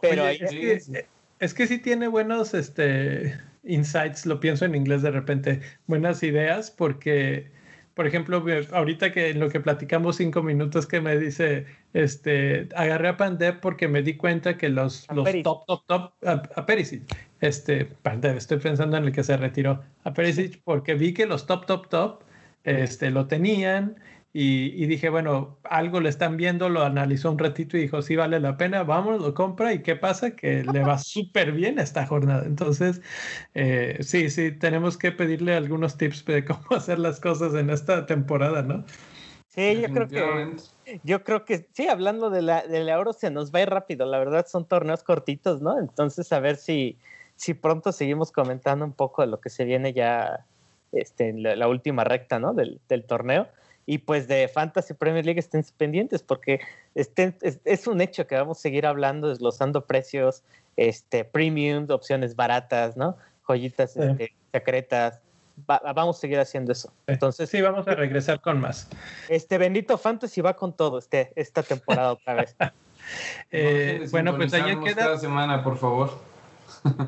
Pero 0.00 0.28
es, 0.28 0.50
que, 0.50 1.06
es, 1.40 1.54
que, 1.54 1.66
sí 1.66 1.78
tiene 1.78 2.08
buenos 2.08 2.54
este, 2.54 3.38
insights, 3.64 4.26
lo 4.26 4.40
pienso 4.40 4.64
en 4.64 4.74
inglés 4.74 5.02
de 5.02 5.10
repente, 5.10 5.60
buenas 5.86 6.22
ideas, 6.22 6.70
porque 6.70 7.50
por 7.94 8.06
ejemplo, 8.06 8.42
ahorita 8.72 9.12
que 9.12 9.30
en 9.30 9.40
lo 9.40 9.50
que 9.50 9.60
platicamos 9.60 10.16
cinco 10.16 10.42
minutos 10.42 10.86
que 10.86 11.00
me 11.00 11.18
dice, 11.18 11.66
este, 11.92 12.68
agarré 12.74 13.08
a 13.08 13.16
Pandev 13.18 13.60
porque 13.60 13.86
me 13.86 14.02
di 14.02 14.16
cuenta 14.16 14.56
que 14.56 14.70
los, 14.70 15.06
los 15.12 15.30
top, 15.42 15.66
top, 15.66 15.82
top, 15.86 16.12
a, 16.24 16.66
Perisic, 16.66 17.02
este, 17.42 17.88
estoy 18.36 18.58
pensando 18.58 18.96
en 18.96 19.04
el 19.04 19.12
que 19.12 19.24
se 19.24 19.36
retiró, 19.36 19.82
a 20.04 20.14
Perisic 20.14 20.62
porque 20.64 20.94
vi 20.94 21.12
que 21.12 21.26
los 21.26 21.46
top, 21.46 21.66
top, 21.66 21.88
top, 21.88 22.20
este, 22.64 23.10
lo 23.10 23.26
tenían 23.26 23.96
y, 24.34 24.86
dije, 24.86 25.10
bueno, 25.10 25.58
algo 25.64 26.00
le 26.00 26.08
están 26.08 26.38
viendo, 26.38 26.70
lo 26.70 26.82
analizó 26.82 27.30
un 27.30 27.38
ratito 27.38 27.76
y 27.76 27.82
dijo, 27.82 28.00
sí 28.00 28.16
vale 28.16 28.40
la 28.40 28.56
pena, 28.56 28.82
vamos, 28.82 29.20
lo 29.20 29.34
compra 29.34 29.74
y 29.74 29.82
qué 29.82 29.94
pasa, 29.94 30.34
que 30.34 30.64
le 30.64 30.82
va 30.82 30.96
súper 30.98 31.52
bien 31.52 31.78
esta 31.78 32.06
jornada. 32.06 32.44
Entonces, 32.46 33.02
eh, 33.54 33.98
sí, 34.00 34.30
sí, 34.30 34.52
tenemos 34.52 34.96
que 34.96 35.12
pedirle 35.12 35.54
algunos 35.54 35.98
tips 35.98 36.24
de 36.24 36.46
cómo 36.46 36.62
hacer 36.70 36.98
las 36.98 37.20
cosas 37.20 37.54
en 37.54 37.68
esta 37.68 38.06
temporada, 38.06 38.62
¿no? 38.62 38.84
Sí, 39.48 39.82
yo 39.82 39.92
creo 39.92 40.08
que, 40.08 41.00
yo 41.04 41.24
creo 41.24 41.44
que, 41.44 41.68
sí, 41.74 41.86
hablando 41.88 42.30
de 42.30 42.40
la, 42.40 42.62
del 42.62 42.88
euro 42.88 43.12
se 43.12 43.30
nos 43.30 43.52
va 43.52 43.58
a 43.58 43.62
ir 43.62 43.68
rápido, 43.68 44.06
la 44.06 44.18
verdad 44.18 44.46
son 44.48 44.64
torneos 44.64 45.02
cortitos, 45.02 45.60
¿no? 45.60 45.78
Entonces, 45.78 46.32
a 46.32 46.40
ver 46.40 46.56
si, 46.56 46.96
si 47.42 47.54
pronto 47.54 47.90
seguimos 47.90 48.30
comentando 48.30 48.84
un 48.84 48.92
poco 48.92 49.22
de 49.22 49.26
lo 49.26 49.40
que 49.40 49.50
se 49.50 49.64
viene 49.64 49.92
ya 49.92 50.46
este, 50.92 51.30
en 51.30 51.42
la, 51.42 51.66
última 51.66 52.04
recta, 52.04 52.38
¿no? 52.38 52.54
Del, 52.54 52.80
del 52.88 53.02
torneo 53.02 53.48
y 53.84 53.98
pues 53.98 54.28
de 54.28 54.46
Fantasy 54.46 54.94
Premier 54.94 55.26
League 55.26 55.40
estén 55.40 55.64
pendientes 55.76 56.22
porque 56.22 56.60
estén, 56.94 57.36
es, 57.42 57.86
un 57.88 58.00
hecho 58.00 58.28
que 58.28 58.36
vamos 58.36 58.58
a 58.58 58.60
seguir 58.60 58.86
hablando, 58.86 59.28
desglosando 59.28 59.86
precios, 59.86 60.44
este, 60.76 61.24
premiums, 61.24 61.90
opciones 61.90 62.36
baratas, 62.36 62.96
¿no? 62.96 63.16
Joyitas 63.48 63.96
este, 63.96 64.32
secretas. 64.52 65.20
vamos 65.66 66.18
a 66.18 66.20
seguir 66.20 66.38
haciendo 66.38 66.70
eso. 66.70 66.92
Entonces, 67.08 67.50
sí, 67.50 67.60
vamos 67.60 67.88
a 67.88 67.96
regresar 67.96 68.40
con 68.40 68.60
más. 68.60 68.88
Este 69.28 69.58
bendito 69.58 69.98
Fantasy 69.98 70.40
va 70.42 70.54
con 70.54 70.76
todo 70.76 70.98
este, 70.98 71.32
esta 71.34 71.64
temporada 71.64 72.12
otra 72.12 72.34
vez. 72.34 72.56
Eh, 73.50 74.06
bueno, 74.12 74.36
pues 74.36 74.54
allá 74.54 74.78
queda. 74.78 74.94
Cada 74.94 75.18
semana, 75.18 75.64
por 75.64 75.76
favor. 75.76 76.31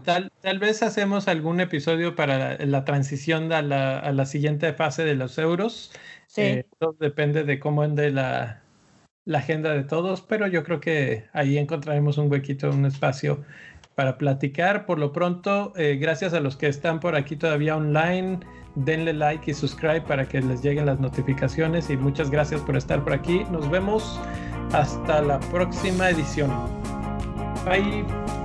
Tal, 0.05 0.31
tal 0.41 0.59
vez 0.59 0.83
hacemos 0.83 1.29
algún 1.29 1.61
episodio 1.61 2.15
para 2.15 2.59
la, 2.65 2.85
transición 2.85 3.53
a 3.53 3.63
la, 3.63 3.99
a 3.99 4.13
la, 4.13 4.27
siguiente 4.27 4.73
fase 4.73 5.05
de 5.05 5.15
los 5.15 5.39
euros. 5.39 5.93
Sí. 6.27 6.43
Eh, 6.43 6.67
todo 6.79 6.97
depende 6.99 7.45
de 7.45 7.59
cómo 7.59 7.83
ande 7.83 8.11
la, 8.11 8.63
la, 9.25 9.39
agenda 9.39 9.73
de 9.73 9.85
todos, 9.85 10.21
pero 10.23 10.47
yo 10.47 10.63
creo 10.65 10.81
que 10.81 11.25
ahí 11.33 11.59
encontraremos 11.59 12.19
un 12.19 12.31
huequito, 12.31 12.71
un 12.71 12.87
espacio 12.87 13.45
para 13.95 14.19
platicar. 14.19 14.87
Por 14.87 14.99
lo 14.99 15.13
pronto, 15.13 15.73
eh, 15.77 15.97
gracias 16.01 16.35
a 16.35 16.41
los 16.41 16.57
que 16.57 16.69
están 16.69 17.01
por 17.01 17.17
aquí 17.17 17.37
todavía 17.37 17.77
online. 17.77 18.41
Denle 18.77 19.13
like 19.13 19.51
y 19.51 19.55
subscribe 19.55 20.03
para 20.03 20.29
que 20.29 20.41
les 20.41 20.63
lleguen 20.63 20.87
las 20.87 20.99
notificaciones 20.99 21.91
y 21.91 21.97
muchas 21.97 22.31
gracias 22.31 22.61
por 22.63 22.77
estar 22.77 23.03
por 23.05 23.13
aquí. 23.13 23.45
Nos 23.51 23.71
vemos 23.71 24.21
hasta 24.73 25.23
la 25.23 25.39
próxima 25.41 26.11
edición. 26.11 26.51
Bye. 27.65 28.44